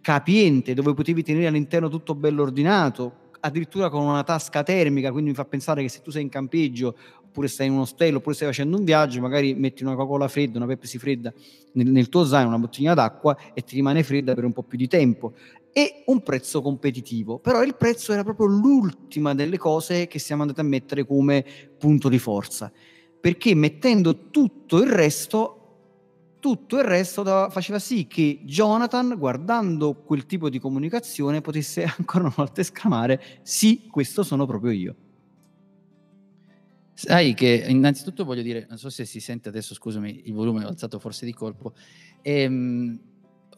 capiente, 0.00 0.74
dove 0.74 0.94
potevi 0.94 1.22
tenere 1.22 1.46
all'interno 1.46 1.88
tutto 1.88 2.14
bello 2.14 2.42
ordinato, 2.42 3.30
addirittura 3.40 3.88
con 3.88 4.02
una 4.02 4.22
tasca 4.22 4.62
termica, 4.62 5.10
quindi 5.10 5.30
mi 5.30 5.36
fa 5.36 5.44
pensare 5.44 5.82
che 5.82 5.88
se 5.88 6.00
tu 6.00 6.10
sei 6.10 6.22
in 6.22 6.28
campeggio 6.28 6.96
oppure 7.24 7.48
stai 7.48 7.66
in 7.66 7.72
un 7.72 7.80
ostello 7.80 8.18
oppure 8.18 8.34
stai 8.34 8.48
facendo 8.48 8.76
un 8.76 8.84
viaggio, 8.84 9.20
magari 9.20 9.54
metti 9.54 9.82
una 9.82 9.94
Coca-Cola 9.94 10.28
fredda, 10.28 10.58
una 10.58 10.66
Pepsi 10.66 10.98
fredda 10.98 11.32
nel, 11.72 11.88
nel 11.88 12.08
tuo 12.08 12.24
zaino, 12.24 12.48
una 12.48 12.58
bottiglia 12.58 12.94
d'acqua 12.94 13.36
e 13.54 13.62
ti 13.62 13.74
rimane 13.74 14.02
fredda 14.02 14.34
per 14.34 14.44
un 14.44 14.52
po' 14.52 14.62
più 14.62 14.76
di 14.76 14.86
tempo 14.86 15.32
e 15.72 16.02
un 16.06 16.22
prezzo 16.22 16.60
competitivo. 16.60 17.38
Però 17.38 17.62
il 17.62 17.74
prezzo 17.74 18.12
era 18.12 18.22
proprio 18.22 18.46
l'ultima 18.46 19.34
delle 19.34 19.56
cose 19.56 20.06
che 20.06 20.18
siamo 20.18 20.42
andati 20.42 20.60
a 20.60 20.64
mettere 20.64 21.06
come 21.06 21.44
punto 21.78 22.08
di 22.08 22.18
forza 22.18 22.70
perché 23.22 23.54
mettendo 23.54 24.30
tutto 24.30 24.82
il 24.82 24.90
resto 24.90 25.58
tutto 26.42 26.78
il 26.78 26.82
resto 26.82 27.22
da, 27.22 27.50
faceva 27.50 27.78
sì 27.78 28.08
che 28.08 28.40
Jonathan, 28.42 29.14
guardando 29.16 29.94
quel 29.94 30.26
tipo 30.26 30.50
di 30.50 30.58
comunicazione, 30.58 31.40
potesse 31.40 31.84
ancora 31.96 32.24
una 32.24 32.34
volta 32.36 32.60
esclamare: 32.60 33.22
Sì, 33.42 33.86
questo 33.88 34.24
sono 34.24 34.44
proprio 34.44 34.72
io. 34.72 34.96
Sai 36.94 37.34
che 37.34 37.64
innanzitutto 37.68 38.24
voglio 38.24 38.42
dire, 38.42 38.66
non 38.68 38.76
so 38.76 38.90
se 38.90 39.04
si 39.04 39.20
sente 39.20 39.50
adesso, 39.50 39.72
scusami, 39.72 40.22
il 40.24 40.32
volume 40.32 40.64
è 40.64 40.66
alzato 40.66 40.98
forse 40.98 41.24
di 41.24 41.32
colpo. 41.32 41.74
Ehm, 42.22 43.00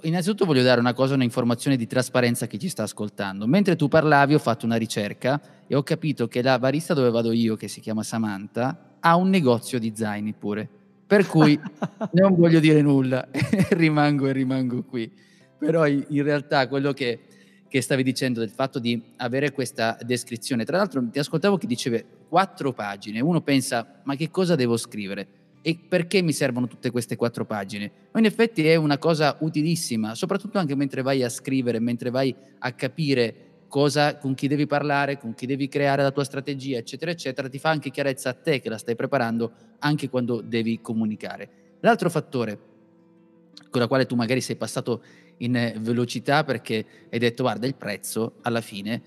innanzitutto 0.03 0.45
voglio 0.45 0.63
dare 0.63 0.79
una 0.79 0.93
cosa, 0.93 1.15
un'informazione 1.15 1.79
di 1.79 1.87
trasparenza 1.87 2.45
a 2.45 2.49
chi 2.49 2.59
ci 2.59 2.69
sta 2.69 2.83
ascoltando. 2.83 3.47
Mentre 3.47 3.77
tu 3.77 3.89
parlavi 3.89 4.35
ho 4.35 4.39
fatto 4.39 4.67
una 4.67 4.77
ricerca 4.77 5.41
e 5.67 5.75
ho 5.75 5.83
capito 5.83 6.29
che 6.29 6.43
la 6.43 6.59
barista 6.59 6.93
dove 6.93 7.11
vado 7.11 7.33
io, 7.33 7.57
che 7.57 7.69
si 7.69 7.81
chiama 7.81 8.03
Samantha, 8.03 8.94
ha 9.07 9.17
un 9.17 9.29
negozio 9.29 9.79
di 9.79 9.93
zaini 9.95 10.33
pure. 10.33 10.69
Per 11.07 11.27
cui 11.27 11.59
non 12.13 12.35
voglio 12.35 12.61
dire 12.61 12.81
nulla, 12.81 13.29
rimango 13.71 14.27
e 14.27 14.33
rimango 14.33 14.83
qui. 14.83 15.11
Però 15.59 15.87
in, 15.87 16.23
realtà 16.23 16.67
quello 16.69 16.93
che, 16.93 17.21
che, 17.69 17.81
stavi 17.81 18.03
dicendo 18.03 18.41
del 18.41 18.51
fatto 18.51 18.79
di 18.79 19.01
avere 19.17 19.53
questa 19.53 19.97
descrizione, 20.03 20.65
tra 20.65 20.79
l'altro 20.79 21.03
ti 21.11 21.19
ascoltavo 21.19 21.57
che 21.57 21.67
dicevi 21.67 22.05
quattro 22.29 22.73
pagine, 22.73 23.21
uno 23.21 23.41
pensa 23.41 24.01
ma 24.05 24.17
che 24.17 24.31
cosa 24.31 24.55
devo 24.57 24.77
scrivere? 24.77 25.27
E 25.63 25.79
perché 25.89 26.21
mi 26.21 26.33
servono 26.33 26.67
tutte 26.67 26.91
queste 26.91 27.17
quattro 27.17 27.47
pagine? 27.47 27.91
Ma 28.13 28.21
in 28.21 28.27
effetti 28.27 28.67
è 28.67 28.75
una 28.77 28.99
cosa 28.99 29.37
utilissima, 29.41 30.15
soprattutto 30.15 30.59
anche 30.59 30.75
mentre 30.75 31.01
vai 31.01 31.23
a 31.23 31.31
scrivere, 31.31 31.79
mentre 31.79 32.11
vai 32.11 32.35
a 32.59 32.73
capire 32.73 33.44
cosa, 33.75 34.19
con 34.19 34.35
chi 34.35 34.47
devi 34.47 34.69
parlare, 34.69 35.19
con 35.19 35.35
chi 35.35 35.47
devi 35.47 35.67
creare 35.67 36.01
la 36.01 36.13
tua 36.13 36.23
strategia, 36.23 36.79
eccetera, 36.79 37.11
eccetera, 37.11 37.49
ti 37.49 37.59
fa 37.59 37.71
anche 37.71 37.91
chiarezza 37.91 38.29
a 38.29 38.33
te 38.33 38.61
che 38.61 38.69
la 38.69 38.79
stai 38.79 38.95
preparando 38.95 39.51
anche 39.81 40.09
quando 40.09 40.41
devi 40.41 40.81
comunicare. 40.81 41.79
L'altro 41.81 42.09
fattore 42.09 42.59
con 43.71 43.81
la 43.81 43.89
quale 43.89 44.07
tu 44.07 44.15
magari 44.15 44.41
sei 44.41 44.55
passato 44.55 45.03
in 45.39 45.75
velocità 45.81 46.45
perché 46.45 46.87
hai 47.11 47.19
detto 47.19 47.43
guarda 47.43 47.67
il 47.67 47.75
prezzo 47.75 48.35
alla 48.43 48.61
fine 48.61 49.03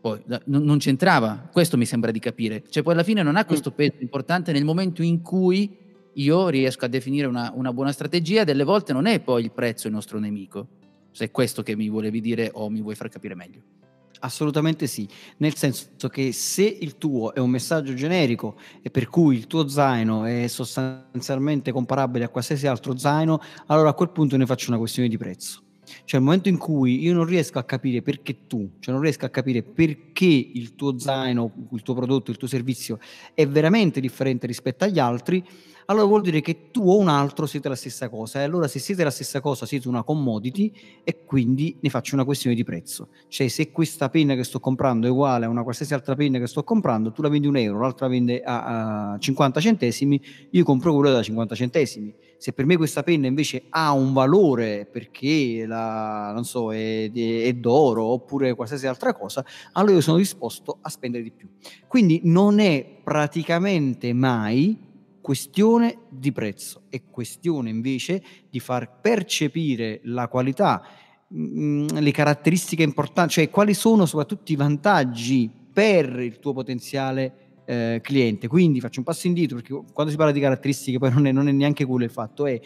poi 0.00 0.22
non 0.46 0.78
c'entrava, 0.78 1.50
questo 1.52 1.76
mi 1.76 1.84
sembra 1.84 2.10
di 2.10 2.18
capire, 2.18 2.62
cioè 2.70 2.82
poi 2.82 2.94
alla 2.94 3.02
fine 3.02 3.22
non 3.22 3.36
ha 3.36 3.42
mm. 3.42 3.46
questo 3.46 3.70
peso 3.72 3.96
importante 3.98 4.50
nel 4.50 4.64
momento 4.64 5.02
in 5.02 5.20
cui 5.20 5.76
io 6.14 6.48
riesco 6.48 6.86
a 6.86 6.88
definire 6.88 7.26
una, 7.26 7.52
una 7.54 7.70
buona 7.70 7.92
strategia, 7.92 8.44
delle 8.44 8.64
volte 8.64 8.94
non 8.94 9.04
è 9.04 9.20
poi 9.20 9.42
il 9.42 9.52
prezzo 9.52 9.88
il 9.88 9.92
nostro 9.92 10.18
nemico, 10.18 10.68
se 11.10 11.26
è 11.26 11.30
questo 11.30 11.62
che 11.62 11.76
mi 11.76 11.90
volevi 11.90 12.22
dire 12.22 12.48
o 12.54 12.70
mi 12.70 12.80
vuoi 12.80 12.94
far 12.94 13.10
capire 13.10 13.34
meglio. 13.34 13.75
Assolutamente 14.20 14.86
sì, 14.86 15.06
nel 15.38 15.54
senso 15.56 16.08
che 16.08 16.32
se 16.32 16.62
il 16.62 16.96
tuo 16.96 17.34
è 17.34 17.38
un 17.38 17.50
messaggio 17.50 17.92
generico 17.92 18.56
e 18.80 18.90
per 18.90 19.08
cui 19.08 19.36
il 19.36 19.46
tuo 19.46 19.68
zaino 19.68 20.24
è 20.24 20.46
sostanzialmente 20.46 21.70
comparabile 21.70 22.24
a 22.24 22.28
qualsiasi 22.28 22.66
altro 22.66 22.96
zaino, 22.96 23.40
allora 23.66 23.90
a 23.90 23.94
quel 23.94 24.10
punto 24.10 24.36
ne 24.36 24.46
faccio 24.46 24.70
una 24.70 24.78
questione 24.78 25.08
di 25.08 25.18
prezzo. 25.18 25.62
Cioè, 25.86 26.18
nel 26.18 26.22
momento 26.22 26.48
in 26.48 26.56
cui 26.56 27.00
io 27.00 27.14
non 27.14 27.24
riesco 27.24 27.58
a 27.58 27.64
capire 27.64 28.02
perché 28.02 28.46
tu, 28.46 28.70
cioè 28.80 28.92
non 28.92 29.02
riesco 29.02 29.24
a 29.24 29.28
capire 29.28 29.62
perché 29.62 30.24
il 30.24 30.74
tuo 30.74 30.98
zaino, 30.98 31.68
il 31.72 31.82
tuo 31.82 31.94
prodotto, 31.94 32.30
il 32.30 32.36
tuo 32.36 32.48
servizio 32.48 32.98
è 33.34 33.46
veramente 33.46 34.00
differente 34.00 34.46
rispetto 34.46 34.84
agli 34.84 34.98
altri, 34.98 35.44
allora 35.86 36.06
vuol 36.06 36.22
dire 36.22 36.40
che 36.40 36.70
tu 36.70 36.88
o 36.88 36.98
un 36.98 37.08
altro 37.08 37.46
siete 37.46 37.68
la 37.68 37.74
stessa 37.74 38.08
cosa. 38.08 38.40
E 38.40 38.42
allora 38.44 38.68
se 38.68 38.78
siete 38.78 39.04
la 39.04 39.10
stessa 39.10 39.40
cosa 39.40 39.66
siete 39.66 39.88
una 39.88 40.02
commodity 40.02 40.72
e 41.04 41.24
quindi 41.24 41.76
ne 41.80 41.90
faccio 41.90 42.14
una 42.14 42.24
questione 42.24 42.56
di 42.56 42.64
prezzo. 42.64 43.08
Cioè 43.28 43.48
se 43.48 43.70
questa 43.70 44.08
penna 44.08 44.34
che 44.34 44.44
sto 44.44 44.58
comprando 44.58 45.06
è 45.06 45.10
uguale 45.10 45.46
a 45.46 45.48
una 45.48 45.62
qualsiasi 45.62 45.94
altra 45.94 46.14
penna 46.14 46.38
che 46.38 46.46
sto 46.46 46.64
comprando, 46.64 47.12
tu 47.12 47.22
la 47.22 47.28
vendi 47.28 47.46
un 47.46 47.56
euro, 47.56 47.80
l'altra 47.80 48.08
vende 48.08 48.42
a, 48.42 49.12
a 49.12 49.18
50 49.18 49.60
centesimi, 49.60 50.20
io 50.50 50.64
compro 50.64 50.92
quella 50.94 51.12
da 51.12 51.22
50 51.22 51.54
centesimi. 51.54 52.14
Se 52.38 52.52
per 52.52 52.66
me 52.66 52.76
questa 52.76 53.02
penna 53.02 53.26
invece 53.26 53.64
ha 53.70 53.92
un 53.92 54.12
valore 54.12 54.86
perché 54.90 55.64
la, 55.66 56.32
non 56.34 56.44
so, 56.44 56.72
è, 56.72 57.10
è 57.10 57.52
d'oro 57.54 58.04
oppure 58.04 58.54
qualsiasi 58.54 58.86
altra 58.86 59.14
cosa, 59.14 59.44
allora 59.72 59.94
io 59.94 60.00
sono 60.00 60.18
disposto 60.18 60.78
a 60.80 60.90
spendere 60.90 61.22
di 61.22 61.30
più. 61.30 61.48
Quindi 61.86 62.20
non 62.24 62.58
è 62.58 62.84
praticamente 63.02 64.12
mai 64.12 64.85
questione 65.26 66.02
di 66.08 66.30
prezzo, 66.30 66.82
è 66.88 67.02
questione 67.10 67.68
invece 67.68 68.22
di 68.48 68.60
far 68.60 69.00
percepire 69.00 69.98
la 70.04 70.28
qualità, 70.28 70.86
mh, 71.26 71.40
mm, 71.40 71.86
le 71.98 72.10
caratteristiche 72.12 72.84
importanti, 72.84 73.32
cioè 73.32 73.50
quali 73.50 73.74
sono 73.74 74.06
soprattutto 74.06 74.52
i 74.52 74.54
vantaggi 74.54 75.50
per 75.72 76.20
il 76.20 76.38
tuo 76.38 76.52
potenziale 76.52 77.62
eh, 77.64 77.98
cliente. 78.04 78.46
Quindi 78.46 78.78
faccio 78.78 79.00
un 79.00 79.04
passo 79.04 79.26
indietro 79.26 79.56
perché 79.56 79.74
quando 79.92 80.12
si 80.12 80.16
parla 80.16 80.30
di 80.30 80.38
caratteristiche 80.38 80.98
poi 80.98 81.12
non 81.12 81.26
è, 81.26 81.32
non 81.32 81.48
è 81.48 81.52
neanche 81.52 81.84
quello 81.84 82.04
il 82.04 82.10
fatto, 82.12 82.46
è 82.46 82.60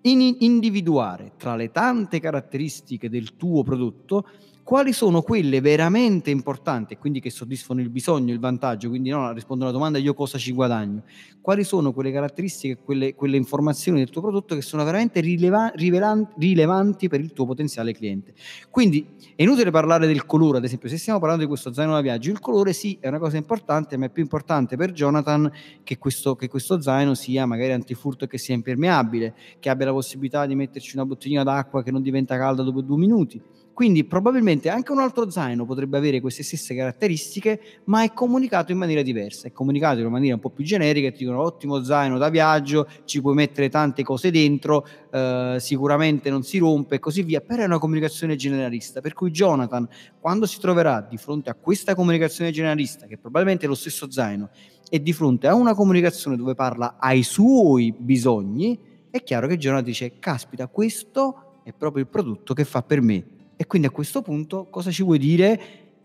in 0.00 0.36
individuare 0.38 1.32
tra 1.36 1.56
le 1.56 1.70
tante 1.70 2.20
caratteristiche 2.20 3.10
del 3.10 3.36
tuo 3.36 3.62
prodotto 3.62 4.26
quali 4.68 4.92
sono 4.92 5.22
quelle 5.22 5.62
veramente 5.62 6.28
importanti 6.28 6.92
e 6.92 6.98
quindi 6.98 7.20
che 7.20 7.30
soddisfano 7.30 7.80
il 7.80 7.88
bisogno, 7.88 8.34
il 8.34 8.38
vantaggio, 8.38 8.90
quindi 8.90 9.08
no, 9.08 9.32
rispondo 9.32 9.64
alla 9.64 9.72
domanda 9.72 9.96
io 9.96 10.12
cosa 10.12 10.36
ci 10.36 10.52
guadagno, 10.52 11.04
quali 11.40 11.64
sono 11.64 11.94
quelle 11.94 12.12
caratteristiche, 12.12 12.76
quelle, 12.76 13.14
quelle 13.14 13.38
informazioni 13.38 13.96
del 13.96 14.10
tuo 14.10 14.20
prodotto 14.20 14.54
che 14.54 14.60
sono 14.60 14.84
veramente 14.84 15.20
rileva- 15.20 15.72
rilevanti 15.74 17.08
per 17.08 17.20
il 17.20 17.32
tuo 17.32 17.46
potenziale 17.46 17.94
cliente. 17.94 18.34
Quindi 18.68 19.08
è 19.34 19.42
inutile 19.42 19.70
parlare 19.70 20.06
del 20.06 20.26
colore, 20.26 20.58
ad 20.58 20.64
esempio 20.64 20.90
se 20.90 20.98
stiamo 20.98 21.18
parlando 21.18 21.44
di 21.44 21.48
questo 21.48 21.72
zaino 21.72 21.94
da 21.94 22.02
viaggio, 22.02 22.30
il 22.30 22.38
colore 22.38 22.74
sì 22.74 22.98
è 23.00 23.08
una 23.08 23.18
cosa 23.18 23.38
importante, 23.38 23.96
ma 23.96 24.04
è 24.04 24.10
più 24.10 24.20
importante 24.22 24.76
per 24.76 24.92
Jonathan 24.92 25.50
che 25.82 25.96
questo, 25.96 26.36
che 26.36 26.46
questo 26.46 26.78
zaino 26.78 27.14
sia 27.14 27.46
magari 27.46 27.72
antifurto 27.72 28.24
e 28.24 28.28
che 28.28 28.36
sia 28.36 28.54
impermeabile, 28.54 29.34
che 29.60 29.70
abbia 29.70 29.86
la 29.86 29.92
possibilità 29.92 30.44
di 30.44 30.54
metterci 30.54 30.94
una 30.96 31.06
bottiglina 31.06 31.42
d'acqua 31.42 31.82
che 31.82 31.90
non 31.90 32.02
diventa 32.02 32.36
calda 32.36 32.62
dopo 32.62 32.82
due 32.82 32.98
minuti 32.98 33.42
quindi 33.78 34.02
probabilmente 34.02 34.70
anche 34.70 34.90
un 34.90 34.98
altro 34.98 35.30
zaino 35.30 35.64
potrebbe 35.64 35.96
avere 35.96 36.20
queste 36.20 36.42
stesse 36.42 36.74
caratteristiche, 36.74 37.60
ma 37.84 38.02
è 38.02 38.12
comunicato 38.12 38.72
in 38.72 38.78
maniera 38.78 39.02
diversa, 39.02 39.46
è 39.46 39.52
comunicato 39.52 39.98
in 39.98 40.06
una 40.06 40.14
maniera 40.14 40.34
un 40.34 40.40
po' 40.40 40.50
più 40.50 40.64
generica, 40.64 41.12
ti 41.12 41.18
dicono 41.18 41.40
ottimo 41.40 41.84
zaino 41.84 42.18
da 42.18 42.28
viaggio, 42.28 42.88
ci 43.04 43.20
puoi 43.20 43.36
mettere 43.36 43.68
tante 43.68 44.02
cose 44.02 44.32
dentro, 44.32 44.84
eh, 45.12 45.58
sicuramente 45.60 46.28
non 46.28 46.42
si 46.42 46.58
rompe 46.58 46.96
e 46.96 46.98
così 46.98 47.22
via, 47.22 47.40
però 47.40 47.62
è 47.62 47.66
una 47.66 47.78
comunicazione 47.78 48.34
generalista, 48.34 49.00
per 49.00 49.12
cui 49.12 49.30
Jonathan 49.30 49.88
quando 50.18 50.46
si 50.46 50.58
troverà 50.58 51.06
di 51.08 51.16
fronte 51.16 51.48
a 51.48 51.54
questa 51.54 51.94
comunicazione 51.94 52.50
generalista, 52.50 53.06
che 53.06 53.16
probabilmente 53.16 53.66
è 53.66 53.68
lo 53.68 53.76
stesso 53.76 54.10
zaino, 54.10 54.50
e 54.90 55.00
di 55.00 55.12
fronte 55.12 55.46
a 55.46 55.54
una 55.54 55.74
comunicazione 55.74 56.36
dove 56.36 56.56
parla 56.56 56.96
ai 56.98 57.22
suoi 57.22 57.94
bisogni, 57.96 58.76
è 59.08 59.22
chiaro 59.22 59.46
che 59.46 59.56
Jonathan 59.56 59.84
dice, 59.84 60.18
caspita, 60.18 60.66
questo 60.66 61.60
è 61.62 61.72
proprio 61.72 62.02
il 62.02 62.08
prodotto 62.08 62.54
che 62.54 62.64
fa 62.64 62.82
per 62.82 63.00
me 63.00 63.36
e 63.60 63.66
quindi 63.66 63.88
a 63.88 63.90
questo 63.90 64.22
punto 64.22 64.68
cosa 64.70 64.92
ci 64.92 65.02
vuoi 65.02 65.18
dire? 65.18 65.60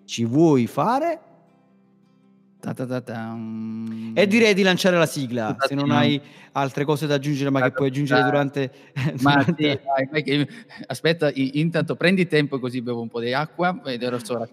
Ci 0.06 0.26
vuoi 0.26 0.66
fare? 0.66 1.20
E 4.16 4.26
direi 4.26 4.56
di 4.56 4.64
lanciare 4.64 4.98
la 4.98 5.06
sigla, 5.06 5.56
se 5.60 5.76
non 5.76 5.92
hai 5.92 6.20
altre 6.54 6.84
cose 6.84 7.06
da 7.06 7.16
aggiungere, 7.16 7.52
ma 7.52 7.62
che 7.62 7.72
puoi 7.72 7.90
aggiungere 7.90 8.24
durante... 8.24 8.72
Durante... 9.22 9.82
Sì, 10.26 10.48
aspetta, 10.88 11.30
intanto 11.34 11.96
prendi 11.96 12.26
tempo 12.26 12.60
così 12.60 12.82
bevo 12.82 13.02
un 13.02 13.10
po' 13.10 13.20
di 13.20 13.34
acqua 13.34 13.82
ed 13.86 14.02
ero 14.02 14.18
solo 14.24 14.48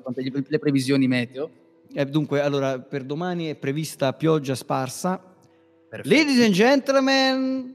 le 0.49 0.59
previsioni 0.59 1.09
meteo. 1.09 1.51
Eh, 1.93 2.05
dunque, 2.05 2.43
allora, 2.43 2.79
per 2.81 3.05
domani 3.05 3.47
è 3.47 3.55
prevista 3.55 4.13
pioggia 4.13 4.55
sparsa, 4.55 5.31
Perfetto. 5.91 6.15
Ladies 6.15 6.45
and 6.45 6.53
gentlemen, 6.53 7.75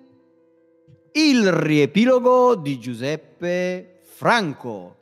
il 1.11 1.51
riepilogo 1.51 2.55
di 2.55 2.80
Giuseppe 2.80 3.99
Franco. 4.03 4.95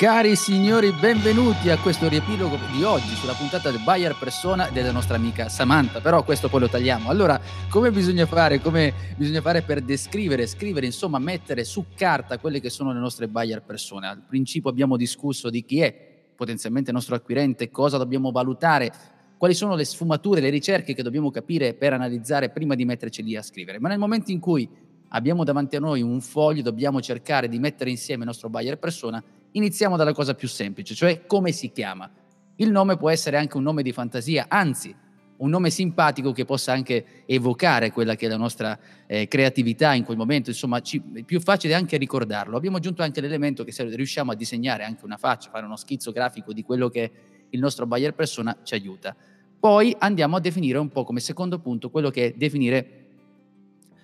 Cari 0.00 0.34
signori, 0.34 0.92
benvenuti 0.92 1.68
a 1.68 1.76
questo 1.76 2.08
riepilogo 2.08 2.56
di 2.74 2.82
oggi 2.84 3.14
sulla 3.16 3.34
puntata 3.34 3.70
del 3.70 3.82
buyer 3.84 4.16
persona 4.18 4.70
della 4.70 4.92
nostra 4.92 5.16
amica 5.16 5.50
Samantha. 5.50 6.00
Però 6.00 6.24
questo 6.24 6.48
poi 6.48 6.60
lo 6.60 6.70
tagliamo. 6.70 7.10
Allora, 7.10 7.38
come 7.68 7.90
bisogna 7.90 8.24
fare? 8.24 8.62
Come 8.62 8.94
bisogna 9.18 9.42
fare 9.42 9.60
per 9.60 9.82
descrivere, 9.82 10.46
scrivere, 10.46 10.86
insomma, 10.86 11.18
mettere 11.18 11.64
su 11.64 11.84
carta 11.94 12.38
quelle 12.38 12.60
che 12.60 12.70
sono 12.70 12.94
le 12.94 12.98
nostre 12.98 13.28
buyer 13.28 13.62
persone? 13.62 14.06
Al 14.06 14.22
principio 14.26 14.70
abbiamo 14.70 14.96
discusso 14.96 15.50
di 15.50 15.66
chi 15.66 15.80
è 15.80 15.94
potenzialmente 16.34 16.88
il 16.88 16.96
nostro 16.96 17.14
acquirente, 17.14 17.70
cosa 17.70 17.98
dobbiamo 17.98 18.30
valutare, 18.30 18.90
quali 19.36 19.52
sono 19.52 19.74
le 19.74 19.84
sfumature, 19.84 20.40
le 20.40 20.48
ricerche 20.48 20.94
che 20.94 21.02
dobbiamo 21.02 21.30
capire 21.30 21.74
per 21.74 21.92
analizzare 21.92 22.48
prima 22.48 22.74
di 22.74 22.86
metterci 22.86 23.22
lì 23.22 23.36
a 23.36 23.42
scrivere. 23.42 23.78
Ma 23.78 23.90
nel 23.90 23.98
momento 23.98 24.30
in 24.30 24.40
cui 24.40 24.66
abbiamo 25.08 25.44
davanti 25.44 25.76
a 25.76 25.80
noi 25.80 26.00
un 26.00 26.22
foglio, 26.22 26.62
dobbiamo 26.62 27.02
cercare 27.02 27.48
di 27.48 27.58
mettere 27.58 27.90
insieme 27.90 28.22
il 28.22 28.28
nostro 28.28 28.48
buyer 28.48 28.78
persona 28.78 29.22
Iniziamo 29.52 29.96
dalla 29.96 30.12
cosa 30.12 30.34
più 30.34 30.48
semplice, 30.48 30.94
cioè 30.94 31.26
come 31.26 31.52
si 31.52 31.70
chiama. 31.72 32.10
Il 32.56 32.70
nome 32.70 32.96
può 32.96 33.10
essere 33.10 33.36
anche 33.36 33.56
un 33.56 33.62
nome 33.62 33.82
di 33.82 33.92
fantasia, 33.92 34.46
anzi 34.48 34.94
un 35.40 35.48
nome 35.48 35.70
simpatico 35.70 36.32
che 36.32 36.44
possa 36.44 36.72
anche 36.72 37.24
evocare 37.26 37.90
quella 37.92 38.14
che 38.14 38.26
è 38.26 38.28
la 38.28 38.36
nostra 38.36 38.78
eh, 39.06 39.26
creatività 39.26 39.94
in 39.94 40.04
quel 40.04 40.18
momento, 40.18 40.50
insomma 40.50 40.80
ci, 40.80 41.02
è 41.14 41.22
più 41.22 41.40
facile 41.40 41.74
anche 41.74 41.96
ricordarlo. 41.96 42.56
Abbiamo 42.56 42.76
aggiunto 42.76 43.02
anche 43.02 43.20
l'elemento 43.20 43.64
che 43.64 43.72
se 43.72 43.84
riusciamo 43.84 44.32
a 44.32 44.34
disegnare 44.34 44.84
anche 44.84 45.04
una 45.04 45.16
faccia, 45.16 45.50
fare 45.50 45.64
uno 45.64 45.76
schizzo 45.76 46.12
grafico 46.12 46.52
di 46.52 46.62
quello 46.62 46.88
che 46.90 47.10
il 47.48 47.58
nostro 47.58 47.86
buyer 47.86 48.14
persona 48.14 48.56
ci 48.62 48.74
aiuta. 48.74 49.16
Poi 49.58 49.96
andiamo 49.98 50.36
a 50.36 50.40
definire 50.40 50.78
un 50.78 50.88
po' 50.88 51.04
come 51.04 51.20
secondo 51.20 51.58
punto 51.58 51.90
quello 51.90 52.10
che 52.10 52.26
è 52.26 52.34
definire 52.36 52.96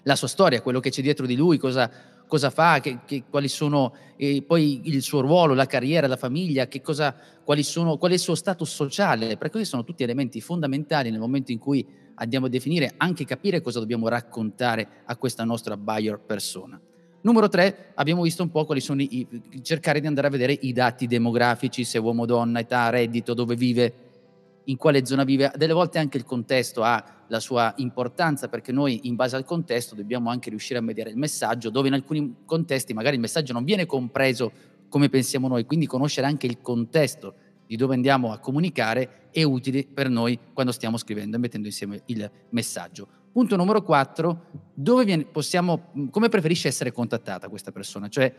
la 0.05 0.16
sua 0.16 0.28
storia, 0.28 0.62
quello 0.62 0.80
che 0.80 0.90
c'è 0.90 1.03
dietro 1.03 1.26
di 1.26 1.36
lui, 1.36 1.59
cosa, 1.59 1.90
cosa 2.27 2.51
fa, 2.51 2.81
che, 2.81 2.99
che, 3.05 3.24
quali 3.29 3.49
sono 3.49 3.93
eh, 4.16 4.43
poi 4.47 4.83
il 4.85 5.03
suo 5.03 5.20
ruolo, 5.20 5.55
la 5.55 5.66
carriera, 5.66 6.07
la 6.07 6.16
famiglia, 6.16 6.68
cosa, 6.83 7.14
quali 7.45 7.62
sono, 7.62 7.97
qual 7.97 8.11
è 8.11 8.14
il 8.14 8.20
suo 8.20 8.35
status 8.35 8.72
sociale, 8.72 9.37
perché 9.37 9.51
questi 9.51 9.68
sono 9.68 9.85
tutti 9.85 10.03
elementi 10.03 10.41
fondamentali 10.41 11.11
nel 11.11 11.20
momento 11.20 11.53
in 11.53 11.59
cui 11.59 11.87
andiamo 12.14 12.47
a 12.47 12.49
definire, 12.49 12.95
anche 12.97 13.24
capire 13.24 13.61
cosa 13.61 13.79
dobbiamo 13.79 14.09
raccontare 14.09 14.89
a 15.05 15.16
questa 15.16 15.45
nostra 15.45 15.77
buyer 15.77 16.18
persona. 16.18 16.81
Numero 17.22 17.49
tre, 17.49 17.93
abbiamo 17.95 18.22
visto 18.22 18.43
un 18.43 18.51
po' 18.51 18.64
quali 18.64 18.81
sono 18.81 19.03
i, 19.03 19.27
cercare 19.62 20.01
di 20.01 20.07
andare 20.07 20.29
a 20.29 20.31
vedere 20.31 20.57
i 20.61 20.72
dati 20.72 21.07
demografici, 21.07 21.83
se 21.83 21.99
uomo, 21.99 22.24
donna, 22.24 22.61
età, 22.61 22.89
reddito, 22.89 23.35
dove 23.35 23.57
vive, 23.57 24.05
in 24.69 24.77
quale 24.77 25.05
zona 25.05 25.25
vive, 25.25 25.53
delle 25.57 25.73
volte 25.73 25.99
anche 25.99 26.17
il 26.17 26.25
contesto 26.25 26.83
ha 26.83 27.05
la 27.29 27.41
sua 27.41 27.73
importanza 27.77 28.49
perché 28.49 28.73
noi 28.73 29.01
in 29.05 29.17
base 29.17 29.37
al 29.37 29.45
contesto 29.45 29.95
dobbiamo 29.95 30.31
anche 30.31 30.51
riuscire 30.51 30.79
a 30.79 30.83
mediare 30.83 31.11
il 31.11 31.17
messaggio, 31.17 31.71
dove 31.71 31.89
in 31.89 31.95
alcuni 31.95 32.37
contesti 32.45 32.95
magari 32.95 33.17
il 33.17 33.21
messaggio 33.21 33.53
non 33.53 33.64
viene 33.64 33.87
compreso 33.87 34.53
come 34.89 35.09
pensiamo 35.09 35.49
noi, 35.49 35.64
quindi 35.64 35.87
conoscere 35.87 36.27
anche 36.27 36.47
il 36.47 36.61
contesto 36.61 37.35
di 37.67 37.77
dove 37.77 37.95
andiamo 37.95 38.33
a 38.33 38.39
comunicare 38.39 39.29
è 39.31 39.43
utile 39.43 39.85
per 39.85 40.09
noi 40.09 40.39
quando 40.53 40.73
stiamo 40.73 40.97
scrivendo 40.97 41.37
e 41.37 41.39
mettendo 41.41 41.67
insieme 41.67 42.03
il 42.07 42.31
messaggio. 42.51 43.09
Punto 43.33 43.57
numero 43.57 43.83
4, 43.83 44.47
dove 44.73 45.05
viene, 45.05 45.25
possiamo, 45.25 45.93
come 46.11 46.29
preferisce 46.29 46.69
essere 46.69 46.93
contattata 46.93 47.49
questa 47.49 47.73
persona? 47.73 48.09
Cioè 48.09 48.33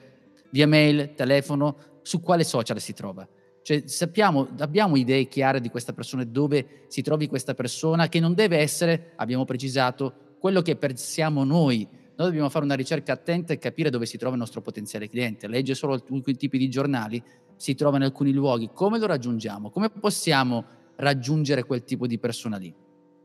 via 0.50 0.66
mail, 0.66 1.14
telefono, 1.14 1.78
su 2.02 2.22
quale 2.22 2.44
social 2.44 2.80
si 2.80 2.94
trova? 2.94 3.28
Cioè 3.68 3.84
sappiamo, 3.86 4.48
abbiamo 4.60 4.96
idee 4.96 5.28
chiare 5.28 5.60
di 5.60 5.70
questa 5.70 5.92
persona, 5.92 6.24
dove 6.24 6.86
si 6.88 7.02
trovi 7.02 7.28
questa 7.28 7.54
persona, 7.54 8.08
che 8.08 8.22
non 8.22 8.34
deve 8.34 8.60
essere, 8.60 9.12
abbiamo 9.18 9.44
precisato, 9.44 10.36
quello 10.40 10.62
che 10.62 10.78
pensiamo 10.78 11.44
noi. 11.44 11.86
Noi 12.16 12.28
dobbiamo 12.28 12.48
fare 12.48 12.64
una 12.64 12.76
ricerca 12.76 13.12
attenta 13.12 13.52
e 13.52 13.58
capire 13.58 13.90
dove 13.90 14.06
si 14.06 14.18
trova 14.18 14.36
il 14.36 14.40
nostro 14.40 14.62
potenziale 14.62 15.10
cliente. 15.10 15.50
Legge 15.50 15.76
solo 15.76 15.92
alcuni 15.92 16.24
tipi 16.38 16.58
di 16.58 16.70
giornali, 16.70 17.22
si 17.58 17.76
trova 17.76 17.98
in 17.98 18.04
alcuni 18.04 18.32
luoghi. 18.32 18.70
Come 18.74 19.00
lo 19.00 19.06
raggiungiamo? 19.06 19.70
Come 19.70 19.90
possiamo 19.90 20.64
raggiungere 20.96 21.66
quel 21.66 21.84
tipo 21.84 22.08
di 22.08 22.18
persona 22.20 22.56
lì? 22.56 22.74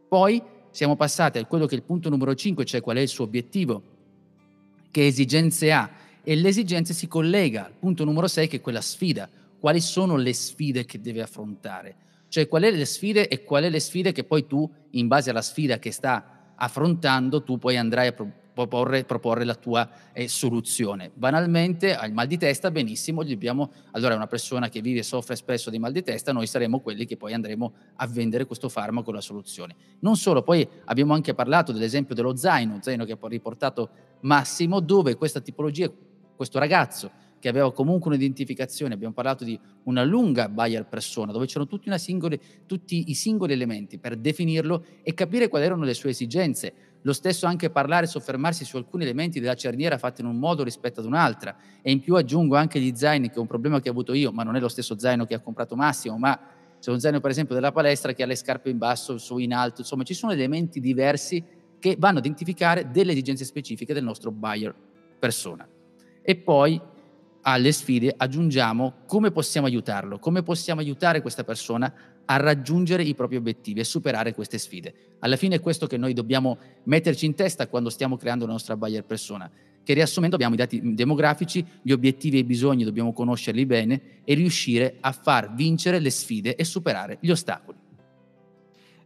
Poi 0.08 0.42
siamo 0.70 0.96
passati 0.96 1.38
a 1.38 1.46
quello 1.46 1.66
che 1.66 1.76
è 1.76 1.78
il 1.78 1.84
punto 1.84 2.08
numero 2.08 2.34
5, 2.34 2.64
cioè 2.64 2.80
qual 2.80 2.96
è 2.96 3.00
il 3.00 3.06
suo 3.06 3.26
obiettivo, 3.26 3.80
che 4.90 5.06
esigenze 5.06 5.70
ha. 5.70 5.88
E 6.24 6.34
l'esigenza 6.34 6.92
si 6.92 7.06
collega 7.06 7.66
al 7.66 7.74
punto 7.78 8.02
numero 8.02 8.26
6, 8.26 8.48
che 8.48 8.56
è 8.56 8.60
quella 8.60 8.80
sfida 8.80 9.28
quali 9.62 9.80
sono 9.80 10.16
le 10.16 10.34
sfide 10.34 10.84
che 10.84 11.00
deve 11.00 11.22
affrontare. 11.22 11.94
Cioè 12.26 12.48
qual 12.48 12.64
è 12.64 12.70
le 12.72 12.84
sfide 12.84 13.28
e 13.28 13.44
qual 13.44 13.62
è 13.62 13.70
le 13.70 13.78
sfide 13.78 14.10
che 14.10 14.24
poi 14.24 14.44
tu, 14.48 14.68
in 14.90 15.06
base 15.06 15.30
alla 15.30 15.40
sfida 15.40 15.78
che 15.78 15.92
sta 15.92 16.54
affrontando, 16.56 17.44
tu 17.44 17.58
poi 17.58 17.76
andrai 17.76 18.08
a 18.08 18.12
proporre, 18.12 19.04
proporre 19.04 19.44
la 19.44 19.54
tua 19.54 19.88
eh, 20.12 20.26
soluzione. 20.26 21.12
Banalmente, 21.14 21.94
al 21.94 22.10
mal 22.10 22.26
di 22.26 22.38
testa, 22.38 22.72
benissimo, 22.72 23.22
dobbiamo, 23.22 23.70
allora 23.92 24.16
una 24.16 24.26
persona 24.26 24.68
che 24.68 24.80
vive 24.80 24.98
e 24.98 25.04
soffre 25.04 25.36
spesso 25.36 25.70
di 25.70 25.78
mal 25.78 25.92
di 25.92 26.02
testa, 26.02 26.32
noi 26.32 26.48
saremo 26.48 26.80
quelli 26.80 27.04
che 27.04 27.16
poi 27.16 27.32
andremo 27.32 27.72
a 27.94 28.06
vendere 28.08 28.46
questo 28.46 28.68
farmaco, 28.68 29.12
la 29.12 29.20
soluzione. 29.20 29.76
Non 30.00 30.16
solo, 30.16 30.42
poi 30.42 30.68
abbiamo 30.86 31.14
anche 31.14 31.34
parlato 31.34 31.70
dell'esempio 31.70 32.16
dello 32.16 32.34
zaino, 32.34 32.80
zaino 32.80 33.04
che 33.04 33.12
ha 33.12 33.28
riportato 33.28 33.90
Massimo, 34.22 34.80
dove 34.80 35.14
questa 35.14 35.40
tipologia, 35.40 35.88
questo 36.34 36.58
ragazzo 36.58 37.21
che 37.42 37.48
aveva 37.48 37.72
comunque 37.72 38.08
un'identificazione, 38.08 38.94
abbiamo 38.94 39.12
parlato 39.12 39.42
di 39.42 39.58
una 39.86 40.04
lunga 40.04 40.48
buyer 40.48 40.86
persona, 40.86 41.32
dove 41.32 41.46
c'erano 41.46 41.66
tutti, 41.66 41.90
singoli, 41.98 42.40
tutti, 42.66 43.10
i 43.10 43.14
singoli 43.14 43.52
elementi 43.52 43.98
per 43.98 44.16
definirlo 44.16 44.84
e 45.02 45.12
capire 45.12 45.48
quali 45.48 45.64
erano 45.64 45.82
le 45.82 45.92
sue 45.92 46.10
esigenze. 46.10 46.72
Lo 47.02 47.12
stesso 47.12 47.46
anche 47.46 47.68
parlare, 47.68 48.06
soffermarsi 48.06 48.64
su 48.64 48.76
alcuni 48.76 49.02
elementi 49.02 49.40
della 49.40 49.56
cerniera 49.56 49.98
fatta 49.98 50.20
in 50.20 50.28
un 50.28 50.38
modo 50.38 50.62
rispetto 50.62 51.00
ad 51.00 51.06
un'altra. 51.06 51.56
E 51.82 51.90
in 51.90 51.98
più 51.98 52.14
aggiungo 52.14 52.54
anche 52.54 52.78
gli 52.78 52.94
zaini, 52.94 53.28
che 53.28 53.34
è 53.34 53.40
un 53.40 53.48
problema 53.48 53.80
che 53.80 53.88
ho 53.88 53.90
avuto 53.92 54.12
io, 54.12 54.30
ma 54.30 54.44
non 54.44 54.54
è 54.54 54.60
lo 54.60 54.68
stesso 54.68 54.96
zaino 54.96 55.24
che 55.24 55.34
ha 55.34 55.40
comprato 55.40 55.74
Massimo, 55.74 56.16
ma 56.18 56.38
c'è 56.78 56.92
un 56.92 57.00
zaino 57.00 57.18
per 57.18 57.32
esempio 57.32 57.56
della 57.56 57.72
palestra 57.72 58.12
che 58.12 58.22
ha 58.22 58.26
le 58.26 58.36
scarpe 58.36 58.70
in 58.70 58.78
basso, 58.78 59.18
su 59.18 59.38
in 59.38 59.52
alto, 59.52 59.80
insomma 59.80 60.04
ci 60.04 60.14
sono 60.14 60.30
elementi 60.30 60.78
diversi 60.78 61.42
che 61.80 61.96
vanno 61.98 62.18
ad 62.18 62.24
identificare 62.24 62.88
delle 62.92 63.10
esigenze 63.10 63.44
specifiche 63.44 63.92
del 63.92 64.04
nostro 64.04 64.30
buyer 64.30 64.72
persona. 65.18 65.68
E 66.22 66.36
poi 66.36 66.80
alle 67.42 67.72
sfide 67.72 68.14
aggiungiamo 68.16 68.94
come 69.06 69.30
possiamo 69.30 69.66
aiutarlo, 69.66 70.18
come 70.18 70.42
possiamo 70.42 70.80
aiutare 70.80 71.20
questa 71.20 71.44
persona 71.44 71.92
a 72.24 72.36
raggiungere 72.36 73.02
i 73.02 73.14
propri 73.14 73.36
obiettivi 73.36 73.80
e 73.80 73.84
superare 73.84 74.34
queste 74.34 74.58
sfide. 74.58 74.94
Alla 75.20 75.36
fine 75.36 75.56
è 75.56 75.60
questo 75.60 75.86
che 75.86 75.96
noi 75.96 76.12
dobbiamo 76.12 76.58
metterci 76.84 77.26
in 77.26 77.34
testa 77.34 77.66
quando 77.66 77.90
stiamo 77.90 78.16
creando 78.16 78.46
la 78.46 78.52
nostra 78.52 78.76
buyer 78.76 79.04
persona, 79.04 79.50
che 79.82 79.94
riassumendo 79.94 80.36
abbiamo 80.36 80.54
i 80.54 80.58
dati 80.58 80.94
demografici, 80.94 81.64
gli 81.82 81.90
obiettivi 81.90 82.36
e 82.36 82.40
i 82.40 82.44
bisogni 82.44 82.84
dobbiamo 82.84 83.12
conoscerli 83.12 83.66
bene 83.66 84.00
e 84.24 84.34
riuscire 84.34 84.96
a 85.00 85.12
far 85.12 85.52
vincere 85.54 85.98
le 85.98 86.10
sfide 86.10 86.54
e 86.54 86.64
superare 86.64 87.18
gli 87.20 87.30
ostacoli. 87.30 87.81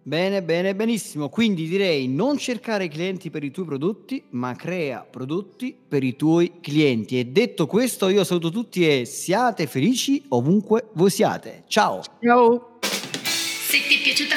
Bene, 0.07 0.41
bene, 0.41 0.77
benissimo. 0.77 1.29
Quindi 1.29 1.67
direi 1.67 2.07
non 2.07 2.39
cercare 2.39 2.87
clienti 2.87 3.29
per 3.29 3.43
i 3.43 3.51
tuoi 3.51 3.67
prodotti, 3.67 4.23
ma 4.31 4.55
crea 4.55 5.01
prodotti 5.01 5.77
per 5.77 6.05
i 6.05 6.15
tuoi 6.15 6.61
clienti. 6.61 7.19
E 7.19 7.25
detto 7.25 7.67
questo, 7.67 8.07
io 8.07 8.23
saluto 8.23 8.51
tutti 8.51 8.87
e 8.87 9.05
siate 9.05 9.67
felici 9.67 10.23
ovunque 10.29 10.91
voi 10.93 11.11
siate. 11.11 11.65
Ciao. 11.67 12.03
Ciao. 12.21 12.79
Se 12.83 13.79
ti 13.89 13.97
è 13.97 14.03
piaciuta 14.05 14.37